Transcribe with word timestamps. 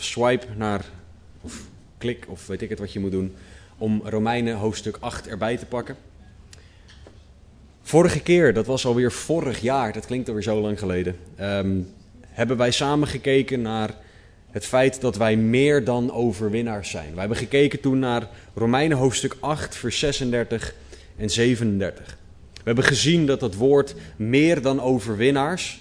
Swipe 0.00 0.46
naar, 0.56 0.84
of 1.40 1.62
klik, 1.98 2.24
of 2.28 2.46
weet 2.46 2.62
ik 2.62 2.68
het 2.68 2.78
wat 2.78 2.92
je 2.92 3.00
moet 3.00 3.10
doen, 3.10 3.34
om 3.78 4.00
Romeinen 4.04 4.56
hoofdstuk 4.56 4.96
8 5.00 5.28
erbij 5.28 5.56
te 5.56 5.66
pakken. 5.66 5.96
Vorige 7.82 8.20
keer, 8.20 8.54
dat 8.54 8.66
was 8.66 8.86
alweer 8.86 9.12
vorig 9.12 9.60
jaar, 9.60 9.92
dat 9.92 10.06
klinkt 10.06 10.28
alweer 10.28 10.42
zo 10.42 10.60
lang 10.60 10.78
geleden, 10.78 11.16
ehm, 11.36 11.80
hebben 12.20 12.56
wij 12.56 12.70
samen 12.70 13.08
gekeken 13.08 13.62
naar 13.62 13.94
het 14.50 14.66
feit 14.66 15.00
dat 15.00 15.16
wij 15.16 15.36
meer 15.36 15.84
dan 15.84 16.12
overwinnaars 16.12 16.90
zijn. 16.90 17.10
Wij 17.10 17.20
hebben 17.20 17.38
gekeken 17.38 17.80
toen 17.80 17.98
naar 17.98 18.28
Romeinen 18.54 18.96
hoofdstuk 18.96 19.36
8, 19.40 19.76
vers 19.76 19.98
36 19.98 20.74
en 21.16 21.30
37. 21.30 22.18
We 22.52 22.62
hebben 22.64 22.84
gezien 22.84 23.26
dat 23.26 23.40
het 23.40 23.54
woord 23.54 23.94
meer 24.16 24.62
dan 24.62 24.80
overwinnaars, 24.80 25.80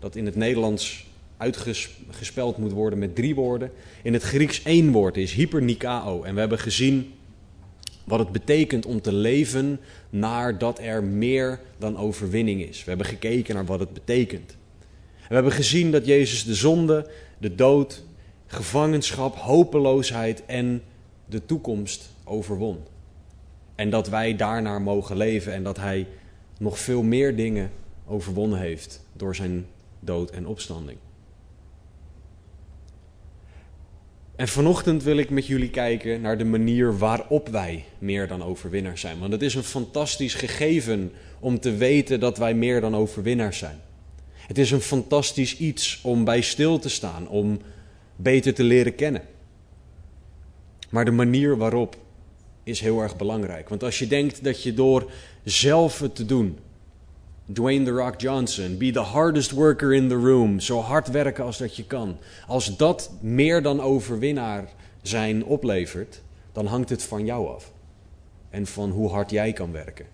dat 0.00 0.16
in 0.16 0.26
het 0.26 0.36
Nederlands 0.36 1.06
uitgespeld 1.44 2.56
moet 2.56 2.72
worden 2.72 2.98
met 2.98 3.14
drie 3.14 3.34
woorden, 3.34 3.70
in 4.02 4.12
het 4.12 4.22
Grieks 4.22 4.62
één 4.62 4.92
woord 4.92 5.16
is, 5.16 5.32
hypernikao. 5.32 6.22
En 6.22 6.34
we 6.34 6.40
hebben 6.40 6.58
gezien 6.58 7.12
wat 8.04 8.18
het 8.18 8.32
betekent 8.32 8.86
om 8.86 9.00
te 9.00 9.12
leven 9.12 9.80
naar 10.10 10.58
dat 10.58 10.78
er 10.78 11.04
meer 11.04 11.60
dan 11.78 11.96
overwinning 11.96 12.62
is. 12.62 12.84
We 12.84 12.88
hebben 12.88 13.06
gekeken 13.06 13.54
naar 13.54 13.64
wat 13.64 13.80
het 13.80 13.92
betekent. 13.92 14.50
En 15.20 15.28
we 15.28 15.34
hebben 15.34 15.52
gezien 15.52 15.90
dat 15.90 16.06
Jezus 16.06 16.44
de 16.44 16.54
zonde, 16.54 17.10
de 17.38 17.54
dood, 17.54 18.04
gevangenschap, 18.46 19.36
hopeloosheid 19.36 20.44
en 20.46 20.82
de 21.26 21.46
toekomst 21.46 22.10
overwon. 22.24 22.78
En 23.74 23.90
dat 23.90 24.08
wij 24.08 24.36
daarnaar 24.36 24.82
mogen 24.82 25.16
leven 25.16 25.52
en 25.52 25.62
dat 25.62 25.76
Hij 25.76 26.06
nog 26.58 26.78
veel 26.78 27.02
meer 27.02 27.36
dingen 27.36 27.70
overwonnen 28.06 28.58
heeft 28.58 29.04
door 29.12 29.34
zijn 29.34 29.66
dood 30.00 30.30
en 30.30 30.46
opstanding. 30.46 30.98
En 34.36 34.48
vanochtend 34.48 35.02
wil 35.02 35.16
ik 35.16 35.30
met 35.30 35.46
jullie 35.46 35.70
kijken 35.70 36.20
naar 36.20 36.38
de 36.38 36.44
manier 36.44 36.98
waarop 36.98 37.48
wij 37.48 37.84
meer 37.98 38.28
dan 38.28 38.42
overwinnaars 38.42 39.00
zijn. 39.00 39.18
Want 39.18 39.32
het 39.32 39.42
is 39.42 39.54
een 39.54 39.62
fantastisch 39.62 40.34
gegeven 40.34 41.12
om 41.40 41.60
te 41.60 41.74
weten 41.74 42.20
dat 42.20 42.38
wij 42.38 42.54
meer 42.54 42.80
dan 42.80 42.96
overwinnaars 42.96 43.58
zijn. 43.58 43.80
Het 44.34 44.58
is 44.58 44.70
een 44.70 44.80
fantastisch 44.80 45.56
iets 45.56 46.00
om 46.02 46.24
bij 46.24 46.40
stil 46.40 46.78
te 46.78 46.88
staan, 46.88 47.28
om 47.28 47.60
beter 48.16 48.54
te 48.54 48.62
leren 48.62 48.94
kennen. 48.94 49.22
Maar 50.90 51.04
de 51.04 51.10
manier 51.10 51.56
waarop 51.56 51.96
is 52.62 52.80
heel 52.80 53.00
erg 53.00 53.16
belangrijk. 53.16 53.68
Want 53.68 53.82
als 53.82 53.98
je 53.98 54.06
denkt 54.06 54.44
dat 54.44 54.62
je 54.62 54.74
door 54.74 55.10
zelf 55.44 55.98
het 55.98 56.14
te 56.14 56.26
doen, 56.26 56.58
Dwayne 57.52 57.84
The 57.84 57.90
Rock 57.90 58.20
Johnson, 58.20 58.78
be 58.78 58.90
the 58.90 59.02
hardest 59.02 59.50
worker 59.50 59.94
in 59.94 60.08
the 60.08 60.14
room, 60.14 60.60
zo 60.60 60.80
hard 60.80 61.08
werken 61.08 61.44
als 61.44 61.58
dat 61.58 61.76
je 61.76 61.84
kan. 61.84 62.16
Als 62.46 62.76
dat 62.76 63.12
meer 63.20 63.62
dan 63.62 63.80
overwinnaar 63.80 64.68
zijn 65.02 65.44
oplevert, 65.44 66.22
dan 66.52 66.66
hangt 66.66 66.88
het 66.88 67.02
van 67.02 67.24
jou 67.24 67.48
af. 67.48 67.72
En 68.50 68.66
van 68.66 68.90
hoe 68.90 69.10
hard 69.10 69.30
jij 69.30 69.52
kan 69.52 69.72
werken. 69.72 70.06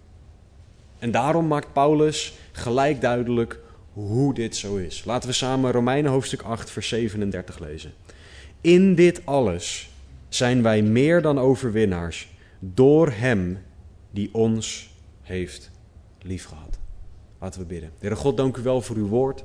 En 0.99 1.11
daarom 1.11 1.47
maakt 1.47 1.73
Paulus 1.73 2.35
gelijk 2.53 3.01
duidelijk 3.01 3.59
hoe 3.93 4.35
dit 4.35 4.57
zo 4.57 4.77
is. 4.77 5.05
Laten 5.05 5.29
we 5.29 5.35
samen 5.35 5.73
Romeinen 5.73 6.11
hoofdstuk 6.11 6.43
8, 6.43 6.71
vers 6.71 6.89
37 6.89 7.59
lezen. 7.59 7.93
In 8.61 8.95
dit 8.95 9.27
alles 9.27 9.91
zijn 10.29 10.63
wij 10.63 10.83
meer 10.83 11.23
dan 11.23 11.39
overwinnaars 11.39 12.29
door 12.59 13.11
Hem 13.11 13.59
die 14.11 14.29
ons 14.33 14.91
heeft 15.23 15.71
liefgehad. 16.23 16.70
Laten 17.41 17.61
we 17.61 17.67
bidden. 17.67 17.91
Heere 17.99 18.17
God, 18.17 18.37
dank 18.37 18.57
u 18.57 18.63
wel 18.63 18.81
voor 18.81 18.97
uw 18.97 19.09
woord. 19.09 19.45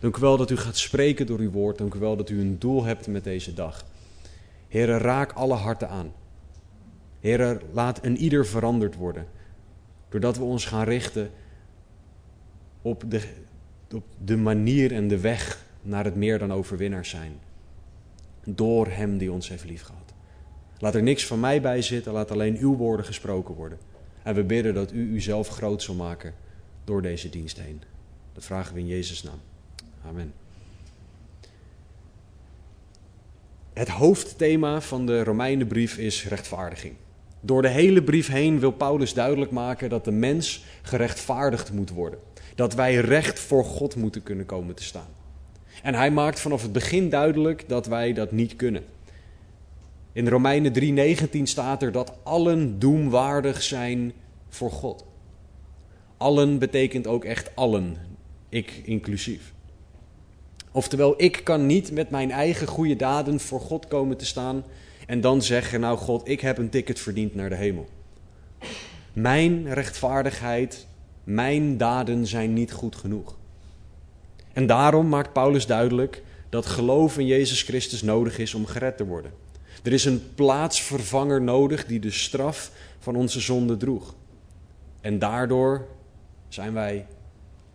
Dank 0.00 0.16
u 0.16 0.20
wel 0.20 0.36
dat 0.36 0.50
u 0.50 0.56
gaat 0.56 0.76
spreken 0.76 1.26
door 1.26 1.38
uw 1.38 1.50
woord. 1.50 1.78
Dank 1.78 1.94
u 1.94 1.98
wel 1.98 2.16
dat 2.16 2.30
u 2.30 2.40
een 2.40 2.58
doel 2.58 2.84
hebt 2.84 3.06
met 3.06 3.24
deze 3.24 3.54
dag. 3.54 3.84
Heere, 4.68 4.98
raak 4.98 5.32
alle 5.32 5.54
harten 5.54 5.88
aan. 5.88 6.12
Heere, 7.20 7.60
laat 7.72 8.04
een 8.04 8.16
ieder 8.16 8.46
veranderd 8.46 8.94
worden. 8.94 9.26
Doordat 10.08 10.36
we 10.36 10.44
ons 10.44 10.64
gaan 10.64 10.84
richten 10.84 11.30
op 12.82 13.04
de, 13.08 13.22
op 13.94 14.04
de 14.24 14.36
manier 14.36 14.92
en 14.92 15.08
de 15.08 15.20
weg 15.20 15.64
naar 15.82 16.04
het 16.04 16.14
meer 16.14 16.38
dan 16.38 16.52
overwinnaars 16.52 17.10
zijn. 17.10 17.32
Door 18.44 18.86
Hem 18.86 19.18
die 19.18 19.32
ons 19.32 19.48
heeft 19.48 19.64
liefgehad. 19.64 20.12
Laat 20.78 20.94
er 20.94 21.02
niks 21.02 21.26
van 21.26 21.40
mij 21.40 21.60
bij 21.60 21.82
zitten, 21.82 22.12
laat 22.12 22.30
alleen 22.30 22.56
uw 22.56 22.76
woorden 22.76 23.06
gesproken 23.06 23.54
worden. 23.54 23.78
En 24.22 24.34
we 24.34 24.44
bidden 24.44 24.74
dat 24.74 24.92
u 24.92 25.12
uzelf 25.12 25.48
groot 25.48 25.82
zal 25.82 25.94
maken 25.94 26.34
door 26.84 27.02
deze 27.02 27.30
dienst 27.30 27.60
heen. 27.60 27.82
Dat 28.32 28.44
vragen 28.44 28.74
we 28.74 28.80
in 28.80 28.86
Jezus' 28.86 29.22
naam. 29.22 29.40
Amen. 30.06 30.32
Het 33.72 33.88
hoofdthema 33.88 34.80
van 34.80 35.06
de 35.06 35.24
Romeinenbrief 35.24 35.98
is 35.98 36.28
rechtvaardiging. 36.28 36.94
Door 37.40 37.62
de 37.62 37.68
hele 37.68 38.02
brief 38.02 38.28
heen 38.28 38.60
wil 38.60 38.72
Paulus 38.72 39.14
duidelijk 39.14 39.50
maken 39.50 39.88
dat 39.88 40.04
de 40.04 40.10
mens 40.10 40.64
gerechtvaardigd 40.82 41.72
moet 41.72 41.90
worden. 41.90 42.18
Dat 42.54 42.74
wij 42.74 42.94
recht 42.94 43.38
voor 43.38 43.64
God 43.64 43.96
moeten 43.96 44.22
kunnen 44.22 44.46
komen 44.46 44.74
te 44.74 44.82
staan. 44.82 45.08
En 45.82 45.94
hij 45.94 46.10
maakt 46.10 46.40
vanaf 46.40 46.62
het 46.62 46.72
begin 46.72 47.08
duidelijk 47.08 47.68
dat 47.68 47.86
wij 47.86 48.12
dat 48.12 48.32
niet 48.32 48.56
kunnen. 48.56 48.84
In 50.12 50.28
Romeinen 50.28 50.72
3:19 50.72 51.42
staat 51.42 51.82
er 51.82 51.92
dat 51.92 52.12
allen 52.22 52.78
doemwaardig 52.78 53.62
zijn 53.62 54.12
voor 54.48 54.70
God. 54.70 55.04
Allen 56.16 56.58
betekent 56.58 57.06
ook 57.06 57.24
echt 57.24 57.56
allen, 57.56 57.96
ik 58.48 58.80
inclusief. 58.84 59.52
Oftewel, 60.70 61.14
ik 61.16 61.40
kan 61.44 61.66
niet 61.66 61.92
met 61.92 62.10
mijn 62.10 62.30
eigen 62.30 62.66
goede 62.66 62.96
daden 62.96 63.40
voor 63.40 63.60
God 63.60 63.88
komen 63.88 64.16
te 64.16 64.26
staan 64.26 64.64
en 65.06 65.20
dan 65.20 65.42
zeggen, 65.42 65.80
nou 65.80 65.98
God, 65.98 66.28
ik 66.28 66.40
heb 66.40 66.58
een 66.58 66.68
ticket 66.68 67.00
verdiend 67.00 67.34
naar 67.34 67.48
de 67.48 67.54
hemel. 67.54 67.88
Mijn 69.12 69.72
rechtvaardigheid, 69.74 70.86
mijn 71.24 71.76
daden 71.76 72.26
zijn 72.26 72.52
niet 72.52 72.72
goed 72.72 72.96
genoeg. 72.96 73.36
En 74.52 74.66
daarom 74.66 75.08
maakt 75.08 75.32
Paulus 75.32 75.66
duidelijk 75.66 76.22
dat 76.48 76.66
geloof 76.66 77.18
in 77.18 77.26
Jezus 77.26 77.62
Christus 77.62 78.02
nodig 78.02 78.38
is 78.38 78.54
om 78.54 78.66
gered 78.66 78.96
te 78.96 79.06
worden. 79.06 79.32
Er 79.82 79.92
is 79.92 80.04
een 80.04 80.22
plaatsvervanger 80.34 81.42
nodig 81.42 81.86
die 81.86 82.00
de 82.00 82.10
straf 82.10 82.70
van 82.98 83.16
onze 83.16 83.40
zonde 83.40 83.76
droeg. 83.76 84.14
En 85.00 85.18
daardoor 85.18 85.86
zijn 86.54 86.72
wij, 86.72 87.06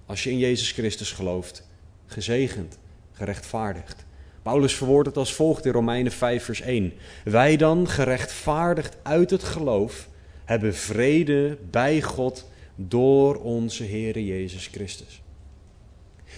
als 0.06 0.24
je 0.24 0.30
in 0.30 0.38
Jezus 0.38 0.72
Christus 0.72 1.12
gelooft, 1.12 1.68
gezegend, 2.06 2.78
gerechtvaardigd. 3.12 4.06
Paulus 4.42 4.74
verwoordt 4.74 5.08
het 5.08 5.18
als 5.18 5.34
volgt 5.34 5.66
in 5.66 5.72
Romeinen 5.72 6.12
5, 6.12 6.44
vers 6.44 6.62
1. 6.62 6.94
Wij 7.24 7.58
dan, 7.58 7.88
gerechtvaardigd 7.88 8.98
uit 9.04 9.30
het 9.30 9.44
geloof, 9.44 10.08
hebben 10.46 10.76
vrede 10.76 11.58
bij 11.72 12.02
God 12.02 12.50
door 12.76 13.36
onze 13.36 13.84
Heere 13.84 14.26
Jezus 14.26 14.68
Christus. 14.68 15.22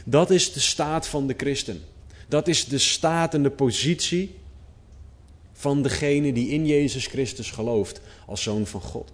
Dat 0.06 0.30
is 0.30 0.54
de 0.54 0.60
staat 0.60 1.08
van 1.08 1.28
de 1.28 1.34
christen. 1.38 1.82
Dat 2.28 2.48
is 2.48 2.66
de 2.66 2.78
staat 2.78 3.34
en 3.34 3.44
de 3.44 3.52
positie 3.52 4.36
van 5.54 5.82
degene 5.82 6.34
die 6.34 6.50
in 6.50 6.66
Jezus 6.66 7.08
Christus 7.08 7.52
gelooft 7.52 8.02
als 8.26 8.44
zoon 8.44 8.66
van 8.66 8.82
God. 8.82 9.12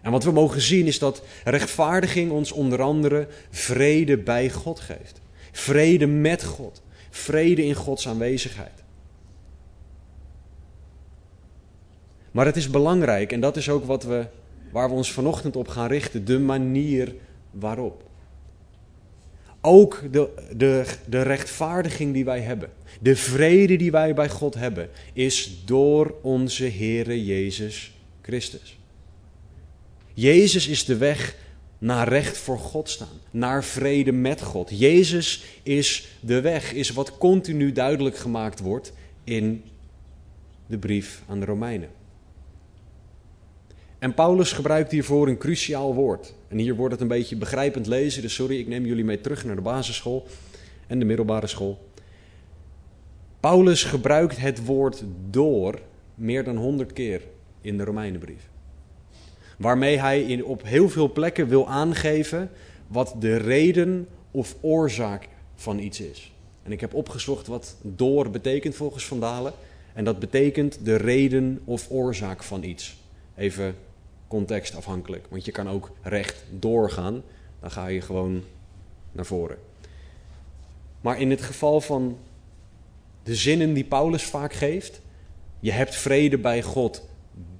En 0.00 0.10
wat 0.10 0.24
we 0.24 0.32
mogen 0.32 0.60
zien 0.60 0.86
is 0.86 0.98
dat 0.98 1.22
rechtvaardiging 1.44 2.30
ons 2.30 2.52
onder 2.52 2.82
andere 2.82 3.28
vrede 3.50 4.18
bij 4.18 4.50
God 4.50 4.80
geeft. 4.80 5.20
Vrede 5.52 6.06
met 6.06 6.44
God. 6.44 6.82
Vrede 7.10 7.64
in 7.64 7.74
Gods 7.74 8.08
aanwezigheid. 8.08 8.82
Maar 12.30 12.46
het 12.46 12.56
is 12.56 12.70
belangrijk, 12.70 13.32
en 13.32 13.40
dat 13.40 13.56
is 13.56 13.68
ook 13.68 13.84
wat 13.84 14.02
we, 14.04 14.26
waar 14.72 14.88
we 14.88 14.94
ons 14.94 15.12
vanochtend 15.12 15.56
op 15.56 15.68
gaan 15.68 15.88
richten, 15.88 16.24
de 16.24 16.38
manier 16.38 17.14
waarop. 17.50 18.02
Ook 19.60 20.02
de, 20.10 20.28
de, 20.56 20.84
de 21.06 21.22
rechtvaardiging 21.22 22.12
die 22.12 22.24
wij 22.24 22.40
hebben, 22.40 22.70
de 23.00 23.16
vrede 23.16 23.76
die 23.76 23.90
wij 23.90 24.14
bij 24.14 24.28
God 24.28 24.54
hebben, 24.54 24.90
is 25.12 25.62
door 25.64 26.14
onze 26.22 26.64
Heere 26.70 27.24
Jezus 27.24 27.92
Christus. 28.22 28.77
Jezus 30.20 30.68
is 30.68 30.84
de 30.84 30.96
weg 30.96 31.36
naar 31.78 32.08
recht 32.08 32.38
voor 32.38 32.58
God 32.58 32.88
staan, 32.88 33.20
naar 33.30 33.64
vrede 33.64 34.12
met 34.12 34.42
God. 34.42 34.78
Jezus 34.78 35.44
is 35.62 36.08
de 36.20 36.40
weg, 36.40 36.72
is 36.72 36.90
wat 36.90 37.18
continu 37.18 37.72
duidelijk 37.72 38.16
gemaakt 38.16 38.60
wordt 38.60 38.92
in 39.24 39.62
de 40.66 40.78
brief 40.78 41.22
aan 41.28 41.40
de 41.40 41.46
Romeinen. 41.46 41.88
En 43.98 44.14
Paulus 44.14 44.52
gebruikt 44.52 44.90
hiervoor 44.90 45.28
een 45.28 45.38
cruciaal 45.38 45.94
woord. 45.94 46.34
En 46.48 46.58
hier 46.58 46.74
wordt 46.74 46.92
het 46.92 47.02
een 47.02 47.08
beetje 47.08 47.36
begrijpend 47.36 47.86
lezen, 47.86 48.22
dus 48.22 48.34
sorry, 48.34 48.58
ik 48.58 48.68
neem 48.68 48.86
jullie 48.86 49.04
mee 49.04 49.20
terug 49.20 49.44
naar 49.44 49.56
de 49.56 49.62
basisschool 49.62 50.26
en 50.86 50.98
de 50.98 51.04
middelbare 51.04 51.46
school. 51.46 51.88
Paulus 53.40 53.84
gebruikt 53.84 54.36
het 54.36 54.64
woord 54.64 55.04
door 55.30 55.80
meer 56.14 56.44
dan 56.44 56.56
honderd 56.56 56.92
keer 56.92 57.22
in 57.60 57.76
de 57.76 57.84
Romeinenbrief. 57.84 58.48
Waarmee 59.58 59.98
hij 59.98 60.22
in, 60.22 60.44
op 60.44 60.62
heel 60.62 60.88
veel 60.88 61.12
plekken 61.12 61.48
wil 61.48 61.68
aangeven 61.68 62.50
wat 62.86 63.14
de 63.18 63.36
reden 63.36 64.08
of 64.30 64.56
oorzaak 64.60 65.28
van 65.54 65.78
iets 65.78 66.00
is. 66.00 66.32
En 66.62 66.72
ik 66.72 66.80
heb 66.80 66.94
opgezocht 66.94 67.46
wat 67.46 67.76
door 67.82 68.30
betekent 68.30 68.74
volgens 68.74 69.06
Van 69.06 69.20
Dalen. 69.20 69.52
En 69.92 70.04
dat 70.04 70.18
betekent 70.18 70.84
de 70.84 70.96
reden 70.96 71.60
of 71.64 71.90
oorzaak 71.90 72.42
van 72.42 72.62
iets. 72.62 72.96
Even 73.36 73.74
contextafhankelijk. 74.28 75.26
Want 75.28 75.44
je 75.44 75.52
kan 75.52 75.68
ook 75.68 75.90
recht 76.02 76.44
doorgaan. 76.58 77.22
Dan 77.60 77.70
ga 77.70 77.86
je 77.86 78.00
gewoon 78.00 78.42
naar 79.12 79.26
voren. 79.26 79.58
Maar 81.00 81.20
in 81.20 81.30
het 81.30 81.42
geval 81.42 81.80
van 81.80 82.18
de 83.22 83.34
zinnen 83.34 83.72
die 83.72 83.84
Paulus 83.84 84.22
vaak 84.22 84.52
geeft. 84.52 85.00
Je 85.60 85.72
hebt 85.72 85.94
vrede 85.94 86.38
bij 86.38 86.62
God 86.62 87.08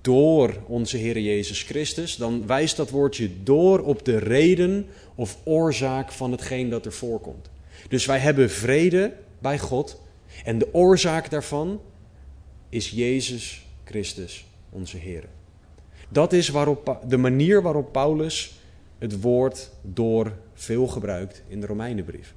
door 0.09 0.55
onze 0.67 0.97
Heer 0.97 1.19
Jezus 1.19 1.63
Christus. 1.63 2.17
Dan 2.17 2.47
wijst 2.47 2.77
dat 2.77 2.91
woordje 2.91 3.43
door 3.43 3.81
op 3.81 4.05
de 4.05 4.19
reden 4.19 4.87
of 5.15 5.39
oorzaak 5.45 6.13
van 6.13 6.31
hetgeen 6.31 6.69
dat 6.69 6.87
er 6.87 6.93
voorkomt. 6.93 7.51
Dus 7.89 8.07
wij 8.07 8.19
hebben 8.19 8.51
vrede 8.51 9.15
bij 9.39 9.59
God. 9.59 10.01
En 10.45 10.59
de 10.59 10.75
oorzaak 10.75 11.31
daarvan 11.31 11.81
is 12.69 12.91
Jezus 12.91 13.67
Christus, 13.85 14.47
onze 14.71 14.97
Heer. 14.97 15.25
Dat 16.09 16.33
is 16.33 16.49
waarop, 16.49 17.01
de 17.09 17.17
manier 17.17 17.63
waarop 17.63 17.93
Paulus 17.93 18.61
het 18.99 19.21
woord 19.21 19.71
door 19.83 20.33
veel 20.55 20.87
gebruikt 20.87 21.43
in 21.49 21.61
de 21.61 21.67
Romeinenbrief. 21.67 22.35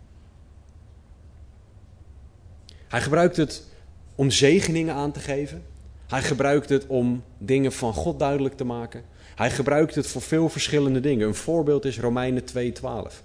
Hij 2.87 3.01
gebruikt 3.01 3.37
het 3.37 3.67
om 4.15 4.31
zegeningen 4.31 4.93
aan 4.93 5.11
te 5.11 5.19
geven. 5.19 5.70
Hij 6.11 6.21
gebruikt 6.21 6.69
het 6.69 6.87
om 6.87 7.23
dingen 7.37 7.71
van 7.71 7.93
God 7.93 8.19
duidelijk 8.19 8.57
te 8.57 8.63
maken. 8.63 9.03
Hij 9.35 9.51
gebruikt 9.51 9.95
het 9.95 10.07
voor 10.07 10.21
veel 10.21 10.49
verschillende 10.49 10.99
dingen. 10.99 11.27
Een 11.27 11.35
voorbeeld 11.35 11.85
is 11.85 11.99
Romeinen 11.99 12.43
2:12. 12.45 13.23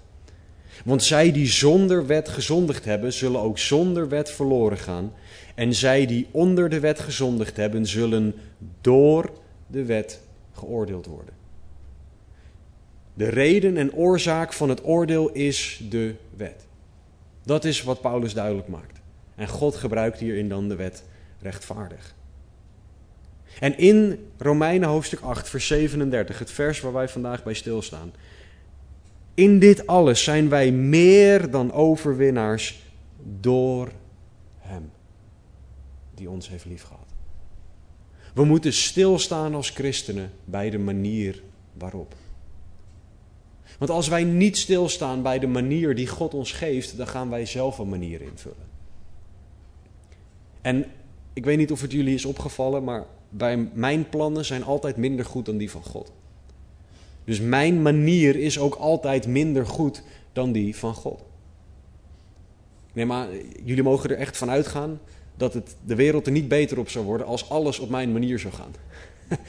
Want 0.85 1.03
zij 1.03 1.31
die 1.31 1.47
zonder 1.47 2.05
wet 2.05 2.29
gezondigd 2.29 2.85
hebben, 2.85 3.13
zullen 3.13 3.41
ook 3.41 3.57
zonder 3.57 4.09
wet 4.09 4.31
verloren 4.31 4.77
gaan. 4.77 5.13
En 5.55 5.73
zij 5.73 6.05
die 6.05 6.27
onder 6.31 6.69
de 6.69 6.79
wet 6.79 6.99
gezondigd 6.99 7.57
hebben, 7.57 7.85
zullen 7.85 8.35
door 8.81 9.31
de 9.67 9.85
wet 9.85 10.21
geoordeeld 10.51 11.05
worden. 11.05 11.33
De 13.13 13.29
reden 13.29 13.77
en 13.77 13.93
oorzaak 13.93 14.53
van 14.53 14.69
het 14.69 14.85
oordeel 14.85 15.29
is 15.29 15.81
de 15.89 16.15
wet. 16.37 16.65
Dat 17.43 17.65
is 17.65 17.83
wat 17.83 18.01
Paulus 18.01 18.33
duidelijk 18.33 18.67
maakt. 18.67 18.99
En 19.35 19.47
God 19.47 19.75
gebruikt 19.75 20.19
hierin 20.19 20.49
dan 20.49 20.69
de 20.69 20.75
wet 20.75 21.03
rechtvaardig. 21.41 22.15
En 23.59 23.77
in 23.77 24.29
Romeinen 24.37 24.89
hoofdstuk 24.89 25.19
8, 25.19 25.49
vers 25.49 25.67
37, 25.67 26.39
het 26.39 26.51
vers 26.51 26.81
waar 26.81 26.93
wij 26.93 27.09
vandaag 27.09 27.43
bij 27.43 27.53
stilstaan. 27.53 28.13
In 29.33 29.59
dit 29.59 29.87
alles 29.87 30.23
zijn 30.23 30.49
wij 30.49 30.71
meer 30.71 31.51
dan 31.51 31.71
overwinnaars 31.71 32.79
door 33.39 33.91
Hem, 34.57 34.91
die 36.13 36.29
ons 36.29 36.49
heeft 36.49 36.65
liefgehad. 36.65 37.05
We 38.33 38.43
moeten 38.43 38.73
stilstaan 38.73 39.55
als 39.55 39.69
christenen 39.69 40.31
bij 40.45 40.69
de 40.69 40.77
manier 40.77 41.43
waarop. 41.73 42.15
Want 43.77 43.91
als 43.91 44.07
wij 44.07 44.23
niet 44.23 44.57
stilstaan 44.57 45.21
bij 45.21 45.39
de 45.39 45.47
manier 45.47 45.95
die 45.95 46.07
God 46.07 46.33
ons 46.33 46.51
geeft, 46.51 46.97
dan 46.97 47.07
gaan 47.07 47.29
wij 47.29 47.45
zelf 47.45 47.77
een 47.77 47.89
manier 47.89 48.21
invullen. 48.21 48.67
En 50.61 50.85
ik 51.33 51.45
weet 51.45 51.57
niet 51.57 51.71
of 51.71 51.81
het 51.81 51.91
jullie 51.91 52.13
is 52.13 52.25
opgevallen, 52.25 52.83
maar 52.83 53.05
bij 53.29 53.69
mijn 53.73 54.09
plannen 54.09 54.45
zijn 54.45 54.63
altijd 54.63 54.97
minder 54.97 55.25
goed 55.25 55.45
dan 55.45 55.57
die 55.57 55.71
van 55.71 55.83
God. 55.83 56.11
Dus 57.23 57.39
mijn 57.39 57.81
manier 57.81 58.35
is 58.35 58.59
ook 58.59 58.75
altijd 58.75 59.27
minder 59.27 59.65
goed 59.65 60.03
dan 60.33 60.51
die 60.51 60.75
van 60.75 60.93
God. 60.93 61.23
Nee, 62.93 63.05
maar 63.05 63.27
jullie 63.63 63.83
mogen 63.83 64.09
er 64.09 64.17
echt 64.17 64.37
van 64.37 64.49
uitgaan 64.49 64.99
dat 65.35 65.53
het, 65.53 65.75
de 65.85 65.95
wereld 65.95 66.25
er 66.25 66.31
niet 66.31 66.47
beter 66.47 66.79
op 66.79 66.89
zou 66.89 67.05
worden 67.05 67.27
als 67.27 67.49
alles 67.49 67.79
op 67.79 67.89
mijn 67.89 68.11
manier 68.11 68.39
zou 68.39 68.53
gaan. 68.53 68.71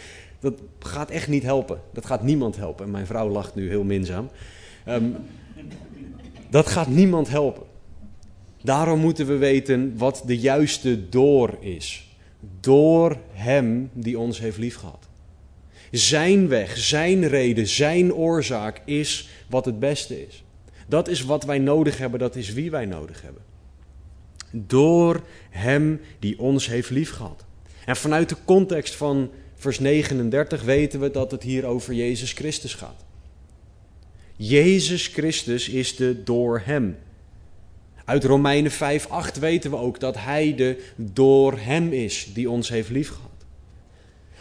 Dat 0.40 0.60
gaat 0.78 1.10
echt 1.10 1.28
niet 1.28 1.42
helpen. 1.42 1.80
Dat 1.92 2.06
gaat 2.06 2.22
niemand 2.22 2.56
helpen. 2.56 2.84
En 2.84 2.90
mijn 2.90 3.06
vrouw 3.06 3.28
lacht 3.28 3.54
nu 3.54 3.68
heel 3.68 3.84
minzaam. 3.84 4.30
Um, 4.88 5.16
dat 6.50 6.66
gaat 6.66 6.88
niemand 6.88 7.28
helpen. 7.28 7.62
Daarom 8.62 9.00
moeten 9.00 9.26
we 9.26 9.36
weten 9.36 9.96
wat 9.96 10.22
de 10.26 10.38
juiste 10.38 11.08
door 11.08 11.56
is. 11.60 12.07
Door 12.60 13.16
Hem 13.32 13.90
die 13.92 14.18
ons 14.18 14.38
heeft 14.38 14.58
liefgehad. 14.58 15.08
Zijn 15.90 16.48
weg, 16.48 16.78
Zijn 16.78 17.28
reden, 17.28 17.66
Zijn 17.66 18.14
oorzaak 18.14 18.82
is 18.84 19.28
wat 19.48 19.64
het 19.64 19.78
beste 19.78 20.26
is. 20.26 20.44
Dat 20.86 21.08
is 21.08 21.22
wat 21.22 21.44
wij 21.44 21.58
nodig 21.58 21.98
hebben, 21.98 22.20
dat 22.20 22.36
is 22.36 22.52
wie 22.52 22.70
wij 22.70 22.86
nodig 22.86 23.22
hebben. 23.22 23.42
Door 24.50 25.22
Hem 25.50 26.00
die 26.18 26.38
ons 26.38 26.66
heeft 26.66 26.90
liefgehad. 26.90 27.44
En 27.84 27.96
vanuit 27.96 28.28
de 28.28 28.36
context 28.44 28.94
van 28.94 29.30
vers 29.54 29.78
39 29.78 30.62
weten 30.62 31.00
we 31.00 31.10
dat 31.10 31.30
het 31.30 31.42
hier 31.42 31.64
over 31.64 31.94
Jezus 31.94 32.32
Christus 32.32 32.74
gaat. 32.74 33.04
Jezus 34.36 35.06
Christus 35.06 35.68
is 35.68 35.96
de 35.96 36.22
door 36.22 36.62
Hem. 36.64 36.96
Uit 38.08 38.24
Romeinen 38.24 38.72
5:8 38.72 39.38
weten 39.38 39.70
we 39.70 39.76
ook 39.76 40.00
dat 40.00 40.16
Hij 40.16 40.54
de 40.54 40.84
door 40.96 41.58
Hem 41.58 41.92
is 41.92 42.30
die 42.34 42.50
ons 42.50 42.68
heeft 42.68 42.90
liefgehad. 42.90 43.30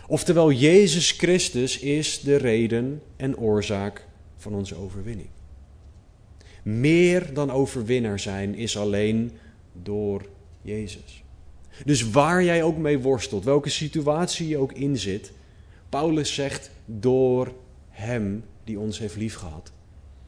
Oftewel, 0.07 0.51
Jezus 0.51 1.11
Christus 1.11 1.79
is 1.79 2.19
de 2.19 2.35
reden 2.35 3.01
en 3.15 3.37
oorzaak 3.37 4.07
van 4.37 4.53
onze 4.53 4.75
overwinning. 4.75 5.29
Meer 6.63 7.33
dan 7.33 7.51
overwinnaar 7.51 8.19
zijn 8.19 8.55
is 8.55 8.77
alleen 8.77 9.31
door 9.73 10.25
Jezus. 10.61 11.23
Dus 11.85 12.09
waar 12.09 12.44
jij 12.44 12.63
ook 12.63 12.77
mee 12.77 12.99
worstelt, 12.99 13.44
welke 13.44 13.69
situatie 13.69 14.47
je 14.47 14.57
ook 14.57 14.73
in 14.73 14.97
zit, 14.97 15.31
Paulus 15.89 16.33
zegt: 16.33 16.71
door 16.85 17.53
Hem 17.89 18.44
die 18.63 18.80
ons 18.80 18.99
heeft 18.99 19.15
liefgehad, 19.15 19.71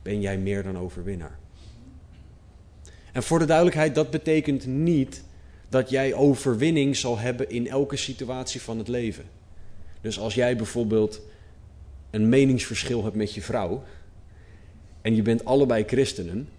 ben 0.02 0.22
jij 0.22 0.38
meer 0.38 0.64
dan 0.64 0.78
overwinnaar. 0.78 1.40
Voor 3.24 3.40
de 3.40 3.46
duidelijkheid, 3.46 3.96
dat 3.96 4.10
betekent 4.10 4.66
niet 4.66 5.24
dat 5.70 5.90
jij 5.90 6.14
overwinning 6.14 6.96
zal 6.96 7.18
hebben 7.18 7.50
in 7.50 7.68
elke 7.68 7.96
situatie 7.96 8.62
van 8.62 8.78
het 8.78 8.88
leven. 8.88 9.26
Dus 10.02 10.20
als 10.20 10.34
jij 10.34 10.56
bijvoorbeeld 10.56 11.22
een 12.10 12.30
meningsverschil 12.30 13.04
hebt 13.04 13.16
met 13.16 13.34
je 13.34 13.42
vrouw 13.42 13.84
en 15.02 15.16
je 15.16 15.22
bent 15.22 15.46
allebei 15.46 15.84
christenen, 15.88 16.50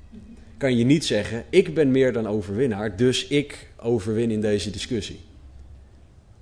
kan 0.57 0.77
je 0.77 0.85
niet 0.85 1.05
zeggen: 1.05 1.45
ik 1.51 1.75
ben 1.75 1.91
meer 1.91 2.13
dan 2.13 2.27
overwinnaar, 2.27 2.97
dus 2.97 3.27
ik 3.27 3.71
overwin 3.77 4.31
in 4.31 4.41
deze 4.41 4.71
discussie. 4.71 5.21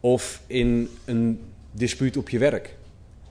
Of 0.01 0.43
in 0.47 0.89
een 1.05 1.41
dispuut 1.73 2.17
op 2.17 2.29
je 2.29 2.39
werk. 2.39 2.77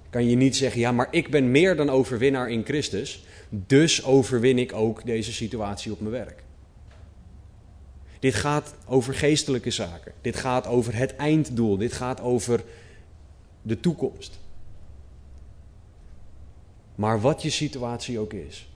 Kan 0.09 0.29
je 0.29 0.35
niet 0.35 0.55
zeggen: 0.55 0.79
ja, 0.79 0.91
maar 0.91 1.07
ik 1.11 1.29
ben 1.29 1.51
meer 1.51 1.75
dan 1.75 1.89
overwinnaar 1.89 2.49
in 2.49 2.65
Christus, 2.65 3.23
dus 3.49 4.03
overwin 4.03 4.57
ik 4.57 4.73
ook 4.73 5.05
deze 5.05 5.33
situatie 5.33 5.91
op 5.91 5.99
mijn 5.99 6.11
werk. 6.11 6.45
Dit 8.19 8.35
gaat 8.35 8.75
over 8.85 9.13
geestelijke 9.13 9.71
zaken. 9.71 10.13
Dit 10.21 10.35
gaat 10.35 10.67
over 10.67 10.95
het 10.95 11.15
einddoel. 11.15 11.77
Dit 11.77 11.93
gaat 11.93 12.21
over 12.21 12.63
de 13.61 13.79
toekomst. 13.79 14.39
Maar 16.95 17.21
wat 17.21 17.41
je 17.41 17.49
situatie 17.49 18.19
ook 18.19 18.33
is, 18.33 18.69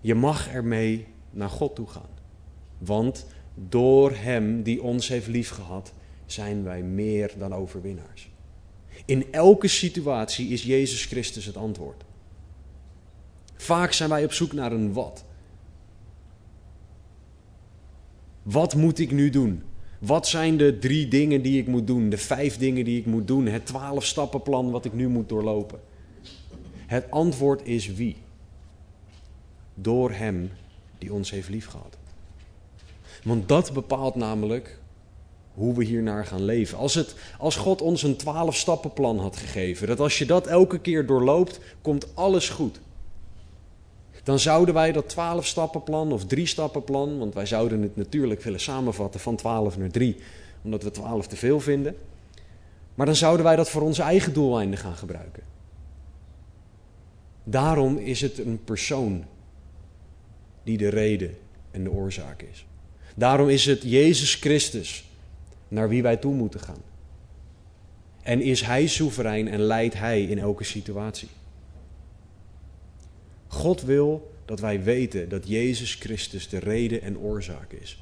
je 0.00 0.14
mag 0.14 0.48
ermee 0.48 1.06
naar 1.30 1.50
God 1.50 1.74
toe 1.74 1.86
gaan. 1.86 2.10
Want 2.78 3.26
door 3.54 4.12
Hem 4.14 4.62
die 4.62 4.82
ons 4.82 5.08
heeft 5.08 5.26
liefgehad, 5.26 5.92
zijn 6.26 6.64
wij 6.64 6.82
meer 6.82 7.32
dan 7.38 7.54
overwinnaars. 7.54 8.28
In 9.04 9.32
elke 9.32 9.68
situatie 9.68 10.48
is 10.48 10.62
Jezus 10.62 11.04
Christus 11.04 11.44
het 11.44 11.56
antwoord. 11.56 12.04
Vaak 13.56 13.92
zijn 13.92 14.08
wij 14.08 14.24
op 14.24 14.32
zoek 14.32 14.52
naar 14.52 14.72
een 14.72 14.92
wat. 14.92 15.24
Wat 18.46 18.74
moet 18.74 18.98
ik 18.98 19.10
nu 19.10 19.30
doen? 19.30 19.62
Wat 19.98 20.26
zijn 20.26 20.56
de 20.56 20.78
drie 20.78 21.08
dingen 21.08 21.42
die 21.42 21.58
ik 21.58 21.66
moet 21.66 21.86
doen? 21.86 22.08
De 22.08 22.18
vijf 22.18 22.58
dingen 22.58 22.84
die 22.84 22.98
ik 22.98 23.06
moet 23.06 23.26
doen? 23.26 23.46
Het 23.46 23.66
twaalf 23.66 24.04
stappenplan 24.04 24.70
wat 24.70 24.84
ik 24.84 24.92
nu 24.92 25.08
moet 25.08 25.28
doorlopen? 25.28 25.80
Het 26.86 27.10
antwoord 27.10 27.66
is 27.66 27.94
wie? 27.94 28.16
Door 29.74 30.10
Hem 30.10 30.50
die 30.98 31.12
ons 31.12 31.30
heeft 31.30 31.48
liefgehad. 31.48 31.96
Want 33.24 33.48
dat 33.48 33.72
bepaalt 33.72 34.14
namelijk 34.14 34.78
hoe 35.54 35.74
we 35.74 35.84
hiernaar 35.84 36.26
gaan 36.26 36.44
leven. 36.44 36.78
Als, 36.78 36.94
het, 36.94 37.14
als 37.38 37.56
God 37.56 37.82
ons 37.82 38.02
een 38.02 38.16
twaalf 38.16 38.56
stappenplan 38.56 39.18
had 39.18 39.36
gegeven, 39.36 39.86
dat 39.86 40.00
als 40.00 40.18
je 40.18 40.26
dat 40.26 40.46
elke 40.46 40.80
keer 40.80 41.06
doorloopt, 41.06 41.60
komt 41.82 42.14
alles 42.14 42.48
goed. 42.48 42.80
Dan 44.26 44.38
zouden 44.38 44.74
wij 44.74 44.92
dat 44.92 45.08
twaalf 45.08 45.46
stappenplan 45.46 46.12
of 46.12 46.24
drie 46.24 46.46
stappenplan, 46.46 47.18
want 47.18 47.34
wij 47.34 47.46
zouden 47.46 47.82
het 47.82 47.96
natuurlijk 47.96 48.42
willen 48.42 48.60
samenvatten 48.60 49.20
van 49.20 49.36
twaalf 49.36 49.78
naar 49.78 49.90
drie, 49.90 50.16
omdat 50.62 50.82
we 50.82 50.90
twaalf 50.90 51.26
te 51.26 51.36
veel 51.36 51.60
vinden. 51.60 51.96
Maar 52.94 53.06
dan 53.06 53.16
zouden 53.16 53.44
wij 53.44 53.56
dat 53.56 53.70
voor 53.70 53.82
onze 53.82 54.02
eigen 54.02 54.32
doeleinden 54.32 54.78
gaan 54.78 54.96
gebruiken. 54.96 55.42
Daarom 57.44 57.96
is 57.96 58.20
het 58.20 58.38
een 58.38 58.60
persoon 58.64 59.24
die 60.62 60.76
de 60.76 60.88
reden 60.88 61.36
en 61.70 61.84
de 61.84 61.90
oorzaak 61.90 62.42
is. 62.42 62.66
Daarom 63.14 63.48
is 63.48 63.66
het 63.66 63.82
Jezus 63.82 64.34
Christus 64.34 65.04
naar 65.68 65.88
wie 65.88 66.02
wij 66.02 66.16
toe 66.16 66.34
moeten 66.34 66.60
gaan. 66.60 66.82
En 68.22 68.40
is 68.42 68.60
Hij 68.60 68.86
soeverein 68.86 69.48
en 69.48 69.60
leidt 69.60 69.94
Hij 69.94 70.22
in 70.22 70.38
elke 70.38 70.64
situatie. 70.64 71.28
God 73.56 73.82
wil 73.82 74.34
dat 74.44 74.60
wij 74.60 74.82
weten 74.82 75.28
dat 75.28 75.48
Jezus 75.48 75.94
Christus 75.94 76.48
de 76.48 76.58
reden 76.58 77.02
en 77.02 77.18
oorzaak 77.18 77.72
is. 77.72 77.98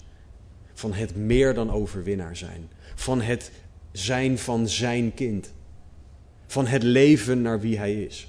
Van 0.72 0.92
het 0.92 1.16
meer 1.16 1.54
dan 1.54 1.70
overwinnaar 1.70 2.36
zijn. 2.36 2.68
Van 2.94 3.20
het 3.20 3.50
zijn 3.92 4.38
van 4.38 4.68
zijn 4.68 5.14
kind. 5.14 5.52
Van 6.46 6.66
het 6.66 6.82
leven 6.82 7.42
naar 7.42 7.60
wie 7.60 7.78
hij 7.78 8.02
is. 8.02 8.28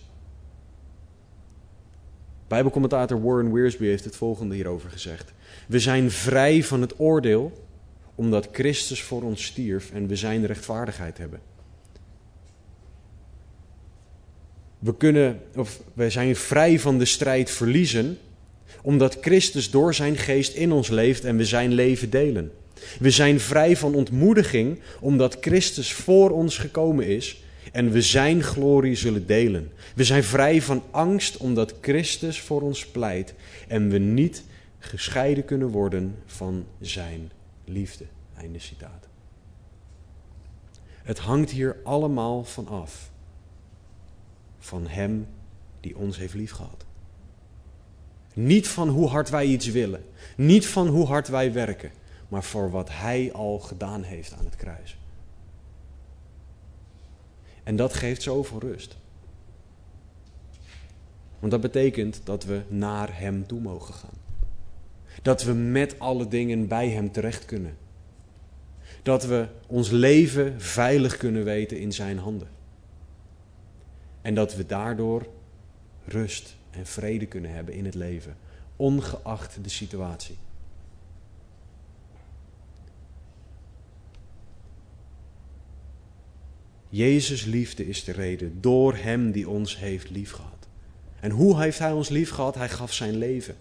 Bijbelcommentator 2.48 3.22
Warren 3.22 3.54
Wiersbe 3.54 3.86
heeft 3.86 4.04
het 4.06 4.16
volgende 4.16 4.56
hierover 4.56 4.90
gezegd. 4.90 5.34
We 5.68 5.80
zijn 5.80 6.12
vrij 6.12 6.64
van 6.64 6.82
het 6.82 7.00
oordeel 7.00 7.66
omdat 8.16 8.50
Christus 8.52 9.04
voor 9.04 9.22
ons 9.22 9.46
stierf 9.46 9.92
en 9.92 10.08
we 10.08 10.16
zijn 10.16 10.46
rechtvaardigheid 10.46 11.18
hebben. 11.18 11.40
We, 14.86 14.96
kunnen, 14.98 15.42
of 15.56 15.82
wij 15.94 16.10
zijn 16.10 16.36
vrij 16.36 16.80
van 16.80 16.98
de 16.98 17.06
strijd 17.06 17.52
verliezen, 17.52 18.18
omdat 18.82 19.18
Christus 19.22 19.70
door 19.70 19.94
zijn 19.94 20.18
geest 20.18 20.54
in 20.54 20.72
ons 20.72 20.90
leeft 20.90 21.26
en 21.26 21.38
we 21.38 21.46
zijn 21.46 21.74
leven 21.74 22.10
delen. 22.10 22.52
We 23.00 23.12
zijn 23.12 23.40
vrij 23.40 23.78
van 23.78 23.96
ontmoediging, 23.96 24.80
omdat 25.00 25.38
Christus 25.42 25.94
voor 25.94 26.30
ons 26.30 26.58
gekomen 26.58 27.06
is 27.06 27.44
en 27.72 27.92
we 27.92 28.02
zijn 28.02 28.44
glorie 28.44 28.96
zullen 28.96 29.26
delen. 29.26 29.72
We 29.96 30.04
zijn 30.04 30.24
vrij 30.24 30.62
van 30.62 30.84
angst, 30.92 31.38
omdat 31.38 31.74
Christus 31.82 32.40
voor 32.40 32.62
ons 32.62 32.86
pleit 32.86 33.34
en 33.68 33.90
we 33.90 33.98
niet 33.98 34.44
gescheiden 34.80 35.46
kunnen 35.46 35.68
worden 35.68 36.16
van 36.26 36.66
zijn 36.82 37.32
liefde. 37.64 38.06
Einde 38.38 38.60
citaat. 38.60 39.08
Het 41.04 41.18
hangt 41.18 41.52
hier 41.52 41.76
allemaal 41.84 42.44
van 42.44 42.68
af. 42.68 43.14
Van 44.66 44.88
Hem 44.88 45.28
die 45.80 45.98
ons 45.98 46.18
heeft 46.18 46.34
liefgehad. 46.34 46.86
Niet 48.34 48.68
van 48.68 48.90
hoe 48.90 49.08
hard 49.08 49.30
wij 49.30 49.46
iets 49.46 49.68
willen. 49.68 50.04
Niet 50.38 50.68
van 50.68 50.88
hoe 50.88 51.06
hard 51.06 51.28
wij 51.28 51.54
werken. 51.54 51.92
Maar 52.28 52.44
voor 52.44 52.72
wat 52.72 52.90
Hij 52.92 53.34
al 53.34 53.60
gedaan 53.60 54.04
heeft 54.04 54.34
aan 54.34 54.46
het 54.46 54.56
kruis. 54.56 54.98
En 57.64 57.76
dat 57.76 57.94
geeft 57.94 58.22
zoveel 58.22 58.60
rust. 58.60 58.98
Want 61.40 61.52
dat 61.52 61.62
betekent 61.62 62.22
dat 62.24 62.44
we 62.44 62.62
naar 62.68 63.20
Hem 63.20 63.48
toe 63.48 63.62
mogen 63.62 63.94
gaan. 63.94 64.18
Dat 65.22 65.44
we 65.44 65.54
met 65.54 66.00
alle 66.00 66.28
dingen 66.28 66.68
bij 66.68 66.90
Hem 66.90 67.12
terecht 67.12 67.46
kunnen. 67.46 67.78
Dat 69.04 69.26
we 69.26 69.48
ons 69.68 69.90
leven 69.90 70.62
veilig 70.62 71.18
kunnen 71.18 71.44
weten 71.44 71.80
in 71.80 71.92
Zijn 71.92 72.18
handen. 72.18 72.48
En 74.26 74.36
dat 74.36 74.56
we 74.56 74.66
daardoor 74.66 75.28
rust 76.06 76.56
en 76.72 76.86
vrede 76.86 77.26
kunnen 77.26 77.54
hebben 77.54 77.74
in 77.74 77.86
het 77.86 77.96
leven, 77.96 78.38
ongeacht 78.76 79.58
de 79.64 79.70
situatie. 79.70 80.38
Jezus' 86.90 87.46
liefde 87.46 87.88
is 87.88 88.04
de 88.04 88.12
reden, 88.12 88.62
door 88.62 88.96
Hem 88.96 89.32
die 89.32 89.50
ons 89.50 89.78
heeft 89.78 90.10
liefgehad. 90.10 90.68
En 91.20 91.32
hoe 91.32 91.62
heeft 91.62 91.80
Hij 91.80 91.92
ons 91.92 92.10
liefgehad? 92.10 92.56
Hij 92.56 92.70
gaf 92.70 92.94
zijn 92.94 93.18
leven. 93.18 93.56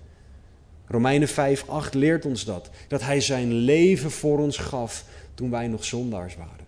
Romeinen 0.86 1.28
5, 1.28 1.68
8 1.68 1.94
leert 1.94 2.24
ons 2.24 2.44
dat. 2.44 2.70
Dat 2.88 3.00
Hij 3.00 3.20
zijn 3.20 3.52
leven 3.52 4.10
voor 4.10 4.38
ons 4.38 4.56
gaf 4.56 5.04
toen 5.34 5.50
wij 5.50 5.68
nog 5.68 5.84
zondaars 5.84 6.36
waren. 6.36 6.66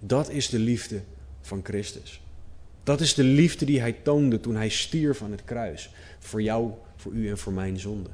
Dat 0.00 0.30
is 0.30 0.48
de 0.48 0.58
liefde 0.58 1.02
van 1.48 1.60
Christus. 1.64 2.20
Dat 2.82 3.00
is 3.00 3.14
de 3.14 3.24
liefde 3.24 3.64
die 3.64 3.80
Hij 3.80 3.92
toonde 3.92 4.40
toen 4.40 4.56
Hij 4.56 4.68
stierf 4.68 5.22
aan 5.22 5.30
het 5.30 5.44
kruis. 5.44 5.90
Voor 6.18 6.42
jou, 6.42 6.70
voor 6.96 7.12
u 7.12 7.28
en 7.28 7.38
voor 7.38 7.52
mijn 7.52 7.78
zonde. 7.78 8.10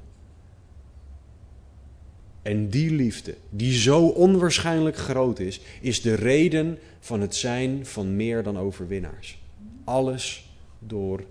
En 2.42 2.68
die 2.68 2.90
liefde, 2.90 3.34
die 3.50 3.72
zo 3.72 4.06
onwaarschijnlijk 4.06 4.96
groot 4.96 5.38
is, 5.38 5.60
is 5.80 6.02
de 6.02 6.14
reden 6.14 6.78
van 7.00 7.20
het 7.20 7.34
zijn 7.34 7.86
van 7.86 8.16
meer 8.16 8.42
dan 8.42 8.58
overwinnaars. 8.58 9.38
Alles 9.84 10.50
door 10.78 11.24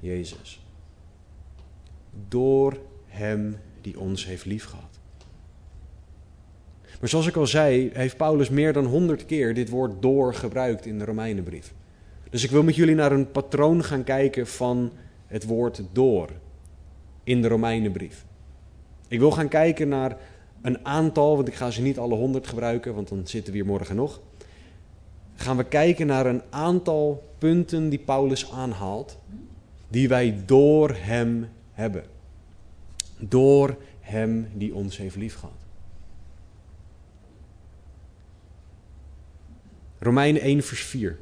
Jezus. 0.00 0.60
Door 2.28 2.78
Hem 3.06 3.56
die 3.80 4.00
ons 4.00 4.26
heeft 4.26 4.44
liefgehad. 4.44 4.97
Maar 7.00 7.08
zoals 7.08 7.26
ik 7.26 7.36
al 7.36 7.46
zei, 7.46 7.90
heeft 7.92 8.16
Paulus 8.16 8.48
meer 8.48 8.72
dan 8.72 8.84
honderd 8.84 9.26
keer 9.26 9.54
dit 9.54 9.68
woord 9.68 10.02
door 10.02 10.34
gebruikt 10.34 10.86
in 10.86 10.98
de 10.98 11.04
Romeinenbrief. 11.04 11.74
Dus 12.30 12.44
ik 12.44 12.50
wil 12.50 12.62
met 12.62 12.74
jullie 12.74 12.94
naar 12.94 13.12
een 13.12 13.30
patroon 13.30 13.84
gaan 13.84 14.04
kijken 14.04 14.46
van 14.46 14.92
het 15.26 15.44
woord 15.44 15.82
door 15.92 16.28
in 17.24 17.42
de 17.42 17.48
Romeinenbrief. 17.48 18.24
Ik 19.08 19.18
wil 19.18 19.30
gaan 19.30 19.48
kijken 19.48 19.88
naar 19.88 20.16
een 20.62 20.86
aantal, 20.86 21.36
want 21.36 21.48
ik 21.48 21.54
ga 21.54 21.70
ze 21.70 21.82
niet 21.82 21.98
alle 21.98 22.14
honderd 22.14 22.46
gebruiken, 22.46 22.94
want 22.94 23.08
dan 23.08 23.26
zitten 23.26 23.52
we 23.52 23.58
hier 23.58 23.68
morgen 23.68 23.96
nog. 23.96 24.20
Gaan 25.34 25.56
we 25.56 25.64
kijken 25.64 26.06
naar 26.06 26.26
een 26.26 26.42
aantal 26.50 27.22
punten 27.38 27.88
die 27.88 27.98
Paulus 27.98 28.50
aanhaalt, 28.52 29.18
die 29.88 30.08
wij 30.08 30.42
door 30.46 30.96
Hem 30.98 31.48
hebben. 31.72 32.04
Door 33.18 33.76
Hem 34.00 34.48
die 34.54 34.74
ons 34.74 34.96
heeft 34.96 35.16
liefgehad. 35.16 35.67
Romeinen 39.98 40.42
1, 40.42 40.62
vers 40.62 40.80
4. 40.80 41.18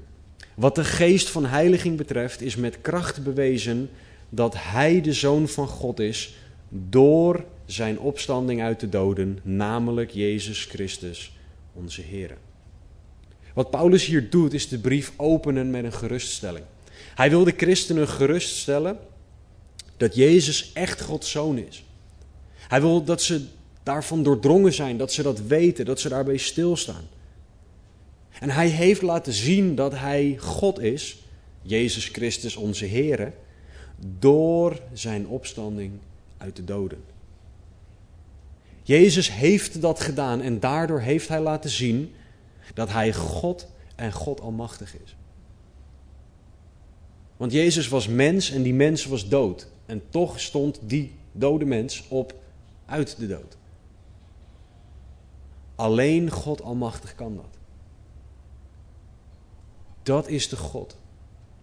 Wat 0.55 0.75
de 0.75 0.85
geest 0.85 1.29
van 1.29 1.47
heiliging 1.47 1.97
betreft, 1.97 2.41
is 2.43 2.57
met 2.57 2.81
kracht 2.81 3.23
bewezen 3.23 3.91
dat 4.29 4.55
Hij 4.59 5.01
de 5.01 5.13
Zoon 5.13 5.49
van 5.49 5.69
God 5.69 6.01
is 6.01 6.35
door 6.69 7.45
zijn 7.67 7.99
opstanding 7.99 8.63
uit 8.63 8.81
de 8.81 8.89
doden, 8.89 9.39
namelijk 9.43 10.11
Jezus 10.11 10.65
Christus, 10.65 11.37
onze 11.73 12.01
Heer. 12.01 12.37
Wat 13.55 13.71
Paulus 13.71 14.05
hier 14.05 14.31
doet, 14.31 14.55
is 14.55 14.69
de 14.69 14.79
brief 14.79 15.13
openen 15.17 15.71
met 15.71 15.85
een 15.85 15.93
geruststelling. 15.93 16.65
Hij 17.15 17.31
wil 17.31 17.45
de 17.45 17.55
christenen 17.57 18.09
geruststellen 18.09 18.99
dat 19.97 20.15
Jezus 20.15 20.71
echt 20.73 21.01
Gods 21.01 21.31
zoon 21.31 21.59
is. 21.59 21.85
Hij 22.69 22.81
wil 22.81 23.05
dat 23.05 23.23
ze 23.23 23.45
daarvan 23.83 24.23
doordrongen 24.23 24.73
zijn, 24.73 24.97
dat 24.97 25.13
ze 25.13 25.23
dat 25.23 25.41
weten, 25.41 25.85
dat 25.85 26.01
ze 26.01 26.09
daarbij 26.09 26.37
stilstaan. 26.37 27.05
En 28.41 28.51
hij 28.51 28.69
heeft 28.69 29.03
laten 29.03 29.33
zien 29.33 29.75
dat 29.75 29.93
hij 29.93 30.37
God 30.39 30.79
is, 30.79 31.23
Jezus 31.63 32.09
Christus 32.09 32.57
onze 32.57 32.85
Heer, 32.85 33.33
door 34.19 34.81
zijn 34.93 35.27
opstanding 35.27 35.93
uit 36.37 36.57
de 36.57 36.65
doden. 36.65 37.05
Jezus 38.83 39.33
heeft 39.33 39.81
dat 39.81 40.01
gedaan 40.01 40.41
en 40.41 40.61
daardoor 40.61 41.01
heeft 41.01 41.29
hij 41.29 41.41
laten 41.41 41.71
zien 41.71 42.15
dat 42.75 42.91
hij 42.91 43.13
God 43.13 43.67
en 43.95 44.13
God 44.13 44.41
almachtig 44.41 44.95
is. 45.05 45.17
Want 47.37 47.53
Jezus 47.53 47.89
was 47.89 48.09
mens 48.09 48.51
en 48.51 48.63
die 48.63 48.75
mens 48.75 49.05
was 49.05 49.29
dood. 49.29 49.69
En 49.87 50.03
toch 50.09 50.41
stond 50.41 50.79
die 50.83 51.15
dode 51.33 51.65
mens 51.65 52.05
op 52.09 52.35
uit 52.87 53.19
de 53.19 53.27
dood. 53.27 53.57
Alleen 55.75 56.31
God 56.31 56.63
almachtig 56.63 57.15
kan 57.15 57.37
dat. 57.37 57.56
Dat 60.07 60.29
is 60.29 60.49
de 60.49 60.57
God 60.57 60.97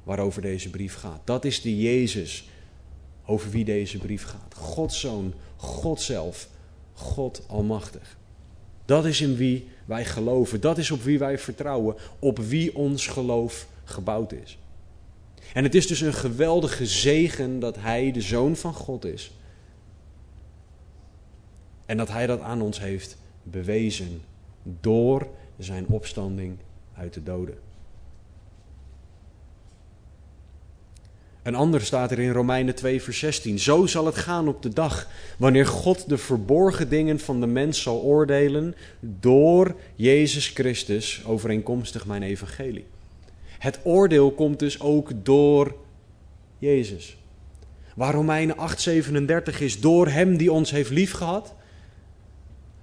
waarover 0.03 0.41
deze 0.41 0.69
brief 0.69 0.95
gaat. 0.95 1.21
Dat 1.23 1.45
is 1.45 1.61
de 1.61 1.81
Jezus 1.81 2.49
over 3.25 3.49
wie 3.49 3.65
deze 3.65 3.97
brief 3.97 4.23
gaat. 4.23 4.55
Gods 4.55 4.99
zoon, 4.99 5.33
God 5.55 6.01
zelf, 6.01 6.49
God 6.93 7.43
Almachtig. 7.47 8.17
Dat 8.85 9.05
is 9.05 9.21
in 9.21 9.35
wie 9.35 9.67
wij 9.85 10.05
geloven. 10.05 10.61
Dat 10.61 10.77
is 10.77 10.91
op 10.91 11.01
wie 11.01 11.19
wij 11.19 11.39
vertrouwen. 11.39 11.95
Op 12.19 12.39
wie 12.39 12.75
ons 12.75 13.07
geloof 13.07 13.67
gebouwd 13.83 14.31
is. 14.31 14.57
En 15.53 15.63
het 15.63 15.75
is 15.75 15.87
dus 15.87 16.01
een 16.01 16.13
geweldige 16.13 16.85
zegen 16.85 17.59
dat 17.59 17.75
Hij 17.75 18.11
de 18.11 18.21
Zoon 18.21 18.55
van 18.55 18.73
God 18.73 19.05
is. 19.05 19.31
En 21.85 21.97
dat 21.97 22.09
Hij 22.09 22.27
dat 22.27 22.41
aan 22.41 22.61
ons 22.61 22.79
heeft 22.79 23.17
bewezen 23.43 24.21
door 24.63 25.27
zijn 25.57 25.87
opstanding 25.87 26.57
uit 26.93 27.13
de 27.13 27.23
doden. 27.23 27.71
Een 31.43 31.55
ander 31.55 31.81
staat 31.81 32.11
er 32.11 32.19
in 32.19 32.31
Romeinen 32.31 32.75
2, 32.75 33.01
vers 33.01 33.19
16. 33.19 33.59
Zo 33.59 33.85
zal 33.85 34.05
het 34.05 34.15
gaan 34.15 34.47
op 34.47 34.61
de 34.61 34.69
dag 34.69 35.07
wanneer 35.37 35.65
God 35.65 36.09
de 36.09 36.17
verborgen 36.17 36.89
dingen 36.89 37.19
van 37.19 37.39
de 37.39 37.47
mens 37.47 37.81
zal 37.81 38.01
oordelen 38.01 38.75
door 38.99 39.75
Jezus 39.95 40.47
Christus 40.47 41.23
overeenkomstig 41.25 42.05
mijn 42.05 42.23
evangelie. 42.23 42.85
Het 43.59 43.79
oordeel 43.83 44.31
komt 44.31 44.59
dus 44.59 44.81
ook 44.81 45.11
door 45.23 45.75
Jezus. 46.57 47.17
Waar 47.95 48.13
Romeinen 48.13 48.55
8:37 49.53 49.59
is, 49.59 49.79
door 49.79 50.07
Hem 50.07 50.37
die 50.37 50.51
ons 50.51 50.71
heeft 50.71 50.89
liefgehad, 50.89 51.53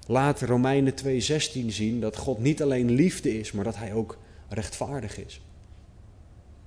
laat 0.06 0.42
Romeinen 0.42 0.94
2:16 0.94 1.66
zien 1.66 2.00
dat 2.00 2.16
God 2.16 2.38
niet 2.38 2.62
alleen 2.62 2.90
liefde 2.90 3.38
is, 3.38 3.52
maar 3.52 3.64
dat 3.64 3.76
Hij 3.76 3.92
ook 3.92 4.18
rechtvaardig 4.48 5.24
is. 5.24 5.40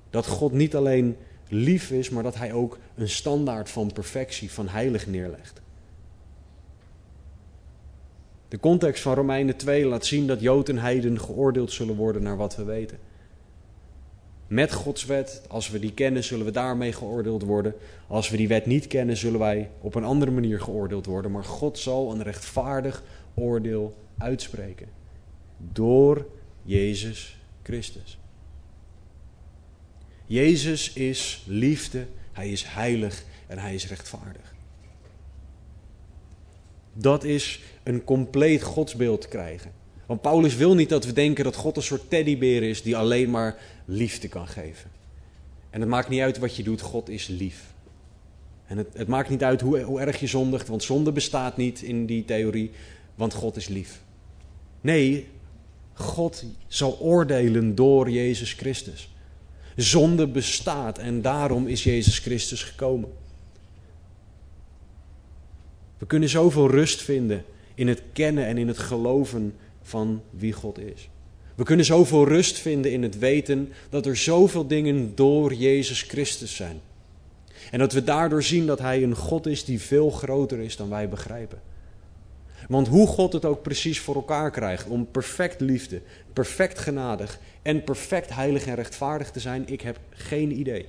Dat 0.09 0.27
God 0.27 0.51
niet 0.51 0.75
alleen 0.75 1.15
lief 1.53 1.91
is, 1.91 2.09
maar 2.09 2.23
dat 2.23 2.35
Hij 2.35 2.53
ook 2.53 2.77
een 2.95 3.09
standaard 3.09 3.69
van 3.69 3.91
perfectie, 3.93 4.51
van 4.51 4.67
heilig 4.67 5.07
neerlegt. 5.07 5.61
De 8.47 8.59
context 8.59 9.01
van 9.01 9.13
Romeinen 9.13 9.55
2 9.55 9.85
laat 9.85 10.05
zien 10.05 10.27
dat 10.27 10.41
Jood 10.41 10.69
en 10.69 10.77
Heiden 10.77 11.19
geoordeeld 11.19 11.71
zullen 11.71 11.95
worden 11.95 12.23
naar 12.23 12.37
wat 12.37 12.55
we 12.55 12.63
weten. 12.63 12.99
Met 14.47 14.73
Gods 14.73 15.05
wet, 15.05 15.41
als 15.47 15.69
we 15.69 15.79
die 15.79 15.93
kennen, 15.93 16.23
zullen 16.23 16.45
we 16.45 16.51
daarmee 16.51 16.93
geoordeeld 16.93 17.43
worden. 17.43 17.73
Als 18.07 18.29
we 18.29 18.37
die 18.37 18.47
wet 18.47 18.65
niet 18.65 18.87
kennen, 18.87 19.17
zullen 19.17 19.39
wij 19.39 19.69
op 19.81 19.95
een 19.95 20.03
andere 20.03 20.31
manier 20.31 20.59
geoordeeld 20.59 21.05
worden. 21.05 21.31
Maar 21.31 21.43
God 21.43 21.77
zal 21.77 22.11
een 22.11 22.23
rechtvaardig 22.23 23.03
oordeel 23.33 23.95
uitspreken. 24.17 24.87
Door 25.57 26.25
Jezus 26.63 27.37
Christus. 27.63 28.17
Jezus 30.33 30.93
is 30.93 31.43
liefde, 31.45 32.05
hij 32.31 32.49
is 32.51 32.63
heilig 32.63 33.23
en 33.47 33.57
hij 33.57 33.73
is 33.73 33.87
rechtvaardig. 33.87 34.55
Dat 36.93 37.23
is 37.23 37.61
een 37.83 38.03
compleet 38.03 38.61
godsbeeld 38.61 39.27
krijgen. 39.27 39.71
Want 40.05 40.21
Paulus 40.21 40.55
wil 40.55 40.75
niet 40.75 40.89
dat 40.89 41.05
we 41.05 41.13
denken 41.13 41.43
dat 41.43 41.55
God 41.55 41.77
een 41.77 41.83
soort 41.83 42.09
teddybeer 42.09 42.63
is 42.63 42.81
die 42.81 42.97
alleen 42.97 43.29
maar 43.29 43.57
liefde 43.85 44.27
kan 44.27 44.47
geven. 44.47 44.91
En 45.69 45.79
het 45.79 45.89
maakt 45.89 46.09
niet 46.09 46.21
uit 46.21 46.37
wat 46.37 46.55
je 46.55 46.63
doet, 46.63 46.81
God 46.81 47.09
is 47.09 47.27
lief. 47.27 47.73
En 48.65 48.77
het, 48.77 48.87
het 48.93 49.07
maakt 49.07 49.29
niet 49.29 49.43
uit 49.43 49.61
hoe, 49.61 49.81
hoe 49.81 49.99
erg 49.99 50.19
je 50.19 50.27
zondigt, 50.27 50.67
want 50.67 50.83
zonde 50.83 51.11
bestaat 51.11 51.57
niet 51.57 51.81
in 51.81 52.05
die 52.05 52.25
theorie, 52.25 52.71
want 53.15 53.33
God 53.33 53.55
is 53.55 53.67
lief. 53.67 54.01
Nee, 54.81 55.27
God 55.93 56.43
zal 56.67 56.99
oordelen 56.99 57.75
door 57.75 58.09
Jezus 58.09 58.53
Christus. 58.53 59.12
Zonde 59.75 60.27
bestaat 60.27 60.97
en 60.97 61.21
daarom 61.21 61.67
is 61.67 61.83
Jezus 61.83 62.19
Christus 62.19 62.63
gekomen. 62.63 63.09
We 65.97 66.05
kunnen 66.05 66.29
zoveel 66.29 66.69
rust 66.69 67.01
vinden 67.01 67.45
in 67.75 67.87
het 67.87 68.01
kennen 68.13 68.45
en 68.45 68.57
in 68.57 68.67
het 68.67 68.77
geloven 68.77 69.55
van 69.81 70.21
wie 70.29 70.53
God 70.53 70.79
is. 70.79 71.09
We 71.55 71.63
kunnen 71.63 71.85
zoveel 71.85 72.27
rust 72.27 72.57
vinden 72.57 72.91
in 72.91 73.03
het 73.03 73.17
weten 73.17 73.73
dat 73.89 74.05
er 74.05 74.17
zoveel 74.17 74.67
dingen 74.67 75.15
door 75.15 75.53
Jezus 75.53 76.01
Christus 76.01 76.55
zijn. 76.55 76.81
En 77.71 77.79
dat 77.79 77.93
we 77.93 78.03
daardoor 78.03 78.43
zien 78.43 78.65
dat 78.65 78.79
Hij 78.79 79.03
een 79.03 79.15
God 79.15 79.45
is 79.45 79.65
die 79.65 79.81
veel 79.81 80.09
groter 80.09 80.59
is 80.59 80.75
dan 80.75 80.89
wij 80.89 81.09
begrijpen. 81.09 81.61
Want 82.67 82.87
hoe 82.87 83.07
God 83.07 83.33
het 83.33 83.45
ook 83.45 83.61
precies 83.61 83.99
voor 83.99 84.15
elkaar 84.15 84.51
krijgt 84.51 84.87
om 84.87 85.07
perfect 85.11 85.61
liefde, 85.61 86.01
perfect 86.33 86.79
genadig 86.79 87.39
en 87.63 87.83
perfect 87.83 88.33
heilig 88.33 88.65
en 88.65 88.75
rechtvaardig 88.75 89.31
te 89.31 89.39
zijn, 89.39 89.67
ik 89.67 89.81
heb 89.81 89.99
geen 90.09 90.59
idee. 90.59 90.85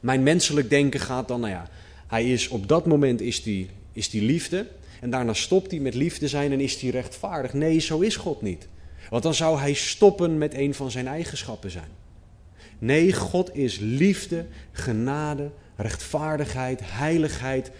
Mijn 0.00 0.22
menselijk 0.22 0.70
denken 0.70 1.00
gaat 1.00 1.28
dan, 1.28 1.40
nou 1.40 1.52
ja, 1.52 1.68
hij 2.06 2.32
is 2.32 2.48
op 2.48 2.68
dat 2.68 2.86
moment 2.86 3.20
is 3.20 3.42
die, 3.42 3.70
is 3.92 4.10
die 4.10 4.22
liefde 4.22 4.66
en 5.00 5.10
daarna 5.10 5.32
stopt 5.32 5.70
hij 5.70 5.80
met 5.80 5.94
liefde 5.94 6.28
zijn 6.28 6.52
en 6.52 6.60
is 6.60 6.80
hij 6.80 6.90
rechtvaardig. 6.90 7.52
Nee, 7.52 7.78
zo 7.78 8.00
is 8.00 8.16
God 8.16 8.42
niet. 8.42 8.68
Want 9.10 9.22
dan 9.22 9.34
zou 9.34 9.58
hij 9.58 9.74
stoppen 9.74 10.38
met 10.38 10.54
een 10.54 10.74
van 10.74 10.90
zijn 10.90 11.06
eigenschappen 11.06 11.70
zijn. 11.70 11.88
Nee, 12.78 13.12
God 13.12 13.56
is 13.56 13.78
liefde, 13.78 14.46
genade, 14.72 15.50
rechtvaardigheid, 15.76 16.80
heiligheid, 16.82 17.70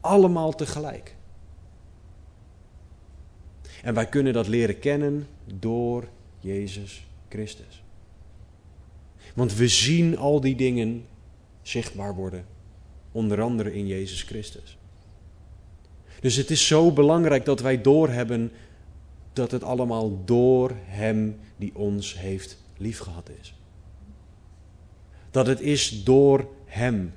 allemaal 0.00 0.54
tegelijk. 0.54 1.14
En 3.82 3.94
wij 3.94 4.06
kunnen 4.06 4.32
dat 4.32 4.48
leren 4.48 4.78
kennen 4.78 5.26
door 5.58 6.08
Jezus 6.44 7.06
Christus. 7.28 7.82
Want 9.34 9.54
we 9.54 9.68
zien 9.68 10.18
al 10.18 10.40
die 10.40 10.56
dingen 10.56 11.06
zichtbaar 11.62 12.14
worden, 12.14 12.46
onder 13.12 13.42
andere 13.42 13.74
in 13.74 13.86
Jezus 13.86 14.22
Christus. 14.22 14.78
Dus 16.20 16.36
het 16.36 16.50
is 16.50 16.66
zo 16.66 16.92
belangrijk 16.92 17.44
dat 17.44 17.60
wij 17.60 17.80
doorhebben 17.80 18.52
dat 19.32 19.50
het 19.50 19.62
allemaal 19.62 20.24
door 20.24 20.72
Hem 20.84 21.36
die 21.56 21.74
ons 21.74 22.18
heeft 22.18 22.62
liefgehad 22.76 23.30
is. 23.40 23.54
Dat 25.30 25.46
het 25.46 25.60
is 25.60 26.04
door 26.04 26.48
Hem 26.64 27.12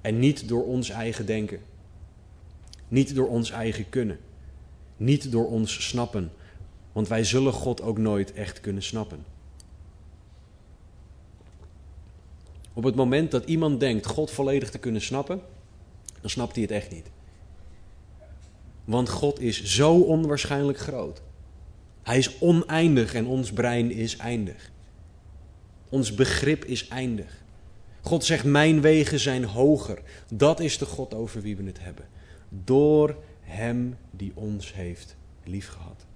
en 0.00 0.18
niet 0.18 0.48
door 0.48 0.64
ons 0.64 0.90
eigen 0.90 1.26
denken. 1.26 1.60
Niet 2.88 3.14
door 3.14 3.28
ons 3.28 3.50
eigen 3.50 3.88
kunnen. 3.88 4.18
Niet 4.96 5.30
door 5.30 5.46
ons 5.46 5.88
snappen. 5.88 6.30
Want 6.96 7.08
wij 7.08 7.24
zullen 7.24 7.52
God 7.52 7.82
ook 7.82 7.98
nooit 7.98 8.32
echt 8.32 8.60
kunnen 8.60 8.82
snappen. 8.82 9.24
Op 12.72 12.84
het 12.84 12.94
moment 12.94 13.30
dat 13.30 13.44
iemand 13.44 13.80
denkt 13.80 14.06
God 14.06 14.30
volledig 14.30 14.70
te 14.70 14.78
kunnen 14.78 15.00
snappen, 15.00 15.40
dan 16.20 16.30
snapt 16.30 16.52
hij 16.52 16.62
het 16.62 16.70
echt 16.70 16.90
niet. 16.90 17.10
Want 18.84 19.08
God 19.08 19.40
is 19.40 19.64
zo 19.64 20.00
onwaarschijnlijk 20.00 20.78
groot. 20.78 21.22
Hij 22.02 22.18
is 22.18 22.38
oneindig 22.38 23.14
en 23.14 23.26
ons 23.26 23.52
brein 23.52 23.90
is 23.90 24.16
eindig. 24.16 24.70
Ons 25.88 26.14
begrip 26.14 26.64
is 26.64 26.88
eindig. 26.88 27.42
God 28.00 28.24
zegt: 28.24 28.44
Mijn 28.44 28.80
wegen 28.80 29.20
zijn 29.20 29.44
hoger. 29.44 30.02
Dat 30.34 30.60
is 30.60 30.78
de 30.78 30.86
God 30.86 31.14
over 31.14 31.42
wie 31.42 31.56
we 31.56 31.64
het 31.64 31.80
hebben. 31.80 32.04
Door 32.48 33.16
Hem 33.40 33.96
die 34.10 34.32
ons 34.34 34.74
heeft 34.74 35.16
liefgehad. 35.44 36.06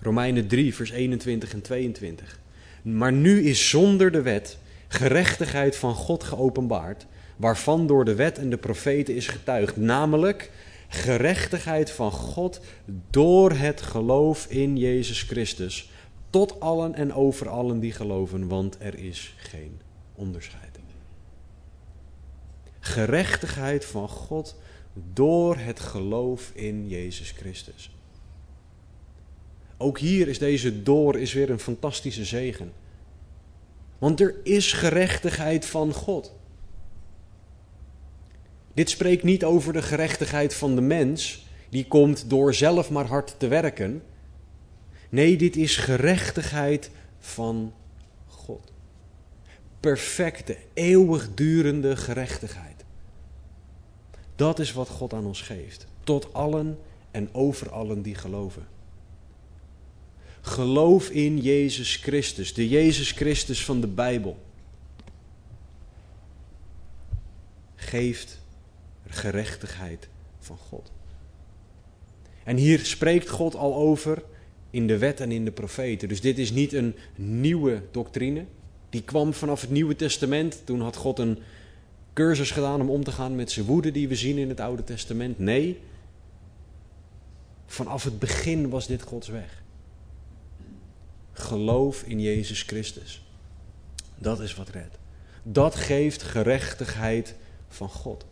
Romeinen 0.00 0.46
3, 0.46 0.74
vers 0.74 0.90
21 0.90 1.52
en 1.52 1.62
22. 1.62 2.40
Maar 2.82 3.12
nu 3.12 3.42
is 3.42 3.68
zonder 3.68 4.10
de 4.10 4.22
wet 4.22 4.58
gerechtigheid 4.88 5.76
van 5.76 5.94
God 5.94 6.24
geopenbaard 6.24 7.06
waarvan 7.36 7.86
door 7.86 8.04
de 8.04 8.14
wet 8.14 8.38
en 8.38 8.50
de 8.50 8.56
profeten 8.56 9.14
is 9.14 9.26
getuigd, 9.26 9.76
namelijk 9.76 10.50
gerechtigheid 10.88 11.90
van 11.90 12.10
God 12.10 12.60
door 13.10 13.52
het 13.52 13.80
geloof 13.80 14.46
in 14.46 14.76
Jezus 14.76 15.22
Christus, 15.22 15.90
tot 16.30 16.60
allen 16.60 16.94
en 16.94 17.12
over 17.12 17.48
allen 17.48 17.80
die 17.80 17.92
geloven, 17.92 18.48
want 18.48 18.76
er 18.80 18.98
is 18.98 19.34
geen 19.36 19.80
onderscheid. 20.14 20.68
Gerechtigheid 22.80 23.84
van 23.84 24.08
God 24.08 24.56
door 25.12 25.56
het 25.56 25.80
geloof 25.80 26.50
in 26.54 26.88
Jezus 26.88 27.30
Christus. 27.30 27.97
Ook 29.78 29.98
hier 29.98 30.28
is 30.28 30.38
deze 30.38 30.82
door 30.82 31.18
is 31.18 31.32
weer 31.32 31.50
een 31.50 31.58
fantastische 31.58 32.24
zegen. 32.24 32.72
Want 33.98 34.20
er 34.20 34.34
is 34.42 34.72
gerechtigheid 34.72 35.66
van 35.66 35.92
God. 35.92 36.32
Dit 38.74 38.90
spreekt 38.90 39.22
niet 39.22 39.44
over 39.44 39.72
de 39.72 39.82
gerechtigheid 39.82 40.54
van 40.54 40.74
de 40.74 40.80
mens, 40.80 41.46
die 41.68 41.86
komt 41.86 42.30
door 42.30 42.54
zelf 42.54 42.90
maar 42.90 43.06
hard 43.06 43.34
te 43.38 43.48
werken. 43.48 44.02
Nee, 45.08 45.36
dit 45.36 45.56
is 45.56 45.76
gerechtigheid 45.76 46.90
van 47.18 47.72
God. 48.26 48.72
Perfecte, 49.80 50.56
eeuwigdurende 50.74 51.96
gerechtigheid. 51.96 52.84
Dat 54.36 54.58
is 54.58 54.72
wat 54.72 54.88
God 54.88 55.12
aan 55.12 55.26
ons 55.26 55.42
geeft. 55.42 55.86
Tot 56.04 56.32
allen 56.34 56.78
en 57.10 57.28
over 57.32 57.70
allen 57.70 58.02
die 58.02 58.14
geloven. 58.14 58.66
Geloof 60.48 61.10
in 61.10 61.38
Jezus 61.38 61.96
Christus, 61.96 62.54
de 62.54 62.68
Jezus 62.68 63.10
Christus 63.10 63.64
van 63.64 63.80
de 63.80 63.86
Bijbel. 63.86 64.36
Geeft 67.74 68.40
gerechtigheid 69.06 70.08
van 70.38 70.56
God. 70.56 70.90
En 72.44 72.56
hier 72.56 72.78
spreekt 72.78 73.28
God 73.28 73.54
al 73.54 73.74
over 73.74 74.22
in 74.70 74.86
de 74.86 74.98
wet 74.98 75.20
en 75.20 75.32
in 75.32 75.44
de 75.44 75.50
profeten. 75.50 76.08
Dus 76.08 76.20
dit 76.20 76.38
is 76.38 76.50
niet 76.50 76.72
een 76.72 76.94
nieuwe 77.14 77.82
doctrine. 77.90 78.44
Die 78.90 79.02
kwam 79.02 79.32
vanaf 79.32 79.60
het 79.60 79.70
Nieuwe 79.70 79.96
Testament. 79.96 80.60
Toen 80.64 80.80
had 80.80 80.96
God 80.96 81.18
een 81.18 81.38
cursus 82.12 82.50
gedaan 82.50 82.80
om 82.80 82.90
om 82.90 83.04
te 83.04 83.12
gaan 83.12 83.36
met 83.36 83.50
zijn 83.50 83.66
woede 83.66 83.90
die 83.90 84.08
we 84.08 84.14
zien 84.14 84.38
in 84.38 84.48
het 84.48 84.60
Oude 84.60 84.84
Testament. 84.84 85.38
Nee, 85.38 85.80
vanaf 87.66 88.04
het 88.04 88.18
begin 88.18 88.68
was 88.68 88.86
dit 88.86 89.02
Gods 89.02 89.28
weg. 89.28 89.66
Geloof 91.38 92.02
in 92.02 92.20
Jezus 92.20 92.62
Christus. 92.62 93.22
Dat 94.16 94.40
is 94.40 94.54
wat 94.54 94.68
redt. 94.68 94.98
Dat 95.42 95.74
geeft 95.74 96.22
gerechtigheid 96.22 97.34
van 97.68 97.88
God. 97.88 98.26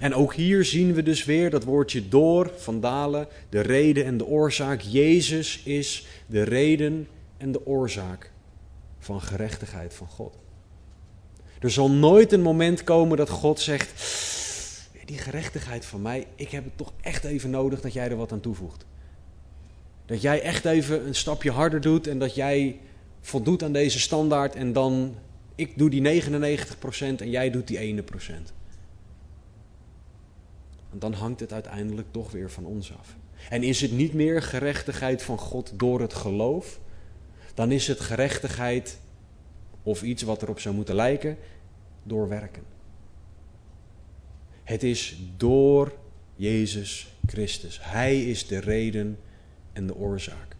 En 0.00 0.14
ook 0.14 0.34
hier 0.34 0.64
zien 0.64 0.94
we 0.94 1.02
dus 1.02 1.24
weer 1.24 1.50
dat 1.50 1.64
woordje 1.64 2.08
door 2.08 2.52
van 2.56 2.80
Dalen, 2.80 3.28
de 3.48 3.60
reden 3.60 4.04
en 4.04 4.16
de 4.16 4.26
oorzaak. 4.26 4.80
Jezus 4.80 5.62
is 5.62 6.06
de 6.26 6.42
reden 6.42 7.08
en 7.36 7.52
de 7.52 7.66
oorzaak 7.66 8.32
van 8.98 9.20
gerechtigheid 9.20 9.94
van 9.94 10.06
God. 10.06 10.38
Er 11.60 11.70
zal 11.70 11.90
nooit 11.90 12.32
een 12.32 12.42
moment 12.42 12.84
komen 12.84 13.16
dat 13.16 13.30
God 13.30 13.60
zegt: 13.60 13.92
Die 15.04 15.18
gerechtigheid 15.18 15.84
van 15.84 16.02
mij, 16.02 16.26
ik 16.34 16.50
heb 16.50 16.64
het 16.64 16.76
toch 16.76 16.92
echt 17.00 17.24
even 17.24 17.50
nodig 17.50 17.80
dat 17.80 17.92
jij 17.92 18.10
er 18.10 18.16
wat 18.16 18.32
aan 18.32 18.40
toevoegt. 18.40 18.86
Dat 20.08 20.22
jij 20.22 20.42
echt 20.42 20.64
even 20.64 21.06
een 21.06 21.14
stapje 21.14 21.50
harder 21.50 21.80
doet 21.80 22.06
en 22.06 22.18
dat 22.18 22.34
jij 22.34 22.78
voldoet 23.20 23.62
aan 23.62 23.72
deze 23.72 24.00
standaard 24.00 24.54
en 24.54 24.72
dan 24.72 25.14
ik 25.54 25.78
doe 25.78 25.90
die 25.90 26.22
99% 26.22 26.74
en 26.98 27.30
jij 27.30 27.50
doet 27.50 27.66
die 27.66 28.02
1%. 28.02 28.02
Want 30.88 31.00
dan 31.00 31.12
hangt 31.12 31.40
het 31.40 31.52
uiteindelijk 31.52 32.08
toch 32.10 32.30
weer 32.30 32.50
van 32.50 32.64
ons 32.64 32.96
af. 32.98 33.16
En 33.50 33.62
is 33.62 33.80
het 33.80 33.92
niet 33.92 34.12
meer 34.12 34.42
gerechtigheid 34.42 35.22
van 35.22 35.38
God 35.38 35.72
door 35.76 36.00
het 36.00 36.14
geloof, 36.14 36.80
dan 37.54 37.72
is 37.72 37.86
het 37.86 38.00
gerechtigheid 38.00 38.98
of 39.82 40.02
iets 40.02 40.22
wat 40.22 40.42
erop 40.42 40.60
zou 40.60 40.74
moeten 40.74 40.94
lijken 40.94 41.36
door 42.02 42.28
werken. 42.28 42.62
Het 44.64 44.82
is 44.82 45.18
door 45.36 45.92
Jezus 46.36 47.16
Christus. 47.26 47.78
Hij 47.82 48.22
is 48.24 48.46
de 48.46 48.58
reden 48.58 49.18
en 49.78 49.86
de 49.86 49.96
oorzaak. 49.96 50.56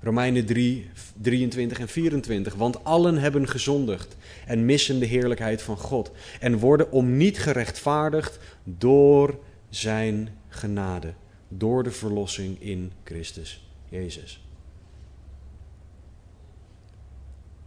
Romeinen 0.00 0.46
3, 0.46 0.90
23 1.20 1.78
en 1.78 1.88
24. 1.88 2.54
Want 2.54 2.84
allen 2.84 3.18
hebben 3.18 3.48
gezondigd 3.48 4.16
en 4.46 4.64
missen 4.64 4.98
de 4.98 5.06
heerlijkheid 5.06 5.62
van 5.62 5.76
God. 5.76 6.10
En 6.40 6.58
worden 6.58 6.90
om 6.90 7.16
niet 7.16 7.38
gerechtvaardigd 7.38 8.38
door 8.64 9.38
zijn 9.68 10.28
genade. 10.48 11.14
Door 11.48 11.82
de 11.82 11.90
verlossing 11.90 12.60
in 12.60 12.92
Christus 13.04 13.68
Jezus. 13.88 14.48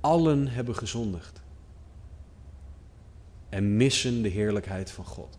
Allen 0.02 0.48
hebben 0.48 0.76
gezondigd. 0.76 1.42
En 3.50 3.78
missen 3.78 4.22
de 4.22 4.30
heerlijkheid 4.30 4.92
van 4.92 5.06
God. 5.06 5.38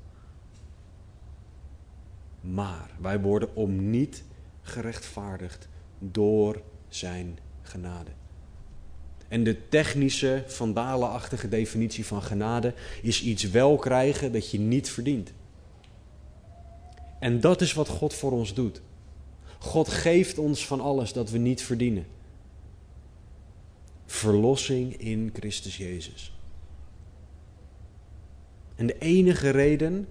Maar 2.41 2.91
wij 3.01 3.21
worden 3.21 3.57
om 3.57 3.91
niet 3.91 4.25
gerechtvaardigd 4.63 5.69
door 5.99 6.63
zijn 6.89 7.39
genade. 7.63 8.11
En 9.29 9.45
de 9.45 9.69
technische, 9.69 10.45
vandalenachtige 10.47 11.49
definitie 11.49 12.07
van 12.07 12.23
genade 12.23 12.75
is 13.03 13.23
iets 13.23 13.51
wel 13.51 13.77
krijgen 13.77 14.33
dat 14.33 14.51
je 14.51 14.59
niet 14.59 14.91
verdient. 14.91 15.33
En 17.19 17.41
dat 17.41 17.61
is 17.61 17.73
wat 17.73 17.89
God 17.89 18.15
voor 18.15 18.33
ons 18.33 18.55
doet. 18.55 18.81
God 19.59 19.89
geeft 19.89 20.39
ons 20.39 20.67
van 20.67 20.81
alles 20.81 21.13
dat 21.13 21.31
we 21.31 21.39
niet 21.39 21.63
verdienen. 21.63 22.07
Verlossing 24.07 24.97
in 24.97 25.31
Christus 25.33 25.77
Jezus. 25.77 26.33
En 28.75 28.87
de 28.87 28.99
enige 28.99 29.51
reden 29.51 30.09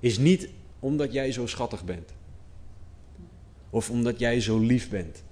is 0.00 0.18
niet 0.18 0.48
omdat 0.80 1.12
jij 1.12 1.32
zo 1.32 1.46
schattig 1.46 1.84
bent. 1.84 2.12
Of 3.70 3.90
omdat 3.90 4.18
jij 4.18 4.40
zo 4.40 4.58
lief 4.58 4.90
bent 4.90 5.22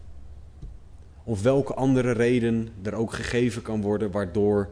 of 1.28 1.42
welke 1.42 1.74
andere 1.74 2.12
reden 2.12 2.68
er 2.82 2.94
ook 2.94 3.12
gegeven 3.12 3.62
kan 3.62 3.80
worden 3.80 4.10
waardoor 4.10 4.70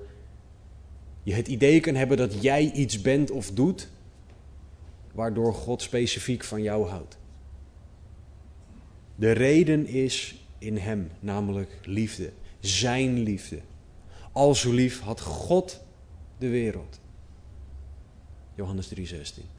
je 1.22 1.34
het 1.34 1.48
idee 1.48 1.80
kan 1.80 1.94
hebben 1.94 2.16
dat 2.16 2.42
jij 2.42 2.72
iets 2.72 3.00
bent 3.00 3.30
of 3.30 3.50
doet 3.50 3.88
waardoor 5.12 5.54
God 5.54 5.82
specifiek 5.82 6.44
van 6.44 6.62
jou 6.62 6.88
houdt. 6.88 7.18
De 9.14 9.30
reden 9.30 9.86
is 9.86 10.46
in 10.58 10.76
Hem, 10.76 11.10
namelijk 11.20 11.78
liefde, 11.84 12.32
Zijn 12.60 13.18
liefde. 13.22 13.60
Al 14.32 14.56
lief 14.64 15.00
had 15.00 15.20
God 15.20 15.80
de 16.38 16.48
wereld. 16.48 17.00
Johannes 18.54 18.88
3:16. 18.94 19.55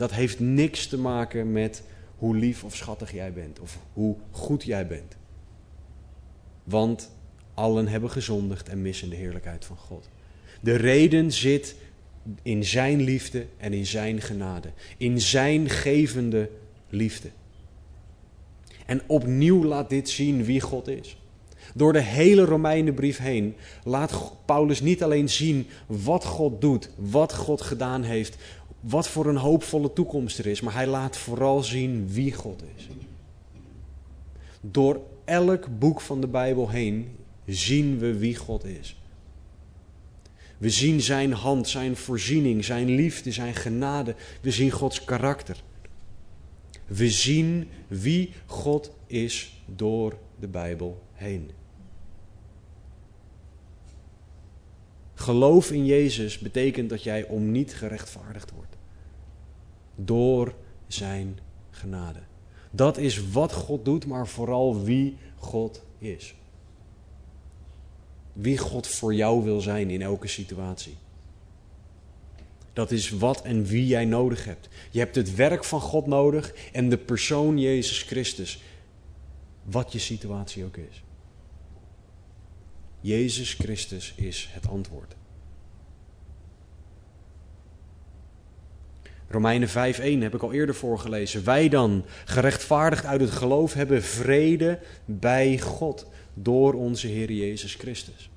Dat 0.00 0.12
heeft 0.12 0.40
niks 0.40 0.86
te 0.86 0.98
maken 0.98 1.52
met 1.52 1.82
hoe 2.16 2.36
lief 2.36 2.64
of 2.64 2.76
schattig 2.76 3.12
jij 3.12 3.32
bent 3.32 3.60
of 3.60 3.78
hoe 3.92 4.16
goed 4.30 4.64
jij 4.64 4.86
bent. 4.86 5.16
Want 6.64 7.10
allen 7.54 7.88
hebben 7.88 8.10
gezondigd 8.10 8.68
en 8.68 8.82
missen 8.82 9.10
de 9.10 9.16
heerlijkheid 9.16 9.64
van 9.64 9.76
God. 9.76 10.08
De 10.60 10.74
reden 10.74 11.32
zit 11.32 11.74
in 12.42 12.64
Zijn 12.64 13.00
liefde 13.00 13.46
en 13.56 13.72
in 13.72 13.86
Zijn 13.86 14.20
genade, 14.20 14.70
in 14.96 15.20
Zijn 15.20 15.68
gevende 15.68 16.50
liefde. 16.88 17.30
En 18.86 19.00
opnieuw 19.06 19.64
laat 19.64 19.88
dit 19.88 20.08
zien 20.08 20.44
wie 20.44 20.60
God 20.60 20.88
is. 20.88 21.16
Door 21.74 21.92
de 21.92 22.02
hele 22.02 22.44
Romeinenbrief 22.44 23.18
heen 23.18 23.54
laat 23.84 24.32
Paulus 24.44 24.80
niet 24.80 25.02
alleen 25.02 25.28
zien 25.28 25.66
wat 25.86 26.24
God 26.24 26.60
doet, 26.60 26.90
wat 26.96 27.34
God 27.34 27.60
gedaan 27.60 28.02
heeft, 28.02 28.36
wat 28.80 29.08
voor 29.08 29.26
een 29.26 29.36
hoopvolle 29.36 29.92
toekomst 29.92 30.38
er 30.38 30.46
is, 30.46 30.60
maar 30.60 30.74
hij 30.74 30.86
laat 30.86 31.16
vooral 31.16 31.62
zien 31.62 32.08
wie 32.08 32.32
God 32.32 32.62
is. 32.76 32.88
Door 34.60 35.00
elk 35.24 35.78
boek 35.78 36.00
van 36.00 36.20
de 36.20 36.26
Bijbel 36.26 36.68
heen 36.68 37.16
zien 37.46 37.98
we 37.98 38.18
wie 38.18 38.36
God 38.36 38.64
is. 38.64 38.96
We 40.58 40.70
zien 40.70 41.00
zijn 41.00 41.32
hand, 41.32 41.68
zijn 41.68 41.96
voorziening, 41.96 42.64
zijn 42.64 42.88
liefde, 42.88 43.32
zijn 43.32 43.54
genade. 43.54 44.14
We 44.40 44.50
zien 44.50 44.70
Gods 44.70 45.04
karakter. 45.04 45.62
We 46.86 47.10
zien 47.10 47.68
wie 47.88 48.32
God 48.46 48.90
is 49.06 49.62
door 49.66 50.18
de 50.38 50.48
Bijbel 50.48 51.02
heen. 51.12 51.50
Geloof 55.14 55.70
in 55.70 55.86
Jezus 55.86 56.38
betekent 56.38 56.90
dat 56.90 57.02
jij 57.02 57.26
om 57.26 57.50
niet 57.50 57.74
gerechtvaardigd 57.74 58.50
wordt 58.50 58.69
door 60.04 60.54
zijn 60.86 61.38
genade. 61.70 62.18
Dat 62.70 62.98
is 62.98 63.30
wat 63.30 63.52
God 63.52 63.84
doet, 63.84 64.06
maar 64.06 64.28
vooral 64.28 64.82
wie 64.82 65.16
God 65.36 65.82
is. 65.98 66.34
Wie 68.32 68.58
God 68.58 68.86
voor 68.86 69.14
jou 69.14 69.44
wil 69.44 69.60
zijn 69.60 69.90
in 69.90 70.02
elke 70.02 70.28
situatie. 70.28 70.96
Dat 72.72 72.90
is 72.90 73.10
wat 73.10 73.42
en 73.42 73.64
wie 73.64 73.86
jij 73.86 74.04
nodig 74.04 74.44
hebt. 74.44 74.68
Je 74.90 74.98
hebt 74.98 75.14
het 75.14 75.34
werk 75.34 75.64
van 75.64 75.80
God 75.80 76.06
nodig 76.06 76.54
en 76.72 76.88
de 76.88 76.98
persoon 76.98 77.58
Jezus 77.58 78.02
Christus. 78.02 78.62
Wat 79.62 79.92
je 79.92 79.98
situatie 79.98 80.64
ook 80.64 80.76
is. 80.76 81.02
Jezus 83.00 83.54
Christus 83.54 84.12
is 84.16 84.48
het 84.52 84.68
antwoord. 84.68 85.14
Romeinen 89.30 89.68
5:1 89.68 90.22
heb 90.22 90.34
ik 90.34 90.42
al 90.42 90.52
eerder 90.52 90.74
voorgelezen. 90.74 91.44
Wij 91.44 91.68
dan, 91.68 92.04
gerechtvaardigd 92.24 93.04
uit 93.04 93.20
het 93.20 93.30
geloof, 93.30 93.74
hebben 93.74 94.02
vrede 94.02 94.78
bij 95.04 95.58
God 95.58 96.06
door 96.34 96.74
onze 96.74 97.06
Heer 97.06 97.32
Jezus 97.32 97.74
Christus. 97.74 98.30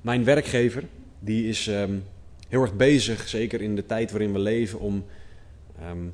Mijn 0.00 0.24
werkgever, 0.24 0.84
die 1.18 1.48
is 1.48 1.66
um, 1.66 2.04
heel 2.48 2.62
erg 2.62 2.76
bezig, 2.76 3.28
zeker 3.28 3.60
in 3.60 3.76
de 3.76 3.86
tijd 3.86 4.10
waarin 4.10 4.32
we 4.32 4.38
leven, 4.38 4.80
om 4.80 5.04
um, 5.90 6.12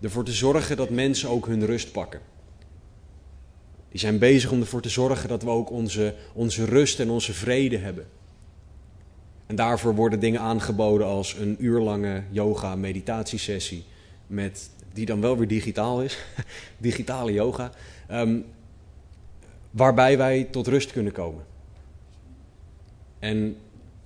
ervoor 0.00 0.24
te 0.24 0.32
zorgen 0.32 0.76
dat 0.76 0.90
mensen 0.90 1.28
ook 1.28 1.46
hun 1.46 1.66
rust 1.66 1.92
pakken. 1.92 2.20
Die 3.88 4.00
zijn 4.00 4.18
bezig 4.18 4.50
om 4.50 4.60
ervoor 4.60 4.82
te 4.82 4.88
zorgen 4.88 5.28
dat 5.28 5.42
we 5.42 5.50
ook 5.50 5.70
onze, 5.70 6.14
onze 6.32 6.64
rust 6.64 7.00
en 7.00 7.10
onze 7.10 7.32
vrede 7.32 7.76
hebben. 7.76 8.06
En 9.46 9.56
daarvoor 9.56 9.94
worden 9.94 10.20
dingen 10.20 10.40
aangeboden 10.40 11.06
als 11.06 11.34
een 11.34 11.56
uurlange 11.58 12.22
yoga-meditatiesessie, 12.30 13.84
met, 14.26 14.70
die 14.92 15.06
dan 15.06 15.20
wel 15.20 15.36
weer 15.38 15.48
digitaal 15.48 16.02
is, 16.02 16.18
digitale 16.78 17.32
yoga, 17.32 17.70
um, 18.10 18.44
waarbij 19.70 20.18
wij 20.18 20.44
tot 20.44 20.66
rust 20.66 20.92
kunnen 20.92 21.12
komen. 21.12 21.44
En 23.18 23.56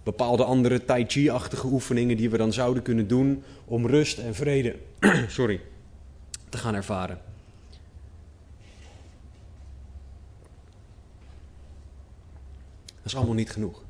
bepaalde 0.03 0.45
andere 0.45 0.85
tai 0.85 1.05
chi-achtige 1.09 1.67
oefeningen 1.67 2.17
die 2.17 2.31
we 2.31 2.37
dan 2.37 2.53
zouden 2.53 2.83
kunnen 2.83 3.09
doen 3.09 3.43
om 3.65 3.87
rust 3.87 4.19
en 4.19 4.35
vrede 4.35 4.77
sorry, 5.29 5.61
te 6.49 6.59
gaan 6.59 6.75
ervaren. 6.75 7.19
Dat 12.97 13.05
is 13.05 13.17
allemaal 13.17 13.35
niet 13.35 13.51
genoeg. 13.51 13.83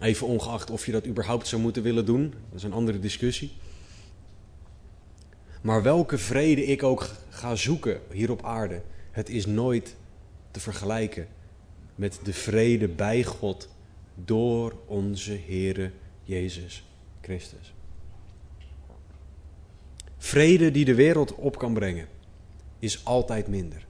Even 0.00 0.26
ongeacht 0.26 0.70
of 0.70 0.86
je 0.86 0.92
dat 0.92 1.06
überhaupt 1.06 1.46
zou 1.46 1.62
moeten 1.62 1.82
willen 1.82 2.04
doen, 2.04 2.30
dat 2.30 2.58
is 2.58 2.62
een 2.62 2.72
andere 2.72 3.00
discussie. 3.00 3.52
Maar 5.62 5.82
welke 5.82 6.18
vrede 6.18 6.64
ik 6.64 6.82
ook 6.82 7.10
ga 7.28 7.54
zoeken 7.54 8.00
hier 8.12 8.30
op 8.30 8.44
aarde, 8.44 8.82
het 9.10 9.28
is 9.28 9.46
nooit 9.46 9.96
te 10.50 10.60
vergelijken 10.60 11.28
met 11.94 12.20
de 12.22 12.32
vrede 12.32 12.88
bij 12.88 13.24
God 13.24 13.68
door 14.14 14.72
onze 14.86 15.40
Heere 15.46 15.90
Jezus 16.24 16.84
Christus. 17.20 17.72
Vrede 20.18 20.70
die 20.70 20.84
de 20.84 20.94
wereld 20.94 21.34
op 21.34 21.58
kan 21.58 21.74
brengen, 21.74 22.08
is 22.78 23.04
altijd 23.04 23.48
minder. 23.48 23.86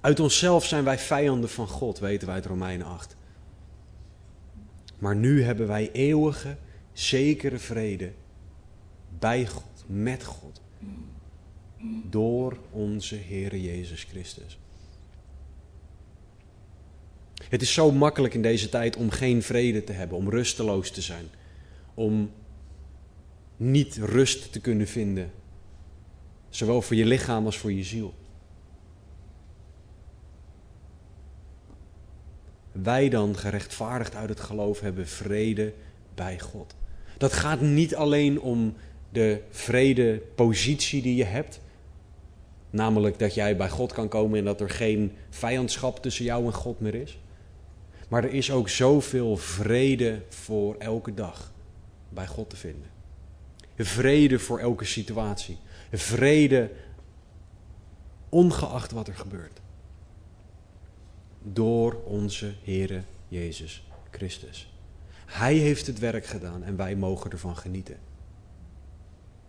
Uit 0.00 0.20
onszelf 0.20 0.64
zijn 0.64 0.84
wij 0.84 0.98
vijanden 0.98 1.50
van 1.50 1.68
God, 1.68 1.98
weten 1.98 2.26
wij 2.26 2.36
uit 2.36 2.46
Romeinen 2.46 2.86
8. 2.86 3.16
Maar 5.02 5.16
nu 5.16 5.42
hebben 5.42 5.66
wij 5.66 5.90
eeuwige, 5.92 6.56
zekere 6.92 7.58
vrede 7.58 8.12
bij 9.18 9.46
God, 9.46 9.84
met 9.86 10.24
God, 10.24 10.60
door 12.10 12.58
onze 12.70 13.16
Heere 13.16 13.62
Jezus 13.62 14.04
Christus. 14.04 14.58
Het 17.48 17.62
is 17.62 17.72
zo 17.72 17.92
makkelijk 17.92 18.34
in 18.34 18.42
deze 18.42 18.68
tijd 18.68 18.96
om 18.96 19.10
geen 19.10 19.42
vrede 19.42 19.84
te 19.84 19.92
hebben, 19.92 20.18
om 20.18 20.30
rusteloos 20.30 20.90
te 20.90 21.00
zijn, 21.00 21.26
om 21.94 22.30
niet 23.56 23.96
rust 23.96 24.52
te 24.52 24.60
kunnen 24.60 24.86
vinden, 24.86 25.30
zowel 26.48 26.82
voor 26.82 26.96
je 26.96 27.06
lichaam 27.06 27.44
als 27.44 27.58
voor 27.58 27.72
je 27.72 27.84
ziel. 27.84 28.14
Wij 32.72 33.08
dan, 33.08 33.36
gerechtvaardigd 33.36 34.14
uit 34.14 34.28
het 34.28 34.40
geloof, 34.40 34.80
hebben 34.80 35.08
vrede 35.08 35.72
bij 36.14 36.40
God. 36.40 36.74
Dat 37.18 37.32
gaat 37.32 37.60
niet 37.60 37.94
alleen 37.94 38.40
om 38.40 38.74
de 39.10 39.40
vrede 39.50 40.22
positie 40.34 41.02
die 41.02 41.16
je 41.16 41.24
hebt, 41.24 41.60
namelijk 42.70 43.18
dat 43.18 43.34
jij 43.34 43.56
bij 43.56 43.68
God 43.68 43.92
kan 43.92 44.08
komen 44.08 44.38
en 44.38 44.44
dat 44.44 44.60
er 44.60 44.70
geen 44.70 45.12
vijandschap 45.30 46.02
tussen 46.02 46.24
jou 46.24 46.46
en 46.46 46.54
God 46.54 46.80
meer 46.80 46.94
is. 46.94 47.18
Maar 48.08 48.24
er 48.24 48.32
is 48.32 48.50
ook 48.50 48.68
zoveel 48.68 49.36
vrede 49.36 50.22
voor 50.28 50.76
elke 50.78 51.14
dag 51.14 51.52
bij 52.08 52.26
God 52.26 52.50
te 52.50 52.56
vinden. 52.56 52.90
Vrede 53.76 54.38
voor 54.38 54.58
elke 54.58 54.84
situatie. 54.84 55.58
Vrede 55.92 56.70
ongeacht 58.28 58.90
wat 58.90 59.08
er 59.08 59.14
gebeurt. 59.14 59.60
Door 61.42 62.02
onze 62.04 62.52
Heere 62.64 63.02
Jezus 63.28 63.84
Christus. 64.10 64.72
Hij 65.26 65.54
heeft 65.54 65.86
het 65.86 65.98
werk 65.98 66.26
gedaan 66.26 66.62
en 66.62 66.76
wij 66.76 66.96
mogen 66.96 67.30
ervan 67.30 67.56
genieten. 67.56 67.96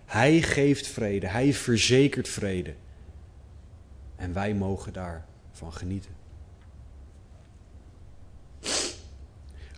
Hij 0.05 0.41
geeft 0.41 0.87
vrede, 0.87 1.27
hij 1.27 1.53
verzekert 1.53 2.27
vrede. 2.27 2.73
En 4.15 4.33
wij 4.33 4.53
mogen 4.53 4.93
daarvan 4.93 5.73
genieten. 5.73 6.11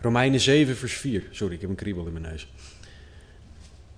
Romeinen 0.00 0.40
7, 0.40 0.76
vers 0.76 0.92
4. 0.92 1.28
Sorry, 1.30 1.54
ik 1.54 1.60
heb 1.60 1.70
een 1.70 1.76
kriebel 1.76 2.06
in 2.06 2.12
mijn 2.12 2.24
neus. 2.24 2.52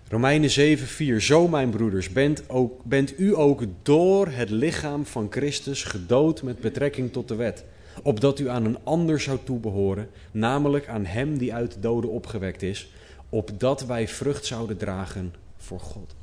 Romeinen 0.09 0.51
7, 0.51 0.87
4. 0.87 1.21
Zo, 1.21 1.49
mijn 1.49 1.71
broeders, 1.71 2.13
bent, 2.13 2.49
ook, 2.49 2.85
bent 2.85 3.21
u 3.21 3.37
ook 3.37 3.65
door 3.83 4.29
het 4.29 4.51
lichaam 4.51 5.07
van 5.07 5.27
Christus 5.31 5.85
gedood 5.85 6.43
met 6.43 6.61
betrekking 6.61 7.13
tot 7.13 7.29
de 7.29 7.35
wet. 7.35 7.65
Opdat 8.03 8.39
u 8.39 8.49
aan 8.49 8.65
een 8.65 8.79
ander 8.85 9.21
zou 9.21 9.39
toebehoren, 9.45 10.11
namelijk 10.31 10.89
aan 10.89 11.05
hem 11.05 11.39
die 11.39 11.55
uit 11.55 11.73
de 11.73 11.81
doden 11.81 12.11
opgewekt 12.11 12.63
is, 12.63 12.93
opdat 13.29 13.87
wij 13.87 14.09
vrucht 14.09 14.47
zouden 14.47 14.77
dragen 14.77 15.35
voor 15.57 15.81
God. 15.81 16.17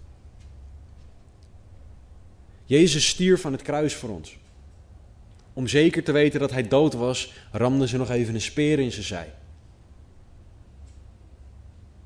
Jezus 2.65 3.07
stierf 3.07 3.45
aan 3.45 3.51
het 3.51 3.61
kruis 3.61 3.95
voor 3.95 4.09
ons. 4.09 4.37
Om 5.53 5.67
zeker 5.67 6.03
te 6.03 6.11
weten 6.11 6.39
dat 6.39 6.51
hij 6.51 6.67
dood 6.67 6.93
was, 6.93 7.33
ramden 7.51 7.87
ze 7.87 7.97
nog 7.97 8.09
even 8.09 8.33
een 8.33 8.41
speer 8.41 8.79
in 8.79 8.91
zijn 8.91 9.05
zij. 9.05 9.33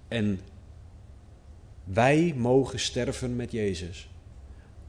En 0.08 0.40
wij 1.84 2.34
mogen 2.38 2.80
sterven 2.80 3.36
met 3.36 3.52
Jezus, 3.52 4.10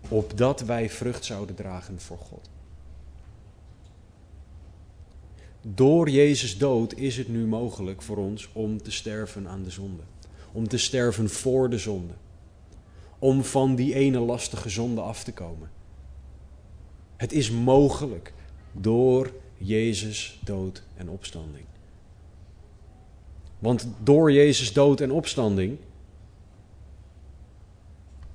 opdat 0.08 0.60
wij 0.60 0.90
vrucht 0.90 1.24
zouden 1.24 1.54
dragen 1.54 2.00
voor 2.00 2.18
God. 2.18 2.49
Door 5.62 6.10
Jezus 6.10 6.58
dood 6.58 6.94
is 6.94 7.16
het 7.16 7.28
nu 7.28 7.46
mogelijk 7.46 8.02
voor 8.02 8.16
ons 8.16 8.48
om 8.52 8.82
te 8.82 8.90
sterven 8.90 9.48
aan 9.48 9.62
de 9.62 9.70
zonde. 9.70 10.02
Om 10.52 10.68
te 10.68 10.78
sterven 10.78 11.30
voor 11.30 11.70
de 11.70 11.78
zonde. 11.78 12.14
Om 13.18 13.44
van 13.44 13.74
die 13.74 13.94
ene 13.94 14.18
lastige 14.18 14.68
zonde 14.68 15.00
af 15.00 15.24
te 15.24 15.32
komen. 15.32 15.70
Het 17.16 17.32
is 17.32 17.50
mogelijk 17.50 18.32
door 18.72 19.32
Jezus 19.56 20.40
dood 20.44 20.82
en 20.96 21.08
opstanding. 21.08 21.64
Want 23.58 23.88
door 24.02 24.32
Jezus 24.32 24.72
dood 24.72 25.00
en 25.00 25.12
opstanding 25.12 25.78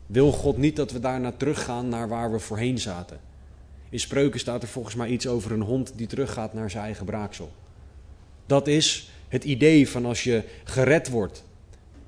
wil 0.05 0.31
God 0.31 0.57
niet 0.57 0.75
dat 0.75 0.91
we 0.91 0.99
daarna 0.99 1.31
teruggaan 1.31 1.89
naar 1.89 2.07
waar 2.07 2.31
we 2.31 2.39
voorheen 2.39 2.79
zaten. 2.79 3.19
In 3.89 3.99
spreuken 3.99 4.39
staat 4.39 4.61
er 4.61 4.67
volgens 4.67 4.95
mij 4.95 5.09
iets 5.09 5.27
over 5.27 5.51
een 5.51 5.61
hond 5.61 5.93
die 5.95 6.07
teruggaat 6.07 6.53
naar 6.53 6.69
zijn 6.69 6.83
eigen 6.83 7.05
braaksel. 7.05 7.51
Dat 8.45 8.67
is 8.67 9.11
het 9.27 9.43
idee 9.43 9.89
van 9.89 10.05
als 10.05 10.23
je 10.23 10.43
gered 10.63 11.09
wordt. 11.09 11.43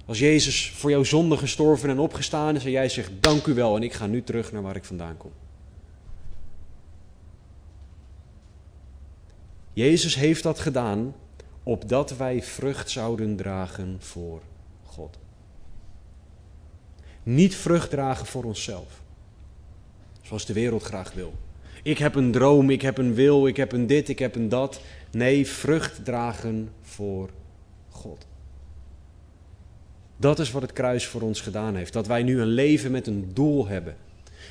Als 0.06 0.20
Jezus 0.20 0.72
voor 0.72 0.90
jouw 0.90 1.04
zonde 1.04 1.38
gestorven 1.38 1.90
en 1.90 2.00
opgestaan 2.00 2.56
is 2.56 2.66
en 2.66 2.72
jij 2.72 2.90
zegt 2.90 3.12
dank 3.20 3.46
u 3.46 3.54
wel 3.54 3.76
en 3.76 3.84
ik 3.84 3.94
ga 3.94 4.06
nu 4.06 4.24
terug 4.24 4.52
naar 4.52 4.62
waar 4.62 4.76
ik 4.76 4.84
vandaan 4.84 5.18
kom. 5.18 5.32
Jezus 9.74 10.16
heeft 10.16 10.44
dat 10.44 10.60
gedaan 10.60 11.16
opdat 11.64 12.18
wij 12.18 12.44
vrucht 12.44 12.90
zouden 12.90 13.36
dragen 13.36 13.96
voor 14.00 14.42
God. 14.84 15.18
Niet 17.24 17.56
vrucht 17.56 17.90
dragen 17.90 18.26
voor 18.26 18.44
onszelf, 18.44 19.02
zoals 20.22 20.46
de 20.46 20.54
wereld 20.54 20.84
graag 20.84 21.14
wil. 21.14 21.34
Ik 21.88 21.98
heb 21.98 22.16
een 22.16 22.32
droom, 22.32 22.70
ik 22.70 22.82
heb 22.82 22.98
een 22.98 23.14
wil, 23.14 23.48
ik 23.48 23.58
heb 23.58 23.72
een 23.72 23.88
dit, 23.88 24.10
ik 24.10 24.20
heb 24.20 24.36
een 24.36 24.50
dat. 24.50 24.82
Nee, 25.12 25.48
vrucht 25.48 26.06
dragen 26.06 26.70
voor 26.82 27.30
God. 27.90 28.26
Dat 30.18 30.40
is 30.40 30.52
wat 30.52 30.62
het 30.62 30.74
kruis 30.74 31.08
voor 31.08 31.22
ons 31.22 31.42
gedaan 31.42 31.76
heeft. 31.76 31.94
Dat 31.94 32.08
wij 32.08 32.24
nu 32.24 32.42
een 32.42 32.48
leven 32.48 32.92
met 32.92 33.08
een 33.08 33.30
doel 33.34 33.68
hebben. 33.68 33.96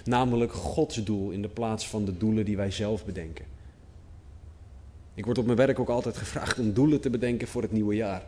Namelijk 0.05 0.53
Gods 0.53 1.05
doel 1.05 1.31
in 1.31 1.43
de 1.43 1.49
plaats 1.49 1.89
van 1.89 2.05
de 2.05 2.17
doelen 2.17 2.45
die 2.45 2.57
wij 2.57 2.71
zelf 2.71 3.05
bedenken. 3.05 3.45
Ik 5.15 5.25
word 5.25 5.39
op 5.39 5.45
mijn 5.47 5.59
werk 5.59 5.79
ook 5.79 5.89
altijd 5.89 6.17
gevraagd 6.17 6.59
om 6.59 6.73
doelen 6.73 7.01
te 7.01 7.11
bedenken 7.11 7.49
voor 7.49 7.63
het 7.63 7.73
nieuwe 7.73 7.95
jaar. 7.95 8.23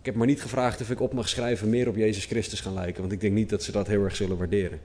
Ik 0.00 0.06
heb 0.06 0.14
maar 0.14 0.26
niet 0.26 0.42
gevraagd 0.42 0.80
of 0.80 0.90
ik 0.90 1.00
op 1.00 1.12
mag 1.12 1.28
schrijven 1.28 1.68
meer 1.68 1.88
op 1.88 1.96
Jezus 1.96 2.24
Christus 2.24 2.60
gaan 2.60 2.74
lijken, 2.74 3.00
want 3.00 3.12
ik 3.12 3.20
denk 3.20 3.34
niet 3.34 3.48
dat 3.48 3.62
ze 3.62 3.72
dat 3.72 3.86
heel 3.86 4.04
erg 4.04 4.16
zullen 4.16 4.36
waarderen. 4.36 4.80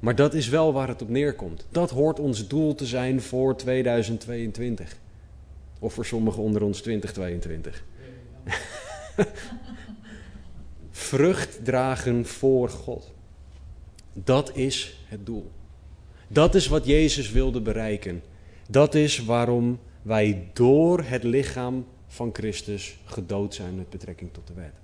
Maar 0.00 0.14
dat 0.14 0.34
is 0.34 0.48
wel 0.48 0.72
waar 0.72 0.88
het 0.88 1.02
op 1.02 1.08
neerkomt. 1.08 1.66
Dat 1.70 1.90
hoort 1.90 2.18
ons 2.18 2.48
doel 2.48 2.74
te 2.74 2.86
zijn 2.86 3.20
voor 3.20 3.56
2022. 3.56 4.96
Of 5.78 5.94
voor 5.94 6.06
sommigen 6.06 6.42
onder 6.42 6.62
ons 6.62 6.80
2022. 6.80 7.84
Vrucht 10.90 11.64
dragen 11.64 12.26
voor 12.26 12.68
God. 12.68 13.12
Dat 14.12 14.56
is 14.56 14.98
het 15.08 15.26
doel. 15.26 15.50
Dat 16.28 16.54
is 16.54 16.66
wat 16.66 16.86
Jezus 16.86 17.30
wilde 17.30 17.60
bereiken. 17.60 18.22
Dat 18.68 18.94
is 18.94 19.24
waarom 19.24 19.78
wij 20.02 20.50
door 20.52 21.02
het 21.02 21.22
lichaam 21.22 21.86
van 22.06 22.30
Christus 22.32 22.98
gedood 23.04 23.54
zijn 23.54 23.74
met 23.74 23.90
betrekking 23.90 24.32
tot 24.32 24.46
de 24.46 24.54
wet. 24.54 24.74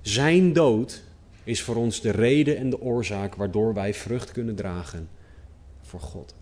Zijn 0.00 0.52
dood 0.52 1.02
is 1.44 1.62
voor 1.62 1.76
ons 1.76 2.00
de 2.00 2.10
reden 2.10 2.56
en 2.56 2.70
de 2.70 2.80
oorzaak 2.80 3.34
waardoor 3.34 3.74
wij 3.74 3.94
vrucht 3.94 4.32
kunnen 4.32 4.54
dragen 4.54 5.08
voor 5.82 6.00
God. 6.00 6.34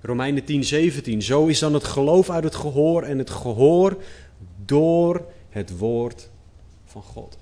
Romeinen 0.00 0.44
10, 0.44 0.64
17. 0.64 1.22
Zo 1.22 1.46
is 1.46 1.58
dan 1.58 1.74
het 1.74 1.84
geloof 1.84 2.30
uit 2.30 2.44
het 2.44 2.54
gehoor 2.54 3.02
en 3.02 3.18
het 3.18 3.30
gehoor 3.30 3.96
door 4.64 5.24
het 5.48 5.78
woord 5.78 6.28
van 6.84 7.02
God. 7.02 7.38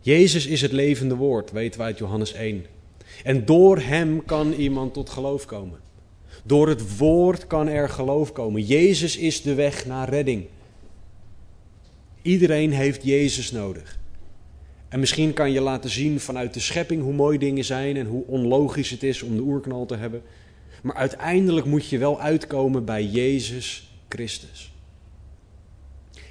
Jezus 0.00 0.46
is 0.46 0.60
het 0.60 0.72
levende 0.72 1.14
woord, 1.14 1.50
weten 1.50 1.78
wij 1.78 1.88
uit 1.88 1.98
Johannes 1.98 2.32
1. 2.32 2.66
En 3.24 3.44
door 3.44 3.78
hem 3.78 4.24
kan 4.24 4.52
iemand 4.52 4.94
tot 4.94 5.10
geloof 5.10 5.44
komen. 5.44 5.78
Door 6.44 6.68
het 6.68 6.96
woord 6.96 7.46
kan 7.46 7.68
er 7.68 7.88
geloof 7.88 8.32
komen. 8.32 8.62
Jezus 8.62 9.16
is 9.16 9.42
de 9.42 9.54
weg 9.54 9.86
naar 9.86 10.08
redding. 10.08 10.44
Iedereen 12.22 12.72
heeft 12.72 13.04
Jezus 13.04 13.50
nodig. 13.50 13.98
En 14.88 15.00
misschien 15.00 15.32
kan 15.32 15.52
je 15.52 15.60
laten 15.60 15.90
zien 15.90 16.20
vanuit 16.20 16.54
de 16.54 16.60
schepping 16.60 17.02
hoe 17.02 17.12
mooi 17.12 17.38
dingen 17.38 17.64
zijn 17.64 17.96
en 17.96 18.06
hoe 18.06 18.26
onlogisch 18.26 18.90
het 18.90 19.02
is 19.02 19.22
om 19.22 19.36
de 19.36 19.42
oerknal 19.42 19.86
te 19.86 19.96
hebben. 19.96 20.22
Maar 20.82 20.94
uiteindelijk 20.94 21.66
moet 21.66 21.88
je 21.88 21.98
wel 21.98 22.20
uitkomen 22.20 22.84
bij 22.84 23.04
Jezus 23.04 23.90
Christus. 24.08 24.72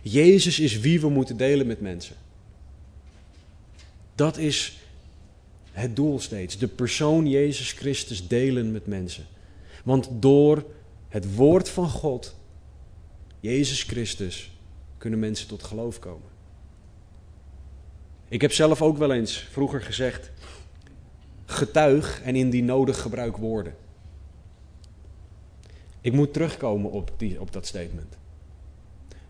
Jezus 0.01 0.59
is 0.59 0.79
wie 0.79 1.01
we 1.01 1.09
moeten 1.09 1.37
delen 1.37 1.67
met 1.67 1.81
mensen. 1.81 2.15
Dat 4.15 4.37
is 4.37 4.77
het 5.71 5.95
doel 5.95 6.19
steeds. 6.19 6.57
De 6.57 6.67
persoon 6.67 7.29
Jezus 7.29 7.71
Christus 7.71 8.27
delen 8.27 8.71
met 8.71 8.87
mensen. 8.87 9.25
Want 9.83 10.09
door 10.11 10.65
het 11.07 11.35
woord 11.35 11.69
van 11.69 11.89
God, 11.89 12.35
Jezus 13.39 13.83
Christus, 13.83 14.51
kunnen 14.99 15.19
mensen 15.19 15.47
tot 15.47 15.63
geloof 15.63 15.99
komen. 15.99 16.27
Ik 18.27 18.41
heb 18.41 18.51
zelf 18.51 18.81
ook 18.81 18.97
wel 18.97 19.13
eens 19.13 19.37
vroeger 19.37 19.81
gezegd: 19.81 20.31
getuig 21.45 22.21
en 22.21 22.35
in 22.35 22.49
die 22.49 22.63
nodig 22.63 23.01
gebruik 23.01 23.37
woorden. 23.37 23.75
Ik 26.01 26.13
moet 26.13 26.33
terugkomen 26.33 26.91
op, 26.91 27.11
die, 27.17 27.41
op 27.41 27.53
dat 27.53 27.65
statement. 27.65 28.17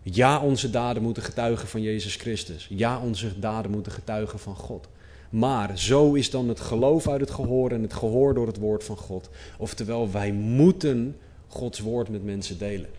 Ja, 0.02 0.40
onze 0.40 0.70
daden 0.70 1.02
moeten 1.02 1.22
getuigen 1.22 1.68
van 1.68 1.82
Jezus 1.82 2.16
Christus. 2.16 2.66
Ja, 2.70 3.00
onze 3.00 3.38
daden 3.38 3.70
moeten 3.70 3.92
getuigen 3.92 4.38
van 4.38 4.54
God. 4.56 4.88
Maar 5.30 5.78
zo 5.78 6.14
is 6.14 6.30
dan 6.30 6.48
het 6.48 6.60
geloof 6.60 7.08
uit 7.08 7.20
het 7.20 7.30
gehoor 7.30 7.70
en 7.70 7.82
het 7.82 7.92
gehoor 7.92 8.34
door 8.34 8.46
het 8.46 8.58
woord 8.58 8.84
van 8.84 8.96
God. 8.96 9.30
Oftewel, 9.58 10.10
wij 10.10 10.32
moeten 10.32 11.16
Gods 11.46 11.78
woord 11.78 12.08
met 12.08 12.24
mensen 12.24 12.58
delen. 12.58 12.90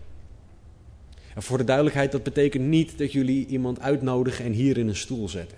En 1.35 1.41
voor 1.41 1.57
de 1.57 1.63
duidelijkheid, 1.63 2.11
dat 2.11 2.23
betekent 2.23 2.63
niet 2.63 2.97
dat 2.97 3.11
jullie 3.11 3.45
iemand 3.47 3.79
uitnodigen 3.79 4.45
en 4.45 4.51
hier 4.51 4.77
in 4.77 4.87
een 4.87 4.95
stoel 4.95 5.29
zetten. 5.29 5.57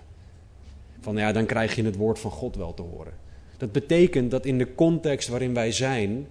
Van 1.00 1.18
ja, 1.18 1.32
dan 1.32 1.46
krijg 1.46 1.76
je 1.76 1.84
het 1.84 1.96
woord 1.96 2.20
van 2.20 2.32
God 2.32 2.56
wel 2.56 2.74
te 2.74 2.82
horen. 2.82 3.14
Dat 3.58 3.72
betekent 3.72 4.32
dat 4.32 4.46
in 4.46 4.58
de 4.58 4.76
context 4.76 5.28
waarin 5.28 5.54
wij 5.54 5.72
zijn, 5.72 6.28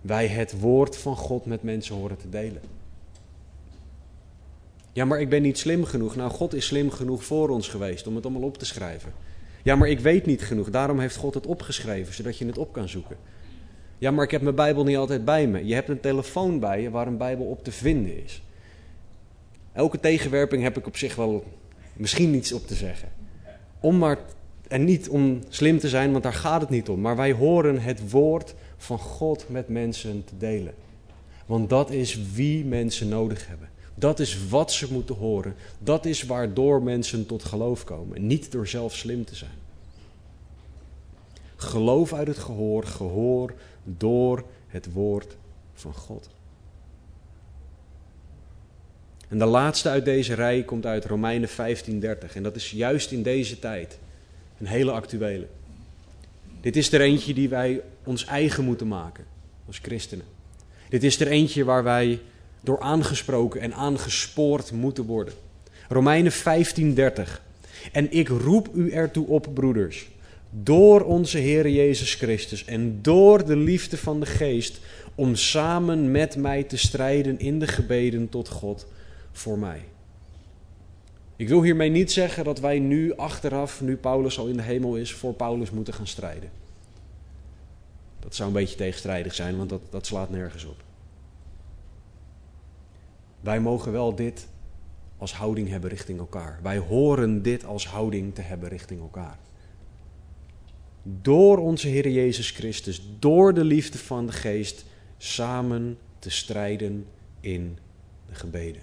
wij 0.00 0.26
het 0.26 0.60
woord 0.60 0.96
van 0.96 1.16
God 1.16 1.46
met 1.46 1.62
mensen 1.62 1.94
horen 1.94 2.16
te 2.16 2.28
delen. 2.28 2.60
Ja, 4.92 5.04
maar 5.04 5.20
ik 5.20 5.28
ben 5.28 5.42
niet 5.42 5.58
slim 5.58 5.84
genoeg. 5.84 6.16
Nou, 6.16 6.30
God 6.30 6.54
is 6.54 6.66
slim 6.66 6.90
genoeg 6.90 7.24
voor 7.24 7.48
ons 7.48 7.68
geweest 7.68 8.06
om 8.06 8.14
het 8.14 8.24
allemaal 8.24 8.42
op 8.42 8.58
te 8.58 8.64
schrijven. 8.64 9.12
Ja, 9.62 9.76
maar 9.76 9.88
ik 9.88 10.00
weet 10.00 10.26
niet 10.26 10.42
genoeg. 10.42 10.70
Daarom 10.70 10.98
heeft 10.98 11.16
God 11.16 11.34
het 11.34 11.46
opgeschreven, 11.46 12.14
zodat 12.14 12.38
je 12.38 12.46
het 12.46 12.58
op 12.58 12.72
kan 12.72 12.88
zoeken. 12.88 13.16
Ja, 13.98 14.10
maar 14.10 14.24
ik 14.24 14.30
heb 14.30 14.42
mijn 14.42 14.54
Bijbel 14.54 14.84
niet 14.84 14.96
altijd 14.96 15.24
bij 15.24 15.46
me. 15.46 15.66
Je 15.66 15.74
hebt 15.74 15.88
een 15.88 16.00
telefoon 16.00 16.60
bij 16.60 16.82
je 16.82 16.90
waar 16.90 17.06
een 17.06 17.16
Bijbel 17.16 17.46
op 17.46 17.64
te 17.64 17.72
vinden 17.72 18.24
is. 18.24 18.42
Elke 19.74 20.00
tegenwerping 20.00 20.62
heb 20.62 20.76
ik 20.76 20.86
op 20.86 20.96
zich 20.96 21.14
wel 21.14 21.44
misschien 21.92 22.30
niets 22.30 22.52
op 22.52 22.66
te 22.66 22.74
zeggen. 22.74 23.08
Om 23.80 23.98
maar, 23.98 24.18
en 24.68 24.84
niet 24.84 25.08
om 25.08 25.40
slim 25.48 25.78
te 25.78 25.88
zijn, 25.88 26.10
want 26.10 26.22
daar 26.22 26.32
gaat 26.32 26.60
het 26.60 26.70
niet 26.70 26.88
om. 26.88 27.00
Maar 27.00 27.16
wij 27.16 27.32
horen 27.32 27.80
het 27.80 28.10
woord 28.10 28.54
van 28.76 28.98
God 28.98 29.48
met 29.48 29.68
mensen 29.68 30.24
te 30.24 30.36
delen. 30.36 30.74
Want 31.46 31.70
dat 31.70 31.90
is 31.90 32.18
wie 32.32 32.64
mensen 32.64 33.08
nodig 33.08 33.48
hebben. 33.48 33.68
Dat 33.94 34.20
is 34.20 34.48
wat 34.48 34.72
ze 34.72 34.92
moeten 34.92 35.14
horen. 35.14 35.54
Dat 35.78 36.04
is 36.04 36.22
waardoor 36.22 36.82
mensen 36.82 37.26
tot 37.26 37.44
geloof 37.44 37.84
komen. 37.84 38.26
Niet 38.26 38.52
door 38.52 38.66
zelf 38.66 38.94
slim 38.94 39.24
te 39.24 39.34
zijn. 39.34 39.62
Geloof 41.56 42.12
uit 42.12 42.26
het 42.26 42.38
gehoor, 42.38 42.84
gehoor 42.84 43.54
door 43.84 44.44
het 44.66 44.92
woord 44.92 45.36
van 45.74 45.94
God. 45.94 46.28
En 49.28 49.38
de 49.38 49.44
laatste 49.44 49.88
uit 49.88 50.04
deze 50.04 50.34
rij 50.34 50.62
komt 50.62 50.86
uit 50.86 51.04
Romeinen 51.04 51.48
15:30. 51.48 52.34
En 52.34 52.42
dat 52.42 52.56
is 52.56 52.70
juist 52.70 53.10
in 53.10 53.22
deze 53.22 53.58
tijd 53.58 53.98
een 54.58 54.66
hele 54.66 54.90
actuele. 54.90 55.46
Dit 56.60 56.76
is 56.76 56.92
er 56.92 57.00
eentje 57.00 57.34
die 57.34 57.48
wij 57.48 57.80
ons 58.04 58.24
eigen 58.24 58.64
moeten 58.64 58.88
maken 58.88 59.24
als 59.66 59.78
christenen. 59.82 60.24
Dit 60.88 61.02
is 61.02 61.20
er 61.20 61.26
eentje 61.26 61.64
waar 61.64 61.82
wij 61.82 62.20
door 62.60 62.80
aangesproken 62.80 63.60
en 63.60 63.74
aangespoord 63.74 64.72
moeten 64.72 65.04
worden. 65.04 65.34
Romeinen 65.88 66.32
15:30. 66.32 67.42
En 67.92 68.12
ik 68.12 68.28
roep 68.28 68.68
u 68.74 68.90
ertoe 68.90 69.26
op, 69.26 69.48
broeders, 69.54 70.08
door 70.50 71.00
onze 71.00 71.38
Heer 71.38 71.68
Jezus 71.68 72.14
Christus 72.14 72.64
en 72.64 72.98
door 73.02 73.46
de 73.46 73.56
liefde 73.56 73.96
van 73.96 74.20
de 74.20 74.26
Geest, 74.26 74.80
om 75.14 75.34
samen 75.34 76.10
met 76.10 76.36
mij 76.36 76.62
te 76.62 76.76
strijden 76.76 77.38
in 77.38 77.58
de 77.58 77.66
gebeden 77.66 78.28
tot 78.28 78.48
God 78.48 78.86
voor 79.38 79.58
mij. 79.58 79.84
Ik 81.36 81.48
wil 81.48 81.62
hiermee 81.62 81.90
niet 81.90 82.12
zeggen 82.12 82.44
dat 82.44 82.60
wij 82.60 82.78
nu 82.78 83.16
achteraf, 83.16 83.80
nu 83.80 83.96
Paulus 83.96 84.38
al 84.38 84.46
in 84.46 84.56
de 84.56 84.62
hemel 84.62 84.96
is, 84.96 85.12
voor 85.12 85.34
Paulus 85.34 85.70
moeten 85.70 85.94
gaan 85.94 86.06
strijden. 86.06 86.50
Dat 88.18 88.34
zou 88.34 88.48
een 88.48 88.54
beetje 88.54 88.76
tegenstrijdig 88.76 89.34
zijn, 89.34 89.56
want 89.56 89.68
dat, 89.68 89.80
dat 89.90 90.06
slaat 90.06 90.30
nergens 90.30 90.64
op. 90.64 90.82
Wij 93.40 93.60
mogen 93.60 93.92
wel 93.92 94.14
dit 94.14 94.46
als 95.18 95.34
houding 95.34 95.68
hebben 95.68 95.90
richting 95.90 96.18
elkaar. 96.18 96.58
Wij 96.62 96.78
horen 96.78 97.42
dit 97.42 97.64
als 97.64 97.86
houding 97.86 98.34
te 98.34 98.40
hebben 98.40 98.68
richting 98.68 99.00
elkaar. 99.00 99.38
Door 101.02 101.58
onze 101.58 101.88
Heer 101.88 102.08
Jezus 102.08 102.50
Christus, 102.50 103.02
door 103.18 103.54
de 103.54 103.64
liefde 103.64 103.98
van 103.98 104.26
de 104.26 104.32
Geest, 104.32 104.84
samen 105.16 105.98
te 106.18 106.30
strijden 106.30 107.06
in 107.40 107.78
de 108.26 108.34
gebeden. 108.34 108.82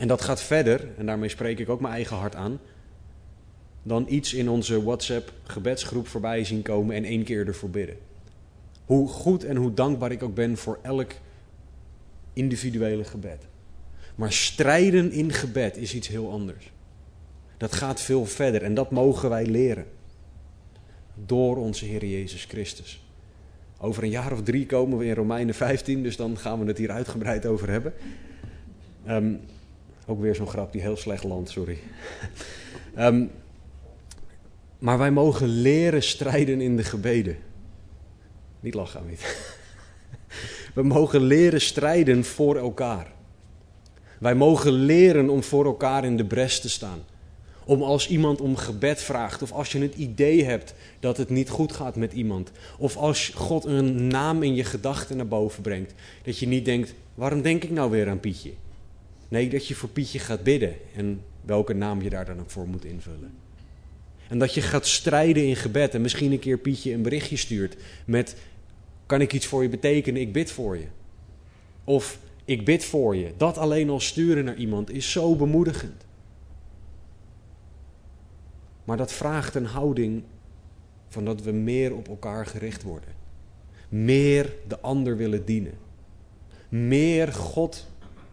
En 0.00 0.08
dat 0.08 0.20
gaat 0.20 0.42
verder, 0.42 0.88
en 0.96 1.06
daarmee 1.06 1.28
spreek 1.28 1.58
ik 1.58 1.68
ook 1.68 1.80
mijn 1.80 1.94
eigen 1.94 2.16
hart 2.16 2.34
aan, 2.34 2.60
dan 3.82 4.06
iets 4.08 4.34
in 4.34 4.48
onze 4.48 4.82
WhatsApp 4.82 5.32
gebedsgroep 5.42 6.08
voorbij 6.08 6.44
zien 6.44 6.62
komen 6.62 6.96
en 6.96 7.04
één 7.04 7.24
keer 7.24 7.46
ervoor 7.46 7.70
bidden. 7.70 7.96
Hoe 8.84 9.08
goed 9.08 9.44
en 9.44 9.56
hoe 9.56 9.74
dankbaar 9.74 10.12
ik 10.12 10.22
ook 10.22 10.34
ben 10.34 10.56
voor 10.56 10.78
elk 10.82 11.12
individuele 12.32 13.04
gebed. 13.04 13.46
Maar 14.14 14.32
strijden 14.32 15.12
in 15.12 15.32
gebed 15.32 15.76
is 15.76 15.94
iets 15.94 16.08
heel 16.08 16.30
anders. 16.30 16.72
Dat 17.56 17.72
gaat 17.72 18.00
veel 18.00 18.26
verder 18.26 18.62
en 18.62 18.74
dat 18.74 18.90
mogen 18.90 19.28
wij 19.28 19.46
leren. 19.46 19.86
Door 21.14 21.56
onze 21.56 21.84
Heer 21.84 22.04
Jezus 22.04 22.44
Christus. 22.44 23.04
Over 23.78 24.02
een 24.02 24.10
jaar 24.10 24.32
of 24.32 24.42
drie 24.42 24.66
komen 24.66 24.98
we 24.98 25.04
in 25.04 25.14
Romeinen 25.14 25.54
15, 25.54 26.02
dus 26.02 26.16
dan 26.16 26.38
gaan 26.38 26.60
we 26.60 26.66
het 26.66 26.78
hier 26.78 26.90
uitgebreid 26.90 27.46
over 27.46 27.70
hebben. 27.70 27.92
Um, 29.08 29.40
ook 30.10 30.20
weer 30.20 30.34
zo'n 30.34 30.48
grap 30.48 30.72
die 30.72 30.80
heel 30.80 30.96
slecht 30.96 31.24
landt, 31.24 31.50
sorry. 31.50 31.78
um, 32.98 33.30
maar 34.78 34.98
wij 34.98 35.10
mogen 35.10 35.48
leren 35.48 36.02
strijden 36.02 36.60
in 36.60 36.76
de 36.76 36.84
gebeden. 36.84 37.36
Niet 38.60 38.74
lachen, 38.74 39.02
niet. 39.08 39.52
We 40.74 40.82
mogen 40.82 41.20
leren 41.20 41.60
strijden 41.60 42.24
voor 42.24 42.56
elkaar. 42.56 43.12
Wij 44.18 44.34
mogen 44.34 44.72
leren 44.72 45.28
om 45.28 45.42
voor 45.42 45.64
elkaar 45.64 46.04
in 46.04 46.16
de 46.16 46.24
bres 46.24 46.60
te 46.60 46.70
staan. 46.70 46.98
Om 47.64 47.82
als 47.82 48.08
iemand 48.08 48.40
om 48.40 48.56
gebed 48.56 49.02
vraagt, 49.02 49.42
of 49.42 49.52
als 49.52 49.72
je 49.72 49.78
het 49.78 49.94
idee 49.94 50.44
hebt 50.44 50.74
dat 51.00 51.16
het 51.16 51.28
niet 51.28 51.48
goed 51.48 51.72
gaat 51.72 51.96
met 51.96 52.12
iemand, 52.12 52.50
of 52.78 52.96
als 52.96 53.32
God 53.34 53.64
een 53.64 54.06
naam 54.06 54.42
in 54.42 54.54
je 54.54 54.64
gedachten 54.64 55.16
naar 55.16 55.28
boven 55.28 55.62
brengt, 55.62 55.94
dat 56.22 56.38
je 56.38 56.46
niet 56.46 56.64
denkt: 56.64 56.94
waarom 57.14 57.42
denk 57.42 57.64
ik 57.64 57.70
nou 57.70 57.90
weer 57.90 58.08
aan 58.08 58.20
Pietje? 58.20 58.52
Nee, 59.30 59.48
dat 59.48 59.66
je 59.66 59.74
voor 59.74 59.88
Pietje 59.88 60.18
gaat 60.18 60.42
bidden 60.42 60.76
en 60.94 61.22
welke 61.40 61.72
naam 61.72 62.02
je 62.02 62.10
daar 62.10 62.24
dan 62.24 62.40
ook 62.40 62.50
voor 62.50 62.68
moet 62.68 62.84
invullen. 62.84 63.32
En 64.28 64.38
dat 64.38 64.54
je 64.54 64.60
gaat 64.60 64.86
strijden 64.86 65.46
in 65.46 65.56
gebed 65.56 65.94
en 65.94 66.00
misschien 66.00 66.32
een 66.32 66.38
keer 66.38 66.58
Pietje 66.58 66.92
een 66.92 67.02
berichtje 67.02 67.36
stuurt 67.36 67.76
met: 68.04 68.36
Kan 69.06 69.20
ik 69.20 69.32
iets 69.32 69.46
voor 69.46 69.62
je 69.62 69.68
betekenen? 69.68 70.20
Ik 70.20 70.32
bid 70.32 70.50
voor 70.50 70.76
je. 70.76 70.86
Of 71.84 72.18
ik 72.44 72.64
bid 72.64 72.84
voor 72.84 73.16
je. 73.16 73.32
Dat 73.36 73.58
alleen 73.58 73.90
al 73.90 74.00
sturen 74.00 74.44
naar 74.44 74.56
iemand 74.56 74.90
is 74.90 75.10
zo 75.10 75.36
bemoedigend. 75.36 76.04
Maar 78.84 78.96
dat 78.96 79.12
vraagt 79.12 79.54
een 79.54 79.66
houding 79.66 80.22
van 81.08 81.24
dat 81.24 81.42
we 81.42 81.52
meer 81.52 81.94
op 81.94 82.08
elkaar 82.08 82.46
gericht 82.46 82.82
worden. 82.82 83.08
Meer 83.88 84.52
de 84.68 84.80
ander 84.80 85.16
willen 85.16 85.44
dienen. 85.44 85.78
Meer 86.68 87.32
God 87.32 87.89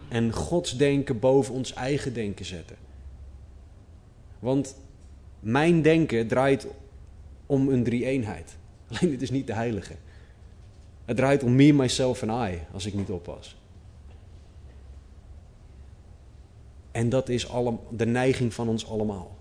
en 0.10 0.34
Gods 0.34 0.78
denken 0.78 1.20
boven 1.20 1.54
ons 1.54 1.74
eigen 1.74 2.14
denken 2.14 2.46
zetten. 2.46 2.76
Want 4.40 4.76
mijn 5.40 5.82
denken 5.82 6.28
draait 6.28 6.68
om 7.46 7.70
een 7.70 7.84
drie-eenheid. 7.84 8.58
Alleen 8.92 9.10
dit 9.10 9.22
is 9.22 9.32
niet 9.32 9.48
de 9.48 9.54
heilige. 9.54 9.94
Het 11.06 11.18
draait 11.18 11.44
om 11.44 11.56
me, 11.56 11.74
myself 11.74 12.22
en 12.22 12.52
I, 12.52 12.60
als 12.74 12.86
ik 12.86 12.94
niet 12.94 13.10
oppas. 13.10 13.56
En 16.92 17.10
dat 17.10 17.30
is 17.30 17.48
de 17.90 18.06
neiging 18.06 18.54
van 18.54 18.70
ons 18.70 18.90
allemaal. 18.90 19.36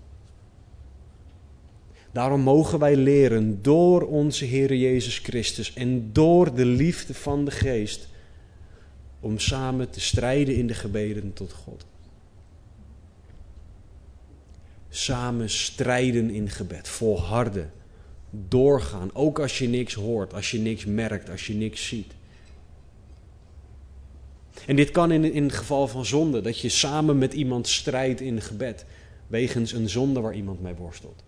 Daarom 2.11 2.41
mogen 2.41 2.79
wij 2.79 2.95
leren 2.95 3.61
door 3.61 4.01
onze 4.01 4.45
Heer 4.45 4.75
Jezus 4.75 5.17
Christus 5.17 5.73
en 5.73 6.09
door 6.13 6.55
de 6.55 6.65
liefde 6.65 7.13
van 7.13 7.45
de 7.45 7.51
Geest 7.51 8.09
om 9.19 9.39
samen 9.39 9.89
te 9.89 9.99
strijden 9.99 10.55
in 10.55 10.67
de 10.67 10.73
gebeden 10.73 11.33
tot 11.33 11.53
God. 11.53 11.85
Samen 14.89 15.49
strijden 15.49 16.29
in 16.29 16.49
gebed, 16.49 16.87
volharden, 16.87 17.71
doorgaan, 18.29 19.09
ook 19.13 19.39
als 19.39 19.57
je 19.57 19.67
niks 19.67 19.93
hoort, 19.93 20.33
als 20.33 20.51
je 20.51 20.59
niks 20.59 20.85
merkt, 20.85 21.29
als 21.29 21.47
je 21.47 21.53
niks 21.53 21.87
ziet. 21.87 22.13
En 24.65 24.75
dit 24.75 24.91
kan 24.91 25.11
in, 25.11 25.33
in 25.33 25.43
het 25.43 25.55
geval 25.55 25.87
van 25.87 26.05
zonde, 26.05 26.41
dat 26.41 26.59
je 26.59 26.69
samen 26.69 27.17
met 27.17 27.33
iemand 27.33 27.67
strijdt 27.67 28.21
in 28.21 28.41
gebed, 28.41 28.85
wegens 29.27 29.71
een 29.71 29.89
zonde 29.89 30.19
waar 30.19 30.35
iemand 30.35 30.61
mee 30.61 30.73
worstelt. 30.73 31.23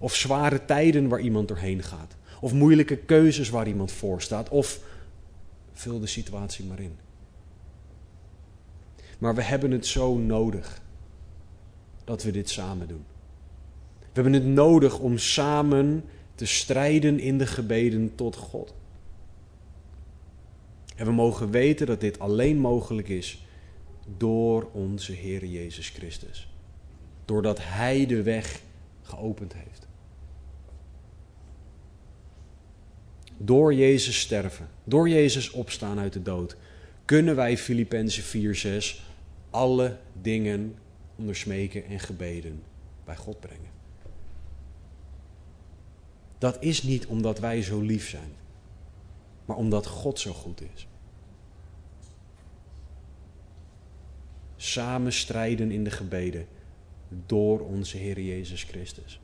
Of 0.00 0.14
zware 0.14 0.64
tijden 0.64 1.08
waar 1.08 1.20
iemand 1.20 1.48
doorheen 1.48 1.82
gaat. 1.82 2.16
Of 2.40 2.52
moeilijke 2.52 2.96
keuzes 2.96 3.48
waar 3.48 3.68
iemand 3.68 3.92
voor 3.92 4.22
staat. 4.22 4.48
Of 4.48 4.80
vul 5.72 6.00
de 6.00 6.06
situatie 6.06 6.64
maar 6.64 6.80
in. 6.80 6.96
Maar 9.18 9.34
we 9.34 9.42
hebben 9.42 9.70
het 9.70 9.86
zo 9.86 10.16
nodig 10.16 10.82
dat 12.04 12.22
we 12.22 12.30
dit 12.30 12.50
samen 12.50 12.88
doen. 12.88 13.04
We 13.98 14.22
hebben 14.22 14.32
het 14.32 14.44
nodig 14.44 14.98
om 14.98 15.18
samen 15.18 16.04
te 16.34 16.46
strijden 16.46 17.18
in 17.18 17.38
de 17.38 17.46
gebeden 17.46 18.14
tot 18.14 18.36
God. 18.36 18.74
En 20.96 21.06
we 21.06 21.12
mogen 21.12 21.50
weten 21.50 21.86
dat 21.86 22.00
dit 22.00 22.18
alleen 22.18 22.58
mogelijk 22.58 23.08
is 23.08 23.46
door 24.16 24.68
onze 24.72 25.12
Heer 25.12 25.44
Jezus 25.44 25.88
Christus. 25.88 26.48
Doordat 27.24 27.58
Hij 27.62 28.06
de 28.06 28.22
weg 28.22 28.60
geopend 29.02 29.52
heeft. 29.52 29.86
Door 33.36 33.74
Jezus 33.74 34.20
sterven, 34.20 34.68
door 34.84 35.08
Jezus 35.08 35.50
opstaan 35.50 35.98
uit 35.98 36.12
de 36.12 36.22
dood, 36.22 36.56
kunnen 37.06 37.36
wij 37.36 37.58
Filippenzen 37.58 38.22
4:6 38.22 39.00
alle 39.50 39.96
dingen 40.22 40.78
onder 41.16 41.36
smeken 41.36 41.84
en 41.84 42.00
gebeden 42.00 42.62
bij 43.04 43.16
God 43.16 43.40
brengen. 43.40 43.70
Dat 46.38 46.62
is 46.62 46.82
niet 46.82 47.06
omdat 47.06 47.38
wij 47.38 47.62
zo 47.62 47.80
lief 47.80 48.08
zijn, 48.08 48.32
maar 49.44 49.56
omdat 49.56 49.86
God 49.86 50.20
zo 50.20 50.32
goed 50.32 50.60
is. 50.74 50.86
Samen 54.56 55.12
strijden 55.12 55.70
in 55.70 55.84
de 55.84 55.90
gebeden 55.90 56.46
door 57.26 57.60
onze 57.60 57.96
Heer 57.96 58.20
Jezus 58.20 58.62
Christus. 58.62 59.20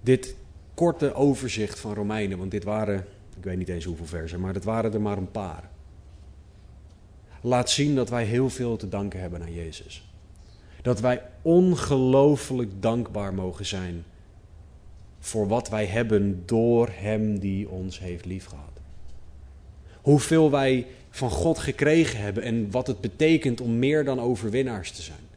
Dit 0.00 0.36
korte 0.74 1.14
overzicht 1.14 1.80
van 1.80 1.94
Romeinen, 1.94 2.38
want 2.38 2.50
dit 2.50 2.64
waren, 2.64 3.06
ik 3.40 3.46
weet 3.46 3.58
niet 3.58 3.68
eens 3.68 3.84
hoeveel 3.84 4.06
versen, 4.06 4.40
maar 4.40 4.52
dat 4.52 4.64
waren 4.64 4.92
er 4.92 5.00
maar 5.00 5.18
een 5.18 5.30
paar. 5.30 5.70
Laat 7.40 7.70
zien 7.70 7.94
dat 7.94 8.08
wij 8.08 8.24
heel 8.24 8.50
veel 8.50 8.76
te 8.76 8.88
danken 8.88 9.20
hebben 9.20 9.42
aan 9.42 9.54
Jezus. 9.54 10.12
Dat 10.82 11.00
wij 11.00 11.22
ongelooflijk 11.42 12.70
dankbaar 12.82 13.34
mogen 13.34 13.66
zijn 13.66 14.04
voor 15.18 15.48
wat 15.48 15.68
wij 15.68 15.86
hebben 15.86 16.42
door 16.46 16.88
Hem 16.92 17.38
die 17.38 17.68
ons 17.68 17.98
heeft 17.98 18.24
liefgehad. 18.24 18.80
Hoeveel 20.00 20.50
wij 20.50 20.86
van 21.10 21.30
God 21.30 21.58
gekregen 21.58 22.20
hebben 22.20 22.42
en 22.42 22.70
wat 22.70 22.86
het 22.86 23.00
betekent 23.00 23.60
om 23.60 23.78
meer 23.78 24.04
dan 24.04 24.20
overwinnaars 24.20 24.90
te 24.92 25.02
zijn. 25.02 25.28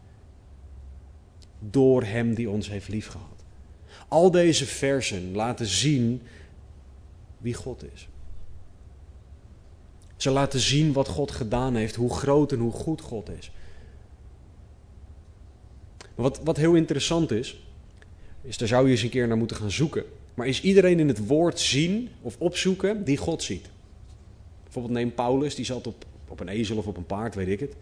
Door 1.59 2.03
Hem 2.03 2.33
die 2.33 2.49
ons 2.49 2.69
heeft 2.69 2.87
liefgehad. 2.87 3.43
Al 4.07 4.31
deze 4.31 4.65
versen 4.65 5.35
laten 5.35 5.65
zien 5.65 6.21
wie 7.43 7.53
God 7.53 7.83
is. 7.93 8.07
Ze 10.15 10.29
laten 10.29 10.59
zien 10.59 10.93
wat 10.93 11.07
God 11.07 11.31
gedaan 11.31 11.75
heeft, 11.75 11.95
hoe 11.95 12.13
groot 12.13 12.51
en 12.51 12.59
hoe 12.59 12.71
goed 12.71 13.01
God 13.01 13.29
is. 13.29 13.51
Wat, 16.15 16.39
wat 16.43 16.57
heel 16.57 16.73
interessant 16.73 17.31
is, 17.31 17.63
is 18.41 18.57
daar 18.57 18.67
zou 18.67 18.85
je 18.85 18.91
eens 18.91 19.01
een 19.01 19.09
keer 19.09 19.27
naar 19.27 19.37
moeten 19.37 19.57
gaan 19.57 19.71
zoeken. 19.71 20.03
Maar 20.33 20.47
is 20.47 20.61
iedereen 20.61 20.99
in 20.99 21.07
het 21.07 21.27
woord 21.27 21.59
zien 21.59 22.09
of 22.21 22.35
opzoeken 22.39 23.03
die 23.03 23.17
God 23.17 23.43
ziet? 23.43 23.69
Bijvoorbeeld 24.63 24.93
neem 24.93 25.13
Paulus, 25.13 25.55
die 25.55 25.65
zat 25.65 25.87
op, 25.87 26.05
op 26.27 26.39
een 26.39 26.47
ezel 26.47 26.77
of 26.77 26.87
op 26.87 26.97
een 26.97 27.05
paard, 27.05 27.35
weet 27.35 27.47
ik 27.47 27.59
het. 27.59 27.75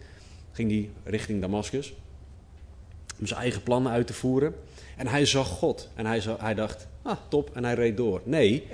Ging 0.52 0.68
die 0.68 0.90
richting 1.04 1.40
Damascus 1.40 1.94
om 3.20 3.26
zijn 3.26 3.40
eigen 3.40 3.62
plannen 3.62 3.92
uit 3.92 4.06
te 4.06 4.12
voeren. 4.12 4.54
En 4.96 5.06
hij 5.06 5.26
zag 5.26 5.48
God 5.48 5.88
en 5.94 6.06
hij, 6.06 6.22
hij 6.38 6.54
dacht, 6.54 6.86
ah 7.02 7.16
top, 7.28 7.50
en 7.54 7.64
hij 7.64 7.74
reed 7.74 7.96
door. 7.96 8.20
Nee, 8.24 8.64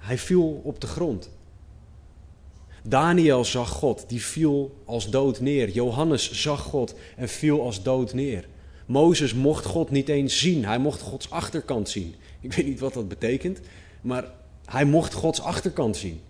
hij 0.00 0.18
viel 0.18 0.60
op 0.64 0.80
de 0.80 0.86
grond. 0.86 1.30
Daniel 2.82 3.44
zag 3.44 3.68
God, 3.68 4.04
die 4.08 4.22
viel 4.22 4.82
als 4.84 5.10
dood 5.10 5.40
neer. 5.40 5.70
Johannes 5.70 6.32
zag 6.32 6.60
God 6.60 6.94
en 7.16 7.28
viel 7.28 7.62
als 7.62 7.82
dood 7.82 8.14
neer. 8.14 8.48
Mozes 8.86 9.34
mocht 9.34 9.64
God 9.64 9.90
niet 9.90 10.08
eens 10.08 10.38
zien, 10.38 10.64
hij 10.64 10.78
mocht 10.78 11.00
Gods 11.00 11.30
achterkant 11.30 11.88
zien. 11.88 12.14
Ik 12.40 12.52
weet 12.52 12.66
niet 12.66 12.80
wat 12.80 12.94
dat 12.94 13.08
betekent, 13.08 13.60
maar 14.00 14.24
hij 14.64 14.84
mocht 14.84 15.12
Gods 15.12 15.40
achterkant 15.40 15.96
zien. 15.96 16.20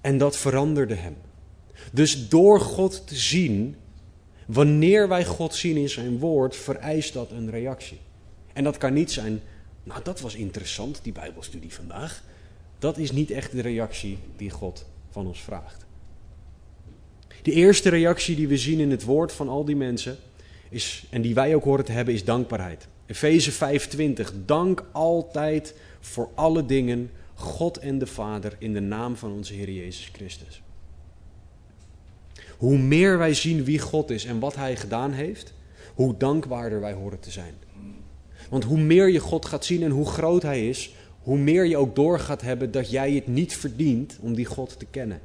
En 0.00 0.18
dat 0.18 0.36
veranderde 0.36 0.94
hem. 0.94 1.16
Dus 1.92 2.28
door 2.28 2.60
God 2.60 3.06
te 3.06 3.16
zien, 3.16 3.76
wanneer 4.46 5.08
wij 5.08 5.24
God 5.24 5.54
zien 5.54 5.76
in 5.76 5.88
zijn 5.88 6.18
woord, 6.18 6.56
vereist 6.56 7.12
dat 7.12 7.30
een 7.30 7.50
reactie. 7.50 8.00
En 8.52 8.64
dat 8.64 8.76
kan 8.76 8.92
niet 8.92 9.12
zijn, 9.12 9.40
nou 9.82 10.02
dat 10.02 10.20
was 10.20 10.34
interessant, 10.34 11.00
die 11.02 11.12
Bijbelstudie 11.12 11.74
vandaag. 11.74 12.22
Dat 12.78 12.98
is 12.98 13.12
niet 13.12 13.30
echt 13.30 13.52
de 13.52 13.60
reactie 13.60 14.18
die 14.36 14.50
God 14.50 14.86
van 15.10 15.26
ons 15.26 15.40
vraagt. 15.40 15.84
De 17.42 17.52
eerste 17.52 17.88
reactie 17.88 18.36
die 18.36 18.48
we 18.48 18.56
zien 18.56 18.80
in 18.80 18.90
het 18.90 19.04
woord 19.04 19.32
van 19.32 19.48
al 19.48 19.64
die 19.64 19.76
mensen, 19.76 20.16
is, 20.68 21.04
en 21.10 21.22
die 21.22 21.34
wij 21.34 21.54
ook 21.54 21.64
horen 21.64 21.84
te 21.84 21.92
hebben, 21.92 22.14
is 22.14 22.24
dankbaarheid. 22.24 22.88
Efeze 23.06 23.52
5:20. 23.52 24.44
Dank 24.44 24.84
altijd 24.92 25.74
voor 26.00 26.30
alle 26.34 26.66
dingen 26.66 27.10
God 27.34 27.78
en 27.78 27.98
de 27.98 28.06
Vader 28.06 28.56
in 28.58 28.72
de 28.72 28.80
naam 28.80 29.16
van 29.16 29.32
onze 29.32 29.54
Heer 29.54 29.70
Jezus 29.70 30.10
Christus. 30.12 30.62
Hoe 32.56 32.78
meer 32.78 33.18
wij 33.18 33.34
zien 33.34 33.64
wie 33.64 33.78
God 33.78 34.10
is 34.10 34.24
en 34.24 34.38
wat 34.38 34.54
Hij 34.54 34.76
gedaan 34.76 35.12
heeft, 35.12 35.52
hoe 35.94 36.16
dankbaarder 36.16 36.80
wij 36.80 36.92
horen 36.92 37.20
te 37.20 37.30
zijn. 37.30 37.54
Want 38.50 38.64
hoe 38.64 38.78
meer 38.78 39.08
je 39.08 39.18
God 39.18 39.46
gaat 39.46 39.64
zien 39.64 39.82
en 39.82 39.90
hoe 39.90 40.06
groot 40.06 40.42
Hij 40.42 40.68
is, 40.68 40.94
hoe 41.22 41.38
meer 41.38 41.64
je 41.64 41.76
ook 41.76 41.94
door 41.94 42.18
gaat 42.18 42.40
hebben 42.40 42.70
dat 42.70 42.90
jij 42.90 43.12
het 43.12 43.26
niet 43.26 43.56
verdient 43.56 44.18
om 44.20 44.34
die 44.34 44.44
God 44.44 44.78
te 44.78 44.86
kennen. 44.90 45.20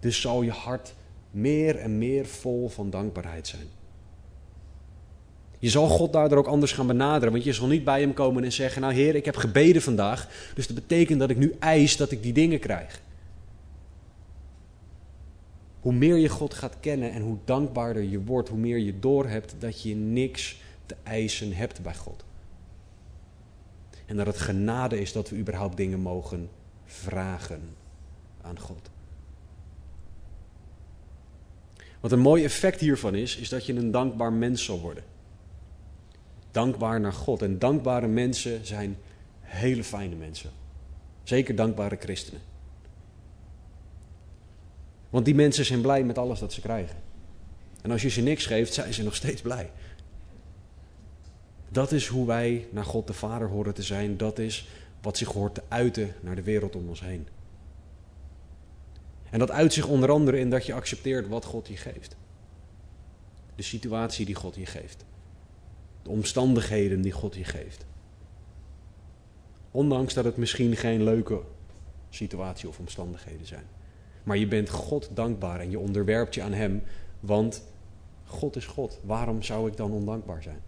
Dus 0.00 0.20
zal 0.20 0.42
je 0.42 0.50
hart 0.50 0.94
meer 1.30 1.76
en 1.76 1.98
meer 1.98 2.26
vol 2.26 2.68
van 2.68 2.90
dankbaarheid 2.90 3.46
zijn. 3.46 3.66
Je 5.58 5.68
zal 5.68 5.88
God 5.88 6.12
daardoor 6.12 6.38
ook 6.38 6.46
anders 6.46 6.72
gaan 6.72 6.86
benaderen, 6.86 7.32
want 7.32 7.44
je 7.44 7.52
zal 7.52 7.66
niet 7.66 7.84
bij 7.84 8.00
hem 8.00 8.14
komen 8.14 8.44
en 8.44 8.52
zeggen: 8.52 8.80
Nou, 8.80 8.94
Heer, 8.94 9.14
ik 9.14 9.24
heb 9.24 9.36
gebeden 9.36 9.82
vandaag, 9.82 10.28
dus 10.54 10.66
dat 10.66 10.76
betekent 10.76 11.20
dat 11.20 11.30
ik 11.30 11.36
nu 11.36 11.54
eis 11.58 11.96
dat 11.96 12.10
ik 12.10 12.22
die 12.22 12.32
dingen 12.32 12.58
krijg. 12.58 13.00
Hoe 15.80 15.92
meer 15.92 16.16
je 16.16 16.28
God 16.28 16.54
gaat 16.54 16.76
kennen 16.80 17.12
en 17.12 17.22
hoe 17.22 17.36
dankbaarder 17.44 18.02
je 18.02 18.24
wordt, 18.24 18.48
hoe 18.48 18.58
meer 18.58 18.78
je 18.78 18.98
doorhebt 18.98 19.54
dat 19.58 19.82
je 19.82 19.94
niks 19.94 20.60
te 20.86 20.96
eisen 21.02 21.52
hebt 21.52 21.82
bij 21.82 21.94
God. 21.94 22.24
En 24.06 24.16
dat 24.16 24.26
het 24.26 24.38
genade 24.38 25.00
is 25.00 25.12
dat 25.12 25.30
we 25.30 25.36
überhaupt 25.36 25.76
dingen 25.76 26.00
mogen 26.00 26.48
vragen 26.84 27.76
aan 28.40 28.60
God. 28.60 28.90
Wat 32.00 32.12
een 32.12 32.20
mooi 32.20 32.44
effect 32.44 32.80
hiervan 32.80 33.14
is, 33.14 33.36
is 33.36 33.48
dat 33.48 33.66
je 33.66 33.74
een 33.74 33.90
dankbaar 33.90 34.32
mens 34.32 34.64
zal 34.64 34.80
worden 34.80 35.04
dankbaar 36.56 37.00
naar 37.00 37.12
God. 37.12 37.42
En 37.42 37.58
dankbare 37.58 38.06
mensen 38.06 38.66
zijn 38.66 38.98
hele 39.40 39.84
fijne 39.84 40.14
mensen. 40.14 40.50
Zeker 41.22 41.54
dankbare 41.54 41.96
christenen. 42.00 42.40
Want 45.10 45.24
die 45.24 45.34
mensen 45.34 45.64
zijn 45.64 45.80
blij 45.80 46.04
met 46.04 46.18
alles 46.18 46.38
dat 46.38 46.52
ze 46.52 46.60
krijgen. 46.60 46.96
En 47.82 47.90
als 47.90 48.02
je 48.02 48.08
ze 48.08 48.22
niks 48.22 48.46
geeft, 48.46 48.74
zijn 48.74 48.94
ze 48.94 49.02
nog 49.02 49.14
steeds 49.14 49.42
blij. 49.42 49.70
Dat 51.76 51.92
is 51.92 52.06
hoe 52.06 52.26
wij 52.26 52.66
naar 52.70 52.84
God 52.84 53.06
de 53.06 53.12
Vader 53.12 53.48
horen 53.48 53.74
te 53.74 53.82
zijn. 53.82 54.16
Dat 54.16 54.38
is 54.38 54.68
wat 55.02 55.16
zich 55.16 55.28
hoort 55.28 55.54
te 55.54 55.62
uiten 55.68 56.14
naar 56.20 56.34
de 56.34 56.42
wereld 56.42 56.76
om 56.76 56.88
ons 56.88 57.00
heen. 57.00 57.26
En 59.30 59.38
dat 59.38 59.50
uit 59.50 59.72
zich 59.72 59.86
onder 59.86 60.10
andere 60.10 60.38
in 60.38 60.50
dat 60.50 60.66
je 60.66 60.74
accepteert 60.74 61.28
wat 61.28 61.44
God 61.44 61.68
je 61.68 61.76
geeft. 61.76 62.16
De 63.54 63.62
situatie 63.62 64.26
die 64.26 64.34
God 64.34 64.54
je 64.54 64.66
geeft 64.66 65.04
de 66.06 66.12
omstandigheden 66.12 67.02
die 67.02 67.12
God 67.12 67.34
je 67.34 67.44
geeft. 67.44 67.86
Ondanks 69.70 70.14
dat 70.14 70.24
het 70.24 70.36
misschien 70.36 70.76
geen 70.76 71.02
leuke 71.02 71.40
situatie 72.10 72.68
of 72.68 72.78
omstandigheden 72.78 73.46
zijn. 73.46 73.64
Maar 74.22 74.36
je 74.36 74.46
bent 74.46 74.70
God 74.70 75.10
dankbaar 75.14 75.60
en 75.60 75.70
je 75.70 75.78
onderwerpt 75.78 76.34
je 76.34 76.42
aan 76.42 76.52
Hem, 76.52 76.82
want 77.20 77.62
God 78.24 78.56
is 78.56 78.66
God. 78.66 78.98
Waarom 79.02 79.42
zou 79.42 79.68
ik 79.68 79.76
dan 79.76 79.92
ondankbaar 79.92 80.42
zijn? 80.42 80.62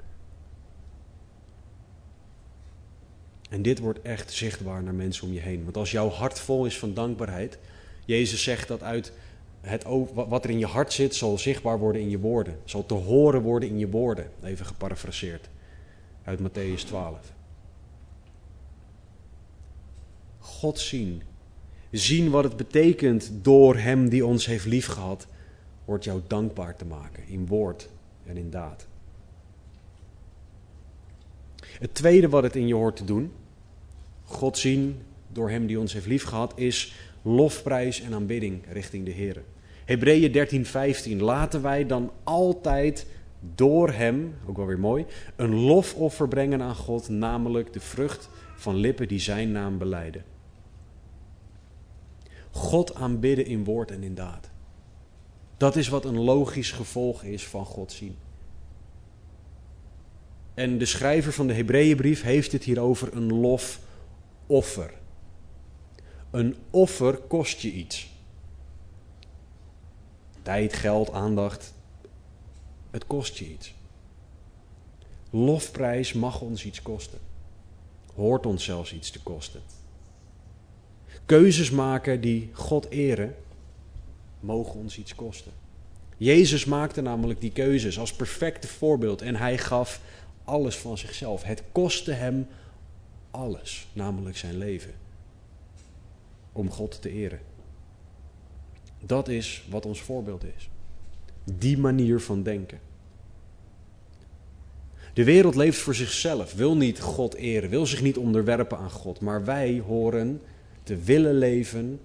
En 3.49 3.63
dit 3.63 3.79
wordt 3.79 4.03
echt 4.03 4.33
zichtbaar 4.33 4.83
naar 4.83 4.95
mensen 4.95 5.27
om 5.27 5.33
je 5.33 5.41
heen. 5.41 5.65
Want 5.65 5.77
als 5.77 5.91
jouw 5.91 6.09
hart 6.09 6.41
vol 6.41 6.67
is 6.67 6.79
van 6.79 6.95
dankbaarheid, 6.95 7.59
Jezus 8.05 8.43
zegt 8.43 8.69
dat 8.69 8.83
uit 8.83 9.13
het, 9.61 9.85
wat 10.15 10.45
er 10.45 10.51
in 10.51 10.59
je 10.59 10.67
hart 10.67 10.93
zit, 10.93 11.15
zal 11.15 11.39
zichtbaar 11.39 11.79
worden 11.79 12.01
in 12.01 12.11
je 12.11 12.19
woorden. 12.19 12.59
Zal 12.65 12.87
te 12.87 12.95
horen 12.95 13.43
worden 13.43 13.69
in 13.69 13.79
je 13.79 13.89
woorden. 13.89 14.31
Even 14.43 14.67
geparafraseerd 14.67 15.49
uit 16.25 16.41
Matthäus 16.41 16.85
12. 16.87 17.33
God 20.39 20.79
zien. 20.79 21.23
Zien 21.91 22.31
wat 22.31 22.45
het 22.45 22.57
betekent 22.57 23.31
door 23.33 23.77
Hem 23.77 24.09
die 24.09 24.27
ons 24.27 24.47
heeft 24.47 24.67
liefgehad, 24.67 25.27
wordt 25.85 26.05
jou 26.05 26.21
dankbaar 26.27 26.77
te 26.77 26.85
maken 26.85 27.27
in 27.27 27.47
woord 27.47 27.89
en 28.27 28.37
in 28.37 28.51
daad. 28.51 28.88
Het 31.79 31.95
tweede 31.95 32.29
wat 32.29 32.43
het 32.43 32.57
in 32.57 32.67
je 32.67 32.75
hoort 32.75 32.97
te 32.97 33.05
doen, 33.05 33.33
God 34.25 34.59
zien 34.59 35.03
door 35.33 35.51
Hem 35.51 35.67
die 35.67 35.81
ons 35.81 35.93
heeft 35.93 36.07
liefgehad, 36.07 36.53
is 36.57 36.95
lofprijs 37.23 38.01
en 38.01 38.15
aanbidding 38.15 38.63
richting 38.71 39.05
de 39.05 39.11
Heer. 39.11 39.43
Hebreeën 39.85 40.33
13, 40.33 40.67
15. 40.67 41.23
Laten 41.23 41.63
wij 41.63 41.87
dan 41.87 42.11
altijd 42.25 43.07
door 43.55 43.91
Hem, 43.91 44.35
ook 44.47 44.57
wel 44.57 44.67
weer 44.67 44.79
mooi, 44.79 45.07
een 45.37 45.55
lofoffer 45.55 46.29
brengen 46.29 46.63
aan 46.63 46.75
God, 46.75 47.09
namelijk 47.09 47.73
de 47.73 47.81
vrucht 47.81 48.29
van 48.57 48.77
lippen 48.77 49.09
die 49.09 49.19
Zijn 49.19 49.53
naam 49.53 49.79
beleiden. 49.79 50.25
God 52.51 52.95
aanbidden 52.95 53.47
in 53.47 53.65
woord 53.65 53.91
en 53.91 54.03
in 54.03 54.15
daad. 54.15 54.51
Dat 55.57 55.77
is 55.77 55.89
wat 55.89 56.05
een 56.05 56.19
logisch 56.19 56.73
gevolg 56.73 57.23
is 57.23 57.47
van 57.47 57.65
God 57.65 57.93
zien. 57.93 58.17
En 60.59 60.79
de 60.79 60.85
schrijver 60.85 61.33
van 61.33 61.47
de 61.47 61.53
Hebreeënbrief 61.55 62.23
heeft 62.23 62.53
het 62.53 62.65
hier 62.65 62.81
over 62.81 63.17
een 63.17 63.33
lofoffer. 63.33 64.95
Een 66.31 66.57
offer 66.71 67.17
kost 67.17 67.61
je 67.61 67.73
iets. 67.73 68.11
Tijd, 70.43 70.73
geld, 70.73 71.13
aandacht. 71.13 71.75
Het 72.91 73.07
kost 73.07 73.37
je 73.37 73.53
iets. 73.53 73.75
Lofprijs 75.31 76.13
mag 76.13 76.41
ons 76.41 76.65
iets 76.65 76.83
kosten. 76.83 77.19
Hoort 78.15 78.47
ons 78.47 78.65
zelfs 78.65 78.93
iets 78.93 79.11
te 79.11 79.23
kosten. 79.23 79.61
Keuzes 81.27 81.71
maken 81.71 82.21
die 82.21 82.51
God 82.53 82.91
eren, 82.91 83.35
mogen 84.41 84.81
ons 84.81 84.99
iets 84.99 85.15
kosten. 85.15 85.53
Jezus 86.17 86.65
maakte 86.65 87.01
namelijk 87.01 87.41
die 87.41 87.53
keuzes 87.53 87.99
als 87.99 88.13
perfecte 88.13 88.69
voorbeeld 88.69 89.23
en 89.23 89.37
hij 89.37 89.59
gaf 89.59 90.01
alles 90.49 90.77
van 90.77 90.99
zichzelf. 90.99 91.43
Het 91.43 91.63
kostte 91.73 92.13
hem 92.13 92.47
alles, 93.31 93.87
namelijk 93.93 94.37
zijn 94.37 94.59
leven, 94.59 94.95
om 96.53 96.71
God 96.71 97.03
te 97.03 97.11
eren. 97.11 97.41
Dat 99.01 99.29
is 99.29 99.65
wat 99.71 99.87
ons 99.87 100.01
voorbeeld 100.01 100.45
is. 100.57 100.71
Die 101.45 101.79
manier 101.79 102.21
van 102.21 102.43
denken. 102.43 102.81
De 105.15 105.25
wereld 105.25 105.55
leeft 105.55 105.79
voor 105.79 105.95
zichzelf, 105.95 106.55
wil 106.55 106.77
niet 106.77 107.01
God 107.01 107.35
eren, 107.35 107.71
wil 107.71 107.87
zich 107.87 108.03
niet 108.03 108.17
onderwerpen 108.17 108.79
aan 108.79 108.91
God, 108.91 109.21
maar 109.21 109.45
wij 109.45 109.83
horen 109.87 110.41
te 110.83 110.97
willen 110.97 111.35
leven 111.35 112.01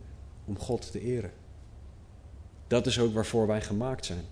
om 0.45 0.57
God 0.57 0.91
te 0.91 1.01
eren. 1.01 1.31
Dat 2.67 2.85
is 2.85 2.99
ook 2.99 3.13
waarvoor 3.13 3.47
wij 3.47 3.61
gemaakt 3.61 4.05
zijn. 4.05 4.25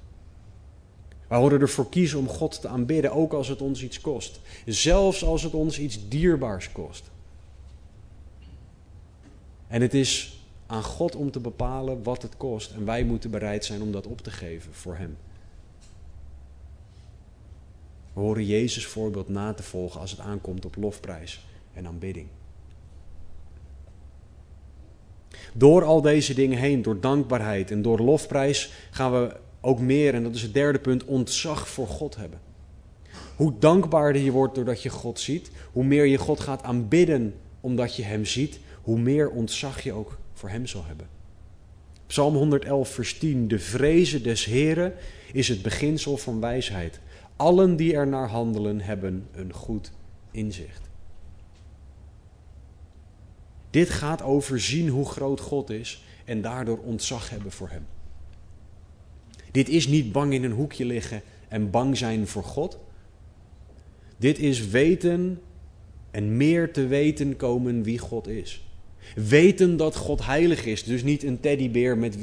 Wij 1.31 1.39
horen 1.39 1.61
ervoor 1.61 1.89
kiezen 1.89 2.19
om 2.19 2.27
God 2.27 2.61
te 2.61 2.67
aanbidden, 2.67 3.11
ook 3.11 3.33
als 3.33 3.47
het 3.47 3.61
ons 3.61 3.83
iets 3.83 4.01
kost. 4.01 4.39
Zelfs 4.65 5.23
als 5.23 5.43
het 5.43 5.53
ons 5.53 5.79
iets 5.79 6.07
dierbaars 6.07 6.71
kost. 6.71 7.11
En 9.67 9.81
het 9.81 9.93
is 9.93 10.39
aan 10.67 10.83
God 10.83 11.15
om 11.15 11.31
te 11.31 11.39
bepalen 11.39 12.03
wat 12.03 12.21
het 12.21 12.37
kost. 12.37 12.71
En 12.71 12.85
wij 12.85 13.03
moeten 13.03 13.31
bereid 13.31 13.65
zijn 13.65 13.81
om 13.81 13.91
dat 13.91 14.07
op 14.07 14.21
te 14.21 14.31
geven 14.31 14.73
voor 14.73 14.95
Hem. 14.95 15.17
We 18.13 18.19
horen 18.19 18.45
Jezus 18.45 18.85
voorbeeld 18.85 19.29
na 19.29 19.53
te 19.53 19.63
volgen 19.63 19.99
als 19.99 20.11
het 20.11 20.19
aankomt 20.19 20.65
op 20.65 20.75
lofprijs 20.75 21.45
en 21.73 21.87
aanbidding. 21.87 22.27
Door 25.53 25.83
al 25.83 26.01
deze 26.01 26.33
dingen 26.33 26.57
heen, 26.57 26.81
door 26.81 26.99
dankbaarheid 26.99 27.71
en 27.71 27.81
door 27.81 27.99
lofprijs, 27.99 28.71
gaan 28.89 29.11
we 29.11 29.35
ook 29.61 29.79
meer, 29.79 30.13
en 30.13 30.23
dat 30.23 30.35
is 30.35 30.41
het 30.41 30.53
derde 30.53 30.79
punt, 30.79 31.05
ontzag 31.05 31.69
voor 31.69 31.87
God 31.87 32.15
hebben. 32.15 32.39
Hoe 33.35 33.53
dankbaarder 33.59 34.21
je 34.21 34.31
wordt 34.31 34.55
doordat 34.55 34.83
je 34.83 34.89
God 34.89 35.19
ziet, 35.19 35.51
hoe 35.71 35.83
meer 35.83 36.05
je 36.05 36.17
God 36.17 36.39
gaat 36.39 36.63
aanbidden 36.63 37.33
omdat 37.61 37.95
je 37.95 38.03
Hem 38.03 38.25
ziet, 38.25 38.59
hoe 38.81 38.99
meer 38.99 39.29
ontzag 39.29 39.81
je 39.81 39.93
ook 39.93 40.17
voor 40.33 40.49
Hem 40.49 40.67
zal 40.67 40.85
hebben. 40.85 41.07
Psalm 42.07 42.35
111, 42.35 42.89
vers 42.89 43.17
10. 43.17 43.47
De 43.47 43.59
vrezen 43.59 44.23
des 44.23 44.45
Heren 44.45 44.93
is 45.33 45.47
het 45.47 45.61
beginsel 45.61 46.17
van 46.17 46.39
wijsheid. 46.39 46.99
Allen 47.35 47.75
die 47.75 47.93
er 47.93 48.07
naar 48.07 48.29
handelen 48.29 48.81
hebben 48.81 49.27
een 49.31 49.53
goed 49.53 49.91
inzicht. 50.31 50.89
Dit 53.69 53.89
gaat 53.89 54.21
over 54.21 54.59
zien 54.59 54.89
hoe 54.89 55.05
groot 55.05 55.39
God 55.39 55.69
is 55.69 56.03
en 56.25 56.41
daardoor 56.41 56.77
ontzag 56.77 57.29
hebben 57.29 57.51
voor 57.51 57.69
Hem. 57.69 57.85
Dit 59.51 59.69
is 59.69 59.87
niet 59.87 60.11
bang 60.11 60.33
in 60.33 60.43
een 60.43 60.51
hoekje 60.51 60.85
liggen 60.85 61.21
en 61.47 61.69
bang 61.69 61.97
zijn 61.97 62.27
voor 62.27 62.43
God. 62.43 62.79
Dit 64.17 64.39
is 64.39 64.67
weten 64.67 65.41
en 66.11 66.37
meer 66.37 66.73
te 66.73 66.87
weten 66.87 67.35
komen 67.35 67.83
wie 67.83 67.97
God 67.97 68.27
is. 68.27 68.65
Weten 69.15 69.77
dat 69.77 69.95
God 69.95 70.25
heilig 70.25 70.65
is, 70.65 70.83
dus 70.83 71.03
niet 71.03 71.23
een 71.23 71.39
teddybeer 71.39 71.97
met. 71.97 72.17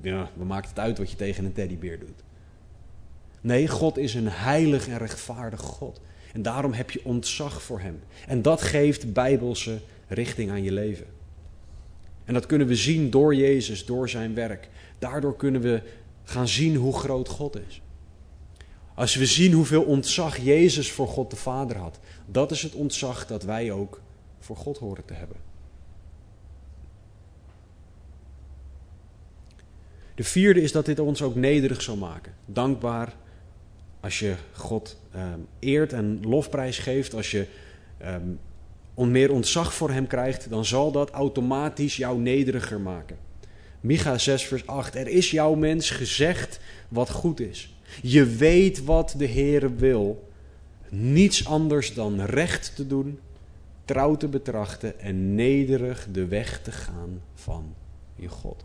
Ja, 0.00 0.30
we 0.36 0.44
maakt 0.44 0.68
het 0.68 0.78
uit 0.78 0.98
wat 0.98 1.10
je 1.10 1.16
tegen 1.16 1.44
een 1.44 1.52
teddybeer 1.52 1.98
doet. 1.98 2.22
Nee, 3.40 3.68
God 3.68 3.98
is 3.98 4.14
een 4.14 4.28
heilig 4.28 4.88
en 4.88 4.98
rechtvaardig 4.98 5.60
God. 5.60 6.00
En 6.32 6.42
daarom 6.42 6.72
heb 6.72 6.90
je 6.90 7.04
ontzag 7.04 7.62
voor 7.62 7.80
Hem. 7.80 8.00
En 8.26 8.42
dat 8.42 8.62
geeft 8.62 9.12
bijbelse 9.12 9.78
richting 10.08 10.50
aan 10.50 10.62
je 10.62 10.72
leven. 10.72 11.06
En 12.24 12.34
dat 12.34 12.46
kunnen 12.46 12.66
we 12.66 12.76
zien 12.76 13.10
door 13.10 13.34
Jezus, 13.34 13.84
door 13.84 14.08
zijn 14.08 14.34
werk. 14.34 14.68
Daardoor 14.98 15.36
kunnen 15.36 15.60
we 15.60 15.82
gaan 16.28 16.48
zien 16.48 16.76
hoe 16.76 16.98
groot 16.98 17.28
God 17.28 17.56
is. 17.68 17.82
Als 18.94 19.14
we 19.14 19.26
zien 19.26 19.52
hoeveel 19.52 19.82
ontzag 19.82 20.36
Jezus 20.36 20.92
voor 20.92 21.08
God 21.08 21.30
de 21.30 21.36
Vader 21.36 21.76
had, 21.76 21.98
dat 22.26 22.50
is 22.50 22.62
het 22.62 22.74
ontzag 22.74 23.26
dat 23.26 23.42
wij 23.42 23.72
ook 23.72 24.00
voor 24.38 24.56
God 24.56 24.78
horen 24.78 25.04
te 25.04 25.14
hebben. 25.14 25.36
De 30.14 30.24
vierde 30.24 30.62
is 30.62 30.72
dat 30.72 30.86
dit 30.86 30.98
ons 30.98 31.22
ook 31.22 31.34
nederig 31.34 31.82
zal 31.82 31.96
maken. 31.96 32.34
Dankbaar 32.44 33.16
als 34.00 34.18
je 34.18 34.34
God 34.52 35.00
um, 35.14 35.46
eert 35.58 35.92
en 35.92 36.20
lofprijs 36.22 36.78
geeft, 36.78 37.14
als 37.14 37.30
je 37.30 37.46
um, 38.96 39.10
meer 39.10 39.32
ontzag 39.32 39.74
voor 39.74 39.90
Hem 39.90 40.06
krijgt, 40.06 40.50
dan 40.50 40.64
zal 40.64 40.92
dat 40.92 41.10
automatisch 41.10 41.96
jou 41.96 42.20
nederiger 42.20 42.80
maken. 42.80 43.27
Micha 43.80 44.18
6, 44.18 44.44
vers 44.44 44.66
8. 44.66 44.94
Er 44.94 45.08
is 45.08 45.30
jouw 45.30 45.54
mens 45.54 45.90
gezegd 45.90 46.60
wat 46.88 47.10
goed 47.10 47.40
is. 47.40 47.74
Je 48.02 48.26
weet 48.26 48.84
wat 48.84 49.14
de 49.16 49.28
Heere 49.28 49.74
wil. 49.74 50.28
Niets 50.88 51.46
anders 51.46 51.94
dan 51.94 52.20
recht 52.20 52.76
te 52.76 52.86
doen, 52.86 53.18
trouw 53.84 54.16
te 54.16 54.28
betrachten 54.28 55.00
en 55.00 55.34
nederig 55.34 56.06
de 56.12 56.26
weg 56.26 56.62
te 56.62 56.72
gaan 56.72 57.22
van 57.34 57.74
je 58.14 58.28
God. 58.28 58.64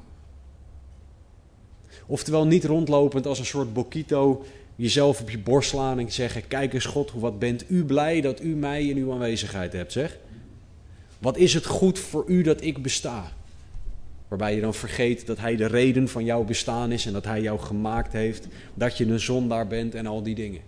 Oftewel 2.05 2.47
niet 2.47 2.65
rondlopend 2.65 3.25
als 3.25 3.39
een 3.39 3.45
soort 3.45 3.73
bokito 3.73 4.45
jezelf 4.75 5.21
op 5.21 5.29
je 5.29 5.39
borst 5.39 5.69
slaan 5.69 5.99
en 5.99 6.11
zeggen: 6.11 6.47
Kijk 6.47 6.73
eens, 6.73 6.85
God, 6.85 7.11
wat 7.11 7.39
bent 7.39 7.65
u 7.69 7.85
blij 7.85 8.21
dat 8.21 8.41
u 8.41 8.55
mij 8.55 8.85
in 8.85 8.97
uw 8.97 9.11
aanwezigheid 9.11 9.73
hebt, 9.73 9.91
zeg. 9.91 10.17
Wat 11.19 11.37
is 11.37 11.53
het 11.53 11.65
goed 11.65 11.99
voor 11.99 12.23
u 12.27 12.41
dat 12.41 12.61
ik 12.61 12.81
besta? 12.81 13.31
Waarbij 14.33 14.55
je 14.55 14.61
dan 14.61 14.73
vergeet 14.73 15.25
dat 15.25 15.37
Hij 15.37 15.55
de 15.55 15.65
reden 15.65 16.07
van 16.07 16.25
jouw 16.25 16.43
bestaan 16.43 16.91
is 16.91 17.05
en 17.05 17.13
dat 17.13 17.25
Hij 17.25 17.41
jou 17.41 17.59
gemaakt 17.59 18.13
heeft, 18.13 18.47
dat 18.73 18.97
je 18.97 19.05
een 19.05 19.19
zondaar 19.19 19.67
bent 19.67 19.95
en 19.95 20.05
al 20.05 20.23
die 20.23 20.35
dingen. 20.35 20.61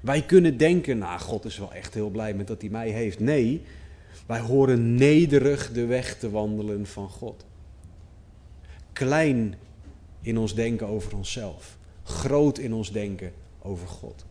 Wij 0.00 0.22
kunnen 0.22 0.56
denken, 0.56 0.98
nou, 0.98 1.20
God 1.20 1.44
is 1.44 1.58
wel 1.58 1.72
echt 1.72 1.94
heel 1.94 2.10
blij 2.10 2.34
met 2.34 2.46
dat 2.46 2.60
Hij 2.60 2.70
mij 2.70 2.90
heeft. 2.90 3.20
Nee, 3.20 3.62
wij 4.26 4.40
horen 4.40 4.94
nederig 4.94 5.72
de 5.72 5.86
weg 5.86 6.18
te 6.18 6.30
wandelen 6.30 6.86
van 6.86 7.08
God. 7.08 7.44
Klein 8.92 9.54
in 10.20 10.38
ons 10.38 10.54
denken 10.54 10.86
over 10.86 11.16
onszelf. 11.16 11.78
Groot 12.02 12.58
in 12.58 12.72
ons 12.72 12.92
denken 12.92 13.32
over 13.58 13.88
God. 13.88 14.24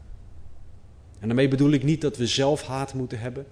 En 1.19 1.27
daarmee 1.27 1.47
bedoel 1.47 1.71
ik 1.71 1.83
niet 1.83 2.01
dat 2.01 2.17
we 2.17 2.27
zelf 2.27 2.63
haat 2.63 2.93
moeten 2.93 3.19
hebben 3.19 3.45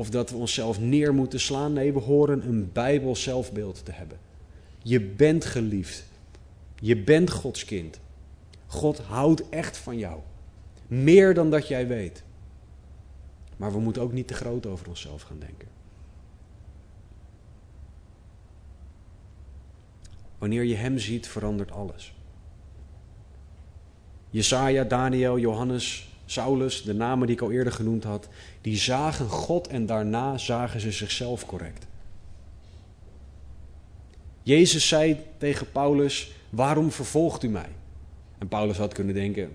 of 0.00 0.10
dat 0.10 0.30
we 0.30 0.36
onszelf 0.36 0.80
neer 0.80 1.14
moeten 1.14 1.40
slaan. 1.40 1.72
Nee, 1.72 1.92
we 1.92 1.98
horen 1.98 2.48
een 2.48 2.72
Bijbel 2.72 3.16
zelfbeeld 3.16 3.84
te 3.84 3.92
hebben. 3.92 4.18
Je 4.82 5.00
bent 5.00 5.44
geliefd. 5.44 6.04
Je 6.74 6.96
bent 6.96 7.30
Gods 7.30 7.64
kind. 7.64 8.00
God 8.66 8.98
houdt 8.98 9.48
echt 9.48 9.76
van 9.76 9.98
jou. 9.98 10.20
Meer 10.86 11.34
dan 11.34 11.50
dat 11.50 11.68
jij 11.68 11.86
weet. 11.86 12.22
Maar 13.56 13.72
we 13.72 13.80
moeten 13.80 14.02
ook 14.02 14.12
niet 14.12 14.28
te 14.28 14.34
groot 14.34 14.66
over 14.66 14.88
onszelf 14.88 15.22
gaan 15.22 15.38
denken. 15.38 15.68
Wanneer 20.38 20.64
je 20.64 20.76
Hem 20.76 20.98
ziet, 20.98 21.28
verandert 21.28 21.70
alles. 21.70 22.14
Jesaja, 24.30 24.84
Daniel, 24.84 25.38
Johannes, 25.38 26.09
Saulus, 26.30 26.82
de 26.82 26.94
namen 26.94 27.26
die 27.26 27.36
ik 27.36 27.42
al 27.42 27.50
eerder 27.50 27.72
genoemd 27.72 28.04
had, 28.04 28.28
die 28.60 28.76
zagen 28.76 29.28
God 29.28 29.66
en 29.66 29.86
daarna 29.86 30.38
zagen 30.38 30.80
ze 30.80 30.92
zichzelf 30.92 31.46
correct. 31.46 31.86
Jezus 34.42 34.88
zei 34.88 35.16
tegen 35.36 35.70
Paulus: 35.72 36.32
Waarom 36.50 36.90
vervolgt 36.90 37.42
u 37.42 37.48
mij? 37.48 37.68
En 38.38 38.48
Paulus 38.48 38.76
had 38.76 38.92
kunnen 38.92 39.14
denken: 39.14 39.50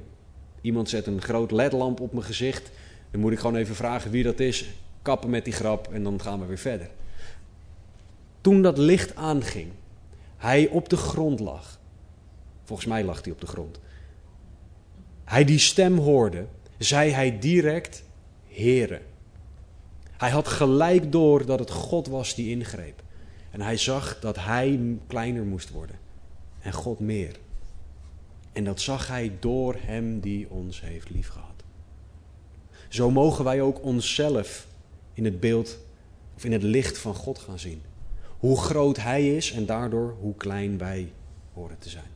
Iemand 0.62 0.90
zet 0.90 1.08
een 1.08 1.22
groot 1.22 1.52
ledlamp 1.52 2.00
op 2.00 2.14
mijn 2.14 2.26
gezicht. 2.26 2.72
Dan 3.12 3.22
moet 3.22 3.32
ik 3.32 3.40
gewoon 3.40 3.56
even 3.56 3.76
vragen 3.76 4.12
wie 4.12 4.24
dat 4.24 4.40
is. 4.40 4.66
Kappen 5.02 5.30
met 5.30 5.44
die 5.44 5.54
grap 5.54 5.94
en 5.94 6.04
dan 6.04 6.22
gaan 6.22 6.40
we 6.40 6.46
weer 6.46 6.58
verder. 6.58 6.90
Toen 8.42 8.62
dat 8.62 8.78
licht 8.78 9.16
aanging, 9.16 9.72
hij 10.38 10.68
op 10.68 10.90
de 10.90 10.98
grond 10.98 11.40
lag. 11.40 11.80
Volgens 12.64 12.88
mij 12.88 13.04
lag 13.04 13.24
hij 13.24 13.32
op 13.32 13.42
de 13.42 13.48
grond. 13.48 13.80
Hij 15.24 15.44
die 15.44 15.60
stem 15.60 15.98
hoorde, 15.98 16.46
zei 16.78 17.12
hij 17.12 17.40
direct: 17.40 18.04
Heere. 18.48 19.02
Hij 20.18 20.30
had 20.30 20.48
gelijk 20.48 21.12
door 21.12 21.46
dat 21.46 21.60
het 21.60 21.72
God 21.72 22.08
was 22.08 22.36
die 22.36 22.50
ingreep. 22.50 23.04
En 23.52 23.62
hij 23.62 23.78
zag 23.78 24.20
dat 24.20 24.36
hij 24.36 24.98
kleiner 25.08 25.44
moest 25.44 25.70
worden 25.70 26.00
en 26.62 26.74
God 26.74 27.00
meer. 27.00 27.40
En 28.52 28.64
dat 28.64 28.82
zag 28.82 29.08
hij 29.08 29.32
door 29.40 29.76
hem 29.80 30.20
die 30.20 30.50
ons 30.50 30.82
heeft 30.82 31.10
liefgehad. 31.10 31.64
Zo 32.90 33.12
mogen 33.12 33.44
wij 33.44 33.62
ook 33.62 33.84
onszelf 33.84 34.68
in 35.14 35.26
het 35.26 35.40
beeld 35.40 35.78
of 36.36 36.46
in 36.46 36.52
het 36.52 36.64
licht 36.64 36.98
van 36.98 37.14
God 37.14 37.40
gaan 37.40 37.60
zien. 37.60 37.82
Hoe 38.38 38.58
groot 38.58 38.98
hij 38.98 39.36
is 39.36 39.52
en 39.52 39.66
daardoor 39.66 40.16
hoe 40.20 40.36
klein 40.36 40.78
wij 40.78 41.12
horen 41.54 41.80
te 41.80 41.90
zijn. 41.90 42.15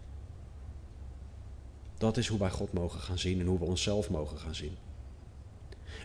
Dat 2.00 2.18
is 2.18 2.28
hoe 2.28 2.40
wij 2.40 2.50
God 2.50 2.74
mogen 2.74 3.00
gaan 3.00 3.20
zien 3.20 3.40
en 3.40 3.46
hoe 3.46 3.60
we 3.60 3.66
onszelf 3.66 4.10
mogen 4.10 4.38
gaan 4.38 4.56
zien. 4.56 4.76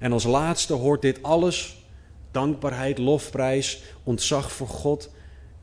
En 0.00 0.12
als 0.12 0.24
laatste 0.24 0.72
hoort 0.72 1.02
dit 1.02 1.22
alles: 1.22 1.84
dankbaarheid, 2.30 2.98
lofprijs, 2.98 3.82
ontzag 4.02 4.52
voor 4.52 4.68
God, 4.68 5.10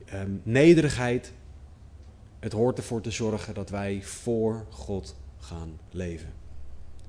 eh, 0.06 0.22
nederigheid. 0.44 1.32
Het 2.40 2.52
hoort 2.52 2.78
ervoor 2.78 3.02
te 3.02 3.12
zorgen 3.12 3.54
dat 3.54 3.70
wij 3.70 4.02
voor 4.04 4.66
God 4.70 5.16
gaan 5.40 5.80
leven. 5.92 6.34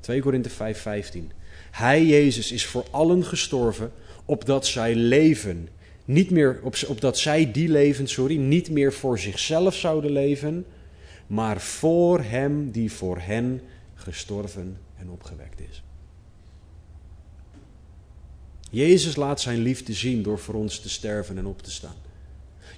2 0.00 0.20
Korinthe 0.20 0.50
5:15. 0.50 1.30
Hij, 1.70 2.06
Jezus, 2.06 2.52
is 2.52 2.66
voor 2.66 2.84
allen 2.90 3.24
gestorven, 3.24 3.92
opdat 4.24 4.66
zij 4.66 4.94
leven. 4.94 5.68
Niet 6.04 6.30
meer, 6.30 6.60
op, 6.62 6.76
opdat 6.88 7.18
zij 7.18 7.52
die 7.52 7.68
leven, 7.68 8.08
sorry, 8.08 8.36
niet 8.36 8.70
meer 8.70 8.92
voor 8.92 9.18
zichzelf 9.18 9.74
zouden 9.74 10.10
leven, 10.10 10.66
maar 11.32 11.60
voor 11.60 12.20
Hem 12.20 12.70
die 12.70 12.92
voor 12.92 13.18
hen 13.18 13.60
gestorven 13.94 14.78
en 14.96 15.10
opgewekt 15.10 15.60
is. 15.60 15.82
Jezus 18.70 19.16
laat 19.16 19.40
zijn 19.40 19.58
liefde 19.58 19.92
zien 19.92 20.22
door 20.22 20.38
voor 20.38 20.54
ons 20.54 20.80
te 20.80 20.88
sterven 20.88 21.38
en 21.38 21.46
op 21.46 21.62
te 21.62 21.70
staan. 21.70 21.94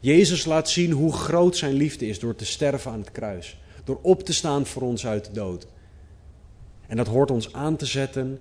Jezus 0.01 0.45
laat 0.45 0.71
zien 0.71 0.91
hoe 0.91 1.13
groot 1.13 1.57
zijn 1.57 1.73
liefde 1.73 2.07
is 2.07 2.19
door 2.19 2.35
te 2.35 2.45
sterven 2.45 2.91
aan 2.91 2.99
het 2.99 3.13
kruis. 3.13 3.59
Door 3.85 3.99
op 4.03 4.23
te 4.23 4.33
staan 4.33 4.67
voor 4.67 4.83
ons 4.83 5.07
uit 5.07 5.25
de 5.25 5.33
dood. 5.33 5.67
En 6.87 6.97
dat 6.97 7.07
hoort 7.07 7.31
ons 7.31 7.53
aan 7.53 7.77
te 7.77 7.87
zetten 7.87 8.39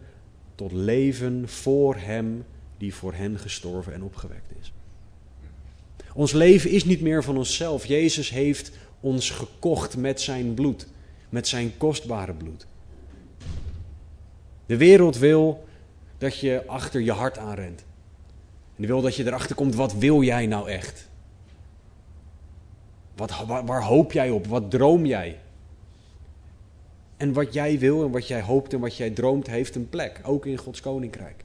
tot 0.55 0.71
leven 0.71 1.49
voor 1.49 1.95
Hem 1.95 2.45
die 2.77 2.93
voor 2.93 3.13
hen 3.13 3.39
gestorven 3.39 3.93
en 3.93 4.03
opgewekt 4.03 4.51
is. 4.61 4.73
Ons 6.13 6.31
leven 6.31 6.69
is 6.69 6.85
niet 6.85 7.01
meer 7.01 7.23
van 7.23 7.37
onszelf. 7.37 7.85
Jezus 7.85 8.29
heeft 8.29 8.71
ons 9.03 9.29
gekocht 9.29 9.97
met 9.97 10.21
zijn 10.21 10.53
bloed, 10.53 10.87
met 11.29 11.47
zijn 11.47 11.77
kostbare 11.77 12.33
bloed. 12.33 12.65
De 14.65 14.77
wereld 14.77 15.17
wil 15.17 15.65
dat 16.17 16.39
je 16.39 16.63
achter 16.67 17.01
je 17.01 17.11
hart 17.11 17.37
aanrent. 17.37 17.79
En 18.75 18.75
die 18.75 18.87
wil 18.87 19.01
dat 19.01 19.15
je 19.15 19.25
erachter 19.25 19.55
komt, 19.55 19.75
wat 19.75 19.93
wil 19.93 20.21
jij 20.21 20.45
nou 20.45 20.69
echt? 20.69 21.09
Wat, 23.15 23.45
waar, 23.45 23.65
waar 23.65 23.83
hoop 23.83 24.11
jij 24.11 24.29
op? 24.29 24.47
Wat 24.47 24.71
droom 24.71 25.05
jij? 25.05 25.39
En 27.17 27.33
wat 27.33 27.53
jij 27.53 27.79
wil 27.79 28.03
en 28.03 28.11
wat 28.11 28.27
jij 28.27 28.41
hoopt 28.41 28.73
en 28.73 28.79
wat 28.79 28.97
jij 28.97 29.09
droomt, 29.09 29.47
heeft 29.47 29.75
een 29.75 29.89
plek, 29.89 30.21
ook 30.23 30.45
in 30.45 30.57
Gods 30.57 30.81
koninkrijk. 30.81 31.43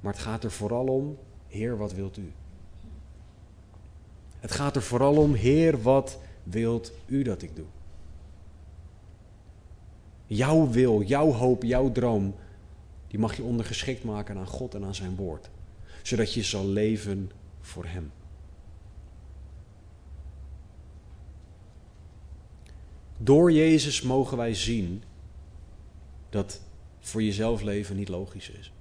Maar 0.00 0.12
het 0.12 0.22
gaat 0.22 0.44
er 0.44 0.50
vooral 0.50 0.86
om, 0.86 1.18
Heer, 1.48 1.76
wat 1.76 1.92
wilt 1.92 2.16
u? 2.16 2.32
Het 4.42 4.52
gaat 4.52 4.76
er 4.76 4.82
vooral 4.82 5.16
om, 5.16 5.34
Heer, 5.34 5.82
wat 5.82 6.18
wilt 6.42 6.92
u 7.06 7.22
dat 7.22 7.42
ik 7.42 7.56
doe? 7.56 7.64
Jouw 10.26 10.70
wil, 10.70 11.02
jouw 11.02 11.32
hoop, 11.32 11.62
jouw 11.62 11.92
droom, 11.92 12.34
die 13.08 13.18
mag 13.18 13.36
je 13.36 13.42
ondergeschikt 13.42 14.04
maken 14.04 14.36
aan 14.36 14.46
God 14.46 14.74
en 14.74 14.84
aan 14.84 14.94
zijn 14.94 15.16
woord. 15.16 15.50
Zodat 16.02 16.34
je 16.34 16.42
zal 16.42 16.66
leven 16.66 17.30
voor 17.60 17.84
Hem. 17.84 18.12
Door 23.18 23.52
Jezus 23.52 24.02
mogen 24.02 24.36
wij 24.36 24.54
zien 24.54 25.02
dat 26.30 26.60
voor 27.00 27.22
jezelf 27.22 27.62
leven 27.62 27.96
niet 27.96 28.08
logisch 28.08 28.50
is. 28.50 28.72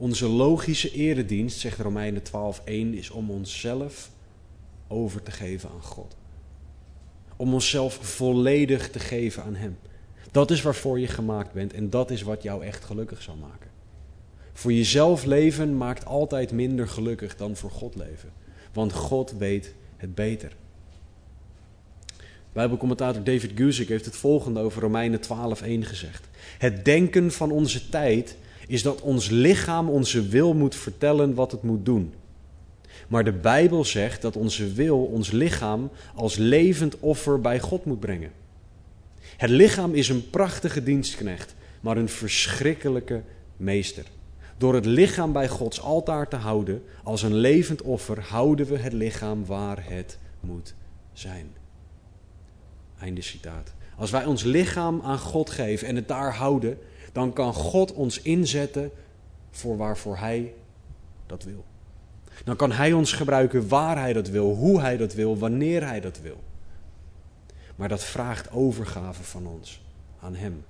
Onze 0.00 0.28
logische 0.28 0.92
eredienst, 0.92 1.58
zegt 1.58 1.78
Romeinen 1.78 2.22
12:1, 2.22 2.96
is 2.96 3.10
om 3.10 3.30
onszelf 3.30 4.10
over 4.88 5.22
te 5.22 5.30
geven 5.30 5.70
aan 5.70 5.82
God. 5.82 6.16
Om 7.36 7.54
onszelf 7.54 7.94
volledig 7.94 8.90
te 8.90 8.98
geven 8.98 9.42
aan 9.42 9.54
Hem. 9.54 9.78
Dat 10.30 10.50
is 10.50 10.62
waarvoor 10.62 11.00
je 11.00 11.06
gemaakt 11.06 11.52
bent 11.52 11.72
en 11.72 11.90
dat 11.90 12.10
is 12.10 12.22
wat 12.22 12.42
jou 12.42 12.64
echt 12.64 12.84
gelukkig 12.84 13.22
zal 13.22 13.36
maken. 13.36 13.70
Voor 14.52 14.72
jezelf 14.72 15.24
leven 15.24 15.76
maakt 15.76 16.04
altijd 16.04 16.52
minder 16.52 16.88
gelukkig 16.88 17.36
dan 17.36 17.56
voor 17.56 17.70
God 17.70 17.94
leven. 17.94 18.32
Want 18.72 18.92
God 18.92 19.34
weet 19.38 19.74
het 19.96 20.14
beter. 20.14 20.56
Bijbelcommentator 22.52 23.24
David 23.24 23.52
Guzik 23.54 23.88
heeft 23.88 24.04
het 24.04 24.16
volgende 24.16 24.60
over 24.60 24.82
Romeinen 24.82 25.20
12:1 25.20 25.86
gezegd. 25.86 26.28
Het 26.58 26.84
denken 26.84 27.32
van 27.32 27.50
onze 27.50 27.88
tijd 27.88 28.36
is 28.70 28.82
dat 28.82 29.00
ons 29.00 29.28
lichaam 29.28 29.88
onze 29.88 30.28
wil 30.28 30.54
moet 30.54 30.74
vertellen 30.74 31.34
wat 31.34 31.52
het 31.52 31.62
moet 31.62 31.84
doen. 31.84 32.14
Maar 33.08 33.24
de 33.24 33.32
Bijbel 33.32 33.84
zegt 33.84 34.22
dat 34.22 34.36
onze 34.36 34.72
wil 34.72 35.04
ons 35.04 35.30
lichaam 35.30 35.90
als 36.14 36.36
levend 36.36 37.00
offer 37.00 37.40
bij 37.40 37.60
God 37.60 37.84
moet 37.84 38.00
brengen. 38.00 38.30
Het 39.36 39.50
lichaam 39.50 39.94
is 39.94 40.08
een 40.08 40.30
prachtige 40.30 40.82
dienstknecht, 40.82 41.54
maar 41.80 41.96
een 41.96 42.08
verschrikkelijke 42.08 43.22
meester. 43.56 44.04
Door 44.56 44.74
het 44.74 44.86
lichaam 44.86 45.32
bij 45.32 45.48
Gods 45.48 45.80
altaar 45.80 46.28
te 46.28 46.36
houden 46.36 46.82
als 47.02 47.22
een 47.22 47.34
levend 47.34 47.82
offer, 47.82 48.20
houden 48.20 48.66
we 48.66 48.78
het 48.78 48.92
lichaam 48.92 49.46
waar 49.46 49.84
het 49.88 50.18
moet 50.40 50.74
zijn. 51.12 51.50
Einde 53.00 53.22
citaat. 53.22 53.72
Als 53.96 54.10
wij 54.10 54.24
ons 54.24 54.42
lichaam 54.42 55.00
aan 55.02 55.18
God 55.18 55.50
geven 55.50 55.86
en 55.86 55.96
het 55.96 56.08
daar 56.08 56.34
houden, 56.34 56.78
dan 57.12 57.32
kan 57.32 57.54
God 57.54 57.92
ons 57.92 58.22
inzetten 58.22 58.90
voor 59.50 59.76
waarvoor 59.76 60.16
Hij 60.16 60.54
dat 61.26 61.44
wil. 61.44 61.64
Dan 62.44 62.56
kan 62.56 62.72
Hij 62.72 62.92
ons 62.92 63.12
gebruiken 63.12 63.68
waar 63.68 63.98
Hij 63.98 64.12
dat 64.12 64.28
wil, 64.28 64.54
hoe 64.54 64.80
Hij 64.80 64.96
dat 64.96 65.14
wil, 65.14 65.38
wanneer 65.38 65.86
Hij 65.86 66.00
dat 66.00 66.20
wil. 66.20 66.40
Maar 67.76 67.88
dat 67.88 68.04
vraagt 68.04 68.50
overgave 68.50 69.22
van 69.22 69.46
ons 69.46 69.82
aan 70.20 70.34
Hem. 70.34 70.64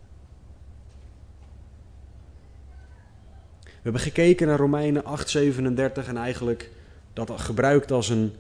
We 3.63 3.87
hebben 3.87 4.01
gekeken 4.01 4.47
naar 4.47 4.59
Romeinen 4.59 5.03
8:37 5.05 6.09
en 6.09 6.17
eigenlijk 6.17 6.71
dat 7.13 7.41
gebruikt 7.41 7.91
als 7.91 8.09
een, 8.09 8.33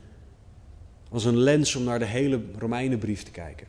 als 1.08 1.24
een 1.24 1.36
lens 1.36 1.76
om 1.76 1.84
naar 1.84 1.98
de 1.98 2.04
hele 2.04 2.40
Romeinenbrief 2.58 3.22
te 3.22 3.30
kijken. 3.30 3.66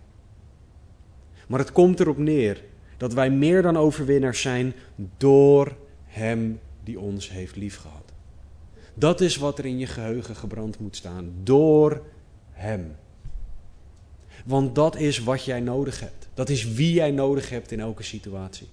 Maar 1.48 1.60
het 1.60 1.72
komt 1.72 2.00
erop 2.00 2.18
neer 2.18 2.64
dat 3.02 3.14
wij 3.14 3.30
meer 3.30 3.62
dan 3.62 3.78
overwinnaars 3.78 4.42
zijn 4.42 4.74
door 5.18 5.76
Hem 6.06 6.60
die 6.84 7.00
ons 7.00 7.30
heeft 7.30 7.56
liefgehad. 7.56 8.12
Dat 8.94 9.22
is 9.22 9.36
wat 9.36 9.58
er 9.58 9.66
in 9.66 9.78
je 9.78 9.86
geheugen 9.86 10.36
gebrand 10.36 10.80
moet 10.80 10.96
staan. 10.96 11.32
Door 11.44 12.02
Hem. 12.52 12.96
Want 14.46 14.76
dat 14.76 14.96
is 14.96 15.20
wat 15.20 15.46
jij 15.46 15.60
nodig 15.60 16.00
hebt. 16.00 16.30
Dat 16.34 16.50
is 16.50 16.74
wie 16.74 16.94
jij 16.94 17.12
nodig 17.12 17.50
hebt 17.50 17.72
in 17.72 17.80
elke 17.80 18.04
situatie. 18.04 18.68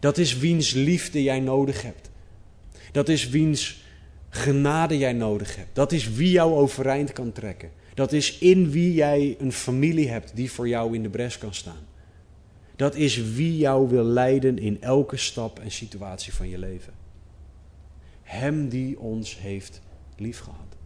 Dat 0.00 0.18
is 0.18 0.38
wiens 0.38 0.72
liefde 0.72 1.22
jij 1.22 1.40
nodig 1.40 1.82
hebt. 1.82 2.10
Dat 2.92 3.08
is 3.08 3.28
wiens 3.28 3.82
genade 4.28 4.98
jij 4.98 5.12
nodig 5.12 5.56
hebt. 5.56 5.74
Dat 5.74 5.92
is 5.92 6.12
wie 6.12 6.30
jou 6.30 6.54
overeind 6.54 7.12
kan 7.12 7.32
trekken. 7.32 7.70
Dat 7.94 8.12
is 8.12 8.38
in 8.38 8.70
wie 8.70 8.94
jij 8.94 9.36
een 9.38 9.52
familie 9.52 10.08
hebt 10.08 10.36
die 10.36 10.50
voor 10.50 10.68
jou 10.68 10.94
in 10.94 11.02
de 11.02 11.08
bres 11.08 11.38
kan 11.38 11.54
staan. 11.54 11.92
Dat 12.76 12.94
is 12.94 13.16
wie 13.16 13.56
jou 13.56 13.88
wil 13.88 14.04
leiden 14.04 14.58
in 14.58 14.82
elke 14.82 15.16
stap 15.16 15.58
en 15.58 15.70
situatie 15.70 16.34
van 16.34 16.48
je 16.48 16.58
leven. 16.58 16.92
Hem 18.22 18.68
die 18.68 18.98
ons 18.98 19.38
heeft 19.38 19.80
liefgehad. 20.16 20.76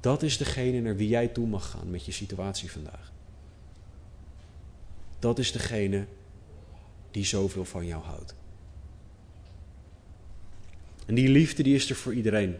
Dat 0.00 0.22
is 0.22 0.36
degene 0.36 0.80
naar 0.80 0.96
wie 0.96 1.08
jij 1.08 1.28
toe 1.28 1.46
mag 1.46 1.70
gaan 1.70 1.90
met 1.90 2.04
je 2.04 2.12
situatie 2.12 2.70
vandaag. 2.70 3.12
Dat 5.18 5.38
is 5.38 5.52
degene 5.52 6.06
die 7.10 7.24
zoveel 7.24 7.64
van 7.64 7.86
jou 7.86 8.02
houdt. 8.02 8.34
En 11.06 11.14
die 11.14 11.28
liefde 11.28 11.62
die 11.62 11.74
is 11.74 11.90
er 11.90 11.96
voor 11.96 12.14
iedereen. 12.14 12.56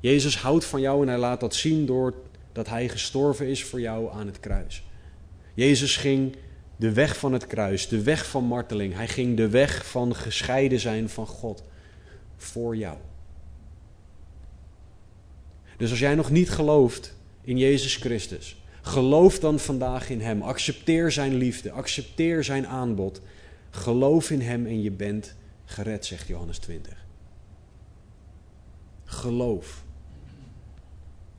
Jezus 0.00 0.38
houdt 0.38 0.64
van 0.64 0.80
jou 0.80 1.02
en 1.02 1.08
hij 1.08 1.18
laat 1.18 1.40
dat 1.40 1.54
zien 1.54 1.86
door 1.86 2.14
dat 2.52 2.68
hij 2.68 2.88
gestorven 2.88 3.46
is 3.46 3.64
voor 3.64 3.80
jou 3.80 4.12
aan 4.12 4.26
het 4.26 4.40
kruis. 4.40 4.87
Jezus 5.58 5.96
ging 5.96 6.36
de 6.76 6.92
weg 6.92 7.18
van 7.18 7.32
het 7.32 7.46
kruis, 7.46 7.88
de 7.88 8.02
weg 8.02 8.28
van 8.28 8.44
marteling. 8.44 8.94
Hij 8.94 9.08
ging 9.08 9.36
de 9.36 9.48
weg 9.48 9.86
van 9.86 10.14
gescheiden 10.14 10.80
zijn 10.80 11.08
van 11.08 11.26
God 11.26 11.62
voor 12.36 12.76
jou. 12.76 12.98
Dus 15.76 15.90
als 15.90 15.98
jij 15.98 16.14
nog 16.14 16.30
niet 16.30 16.50
gelooft 16.50 17.14
in 17.40 17.58
Jezus 17.58 17.96
Christus, 17.96 18.62
geloof 18.82 19.38
dan 19.38 19.58
vandaag 19.58 20.10
in 20.10 20.20
Hem. 20.20 20.42
Accepteer 20.42 21.12
Zijn 21.12 21.34
liefde, 21.34 21.70
accepteer 21.70 22.44
Zijn 22.44 22.66
aanbod. 22.66 23.20
Geloof 23.70 24.30
in 24.30 24.40
Hem 24.40 24.66
en 24.66 24.82
je 24.82 24.90
bent 24.90 25.34
gered, 25.64 26.06
zegt 26.06 26.26
Johannes 26.26 26.58
20. 26.58 27.06
Geloof 29.04 29.84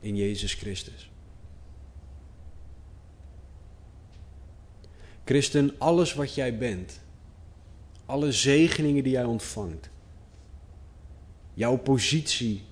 in 0.00 0.16
Jezus 0.16 0.54
Christus. 0.54 1.09
Christen, 5.30 5.74
alles 5.78 6.14
wat 6.14 6.34
jij 6.34 6.58
bent, 6.58 7.00
alle 8.06 8.32
zegeningen 8.32 9.02
die 9.02 9.12
jij 9.12 9.24
ontvangt, 9.24 9.90
jouw 11.54 11.76
positie 11.76 12.62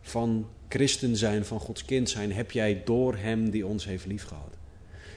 van 0.00 0.48
christen 0.68 1.16
zijn, 1.16 1.44
van 1.44 1.60
Gods 1.60 1.84
kind 1.84 2.10
zijn, 2.10 2.32
heb 2.32 2.50
jij 2.50 2.82
door 2.84 3.16
Hem 3.16 3.50
die 3.50 3.66
ons 3.66 3.84
heeft 3.84 4.06
liefgehad. 4.06 4.56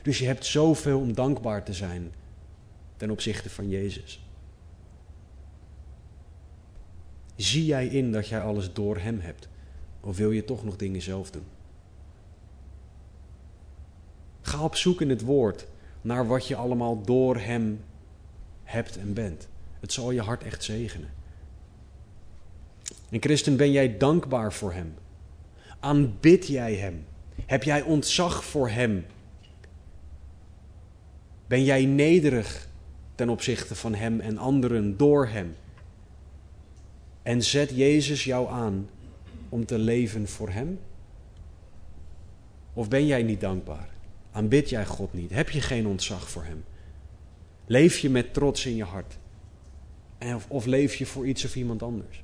Dus 0.03 0.19
je 0.19 0.25
hebt 0.25 0.45
zoveel 0.45 0.99
om 0.99 1.13
dankbaar 1.13 1.63
te 1.63 1.73
zijn 1.73 2.11
ten 2.97 3.09
opzichte 3.09 3.49
van 3.49 3.69
Jezus. 3.69 4.25
Zie 7.35 7.65
jij 7.65 7.87
in 7.87 8.11
dat 8.11 8.27
jij 8.27 8.41
alles 8.41 8.73
door 8.73 8.97
Hem 8.97 9.19
hebt? 9.19 9.47
Of 9.99 10.17
wil 10.17 10.31
je 10.31 10.45
toch 10.45 10.63
nog 10.63 10.75
dingen 10.75 11.01
zelf 11.01 11.31
doen? 11.31 11.45
Ga 14.41 14.63
op 14.63 14.75
zoek 14.75 15.01
in 15.01 15.09
het 15.09 15.21
woord 15.21 15.67
naar 16.01 16.27
wat 16.27 16.47
je 16.47 16.55
allemaal 16.55 17.01
door 17.01 17.37
Hem 17.37 17.83
hebt 18.63 18.97
en 18.97 19.13
bent. 19.13 19.47
Het 19.79 19.93
zal 19.93 20.11
je 20.11 20.21
hart 20.21 20.43
echt 20.43 20.63
zegenen. 20.63 21.09
En 23.09 23.21
christen, 23.21 23.57
ben 23.57 23.71
jij 23.71 23.97
dankbaar 23.97 24.53
voor 24.53 24.73
Hem? 24.73 24.93
Aanbid 25.79 26.47
jij 26.47 26.75
Hem? 26.75 27.05
Heb 27.45 27.63
jij 27.63 27.81
ontzag 27.81 28.45
voor 28.45 28.69
Hem? 28.69 29.05
Ben 31.47 31.63
jij 31.63 31.85
nederig 31.85 32.67
ten 33.15 33.29
opzichte 33.29 33.75
van 33.75 33.95
Hem 33.95 34.19
en 34.19 34.37
anderen 34.37 34.97
door 34.97 35.27
Hem? 35.27 35.55
En 37.21 37.43
zet 37.43 37.69
Jezus 37.69 38.23
jou 38.23 38.49
aan 38.49 38.89
om 39.49 39.65
te 39.65 39.77
leven 39.77 40.27
voor 40.27 40.49
Hem? 40.49 40.79
Of 42.73 42.87
ben 42.87 43.05
jij 43.05 43.23
niet 43.23 43.41
dankbaar? 43.41 43.89
Aanbid 44.37 44.69
jij 44.69 44.85
God 44.85 45.13
niet? 45.13 45.31
Heb 45.31 45.49
je 45.49 45.61
geen 45.61 45.87
ontzag 45.87 46.29
voor 46.29 46.43
Hem? 46.43 46.63
Leef 47.65 47.97
je 47.97 48.09
met 48.09 48.33
trots 48.33 48.65
in 48.65 48.75
je 48.75 48.83
hart? 48.83 49.17
Of, 50.19 50.49
of 50.49 50.65
leef 50.65 50.95
je 50.95 51.05
voor 51.05 51.27
iets 51.27 51.45
of 51.45 51.55
iemand 51.55 51.83
anders? 51.83 52.23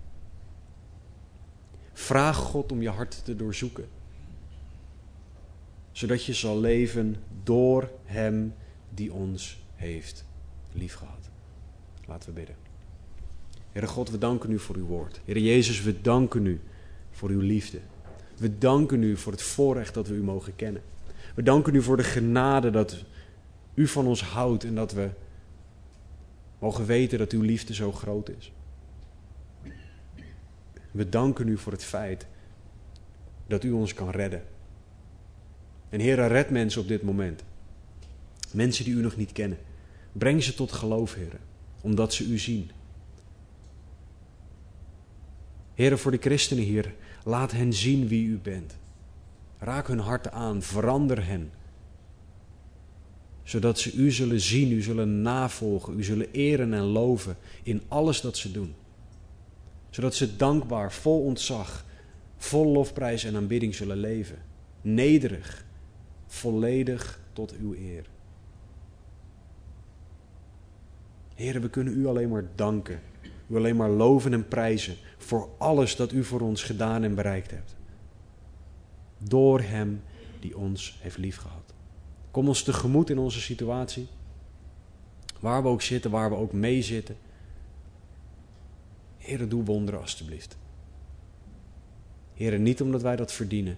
Vraag 1.93 2.37
God 2.37 2.71
om 2.71 2.81
je 2.81 2.89
hart 2.89 3.25
te 3.25 3.35
doorzoeken. 3.35 3.87
Zodat 5.91 6.25
je 6.25 6.33
zal 6.33 6.59
leven 6.59 7.15
door 7.43 7.91
Hem 8.03 8.53
die 8.89 9.13
ons 9.13 9.57
heeft 9.75 10.25
liefgehad. 10.71 11.29
Laten 12.07 12.29
we 12.29 12.35
bidden. 12.35 12.55
Heere 13.71 13.87
God, 13.87 14.09
we 14.09 14.17
danken 14.17 14.51
u 14.51 14.59
voor 14.59 14.75
uw 14.75 14.85
woord. 14.85 15.19
Heere 15.25 15.43
Jezus, 15.43 15.81
we 15.81 16.01
danken 16.01 16.45
u 16.45 16.61
voor 17.11 17.29
uw 17.29 17.41
liefde. 17.41 17.79
We 18.37 18.57
danken 18.57 19.03
u 19.03 19.17
voor 19.17 19.31
het 19.31 19.41
voorrecht 19.41 19.93
dat 19.93 20.07
we 20.07 20.13
u 20.13 20.23
mogen 20.23 20.55
kennen. 20.55 20.81
We 21.33 21.43
danken 21.43 21.75
u 21.75 21.81
voor 21.81 21.97
de 21.97 22.03
genade 22.03 22.69
dat 22.69 23.03
u 23.73 23.87
van 23.87 24.07
ons 24.07 24.23
houdt 24.23 24.63
en 24.63 24.75
dat 24.75 24.91
we 24.91 25.09
mogen 26.59 26.85
weten 26.85 27.17
dat 27.17 27.31
uw 27.31 27.41
liefde 27.41 27.73
zo 27.73 27.91
groot 27.91 28.29
is. 28.29 28.51
We 30.91 31.09
danken 31.09 31.47
u 31.47 31.57
voor 31.57 31.71
het 31.71 31.83
feit 31.83 32.25
dat 33.47 33.63
u 33.63 33.71
ons 33.71 33.93
kan 33.93 34.09
redden. 34.09 34.43
En 35.89 35.99
Heer, 35.99 36.27
red 36.27 36.49
mensen 36.49 36.81
op 36.81 36.87
dit 36.87 37.01
moment. 37.01 37.43
Mensen 38.51 38.85
die 38.85 38.93
u 38.93 39.01
nog 39.01 39.15
niet 39.15 39.31
kennen. 39.31 39.57
Breng 40.11 40.43
ze 40.43 40.53
tot 40.53 40.71
geloof, 40.71 41.13
Heer, 41.13 41.39
omdat 41.81 42.13
ze 42.13 42.25
u 42.25 42.37
zien. 42.37 42.71
Heer, 45.73 45.97
voor 45.97 46.11
de 46.11 46.17
christenen 46.17 46.63
hier, 46.63 46.93
laat 47.23 47.51
hen 47.51 47.73
zien 47.73 48.07
wie 48.07 48.27
u 48.27 48.37
bent. 48.37 48.75
Raak 49.63 49.87
hun 49.87 49.99
harten 49.99 50.31
aan, 50.31 50.61
verander 50.61 51.25
hen. 51.25 51.51
Zodat 53.43 53.79
ze 53.79 53.93
u 53.93 54.11
zullen 54.11 54.41
zien, 54.41 54.71
u 54.71 54.81
zullen 54.81 55.21
navolgen, 55.21 55.97
u 55.97 56.03
zullen 56.03 56.31
eren 56.31 56.73
en 56.73 56.83
loven 56.83 57.37
in 57.63 57.81
alles 57.87 58.21
dat 58.21 58.37
ze 58.37 58.51
doen 58.51 58.75
zodat 59.93 60.15
ze 60.15 60.35
dankbaar, 60.35 60.91
vol 60.91 61.23
ontzag, 61.23 61.85
vol 62.37 62.71
lofprijs 62.71 63.23
en 63.23 63.35
aanbidding 63.35 63.75
zullen 63.75 63.97
leven. 63.97 64.37
Nederig, 64.81 65.65
volledig 66.25 67.19
tot 67.33 67.57
uw 67.57 67.73
eer. 67.73 68.05
Heren, 71.35 71.61
we 71.61 71.69
kunnen 71.69 71.97
u 71.97 72.07
alleen 72.07 72.29
maar 72.29 72.45
danken. 72.55 72.99
U 73.47 73.55
alleen 73.55 73.75
maar 73.75 73.89
loven 73.89 74.33
en 74.33 74.47
prijzen 74.47 74.95
voor 75.17 75.49
alles 75.57 75.95
dat 75.95 76.11
u 76.11 76.23
voor 76.23 76.41
ons 76.41 76.63
gedaan 76.63 77.03
en 77.03 77.15
bereikt 77.15 77.51
hebt. 77.51 77.75
Door 79.23 79.61
Hem 79.61 80.01
die 80.39 80.57
ons 80.57 80.97
heeft 81.01 81.17
liefgehad. 81.17 81.73
Kom 82.31 82.47
ons 82.47 82.63
tegemoet 82.63 83.09
in 83.09 83.17
onze 83.17 83.41
situatie. 83.41 84.07
Waar 85.39 85.63
we 85.63 85.67
ook 85.67 85.81
zitten, 85.81 86.11
waar 86.11 86.29
we 86.29 86.35
ook 86.35 86.53
mee 86.53 86.81
zitten. 86.81 87.15
Heere, 89.17 89.47
doe 89.47 89.63
wonderen 89.63 89.99
alstublieft. 89.99 90.57
Heere, 92.33 92.57
niet 92.57 92.81
omdat 92.81 93.01
wij 93.01 93.15
dat 93.15 93.31
verdienen, 93.31 93.77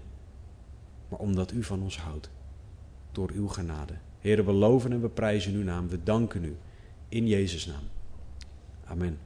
maar 1.10 1.20
omdat 1.20 1.52
u 1.52 1.64
van 1.64 1.82
ons 1.82 2.00
houdt. 2.00 2.30
Door 3.12 3.32
uw 3.34 3.48
genade. 3.48 3.94
Heere, 4.20 4.44
we 4.44 4.52
loven 4.52 4.92
en 4.92 5.02
we 5.02 5.10
prijzen 5.10 5.54
uw 5.54 5.64
naam. 5.64 5.90
We 5.90 6.04
danken 6.04 6.44
u. 6.44 6.56
In 7.10 7.28
Jezus' 7.28 7.66
naam. 7.66 7.84
Amen. 8.86 9.18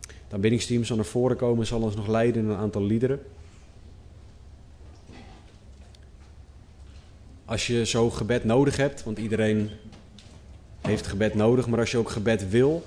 De 0.00 0.34
aanbiddingsteam 0.34 0.84
zal 0.84 0.96
naar 0.96 1.04
voren 1.04 1.36
komen 1.36 1.66
zal 1.66 1.82
ons 1.82 1.96
nog 1.96 2.06
leiden 2.06 2.42
in 2.42 2.48
een 2.48 2.56
aantal 2.56 2.82
liederen. 2.82 3.20
Als 7.54 7.66
je 7.66 7.86
zo 7.86 8.10
gebed 8.10 8.44
nodig 8.44 8.76
hebt, 8.76 9.04
want 9.04 9.18
iedereen 9.18 9.70
heeft 10.80 11.06
gebed 11.06 11.34
nodig, 11.34 11.66
maar 11.66 11.78
als 11.78 11.90
je 11.90 11.98
ook 11.98 12.10
gebed 12.10 12.48
wil, 12.48 12.86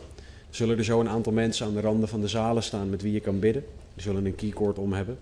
zullen 0.49 0.78
er 0.78 0.84
zo 0.84 0.99
een 0.99 1.09
aantal 1.09 1.34
mensen 1.34 1.65
aan 1.65 1.74
de 1.74 1.82
randen 1.82 2.09
van 2.09 2.22
de 2.22 2.28
zalen 2.28 2.63
staan 2.63 2.89
met 2.89 3.01
wie 3.01 3.11
je 3.11 3.20
kan 3.20 3.39
bidden. 3.39 3.65
Die 3.93 4.03
zullen 4.03 4.26
een 4.26 4.36
keycord 4.36 4.78
om 4.78 4.93
hebben. 4.93 5.18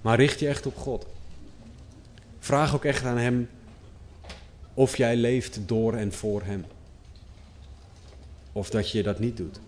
Maar 0.00 0.16
richt 0.16 0.40
je 0.40 0.48
echt 0.48 0.66
op 0.66 0.76
God. 0.76 1.06
Vraag 2.38 2.74
ook 2.74 2.84
echt 2.84 3.04
aan 3.04 3.18
Hem 3.18 3.48
of 4.74 4.96
jij 4.96 5.16
leeft 5.16 5.58
door 5.66 5.94
en 5.94 6.12
voor 6.12 6.42
Hem. 6.42 6.64
Of 8.52 8.70
dat 8.70 8.90
je 8.90 9.02
dat 9.02 9.18
niet 9.18 9.36
doet. 9.36 9.60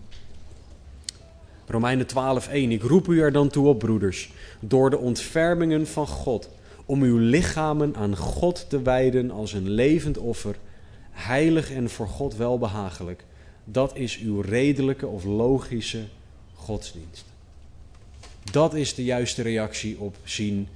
Romeinen 1.67 2.07
12:1. 2.07 2.51
Ik 2.51 2.83
roep 2.83 3.07
u 3.07 3.21
er 3.21 3.31
dan 3.31 3.49
toe 3.49 3.67
op, 3.67 3.79
broeders, 3.79 4.31
door 4.59 4.89
de 4.89 4.97
ontfermingen 4.97 5.87
van 5.87 6.07
God, 6.07 6.49
om 6.85 7.01
uw 7.01 7.17
lichamen 7.17 7.95
aan 7.95 8.17
God 8.17 8.65
te 8.69 8.81
wijden 8.81 9.31
als 9.31 9.53
een 9.53 9.69
levend 9.69 10.17
offer 10.17 10.55
heilig 11.11 11.71
en 11.71 11.89
voor 11.89 12.07
God 12.07 12.35
welbehagelijk. 12.35 13.25
Dat 13.63 13.95
is 13.95 14.17
uw 14.17 14.41
redelijke 14.41 15.07
of 15.07 15.23
logische 15.23 16.03
godsdienst. 16.53 17.25
Dat 18.51 18.73
is 18.73 18.95
de 18.95 19.03
juiste 19.03 19.41
reactie 19.41 19.99
op 19.99 20.15
zien 20.23 20.67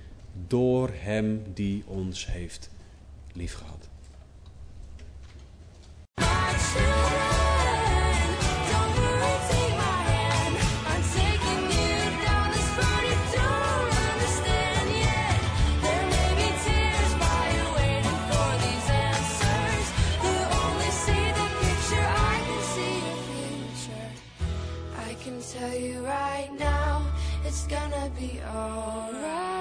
door 0.48 0.90
Hem 0.94 1.44
die 1.54 1.84
ons 1.86 2.28
heeft 2.32 2.70
liefgehad. 3.34 3.88
gonna 27.68 28.10
be 28.18 28.40
alright. 28.44 29.57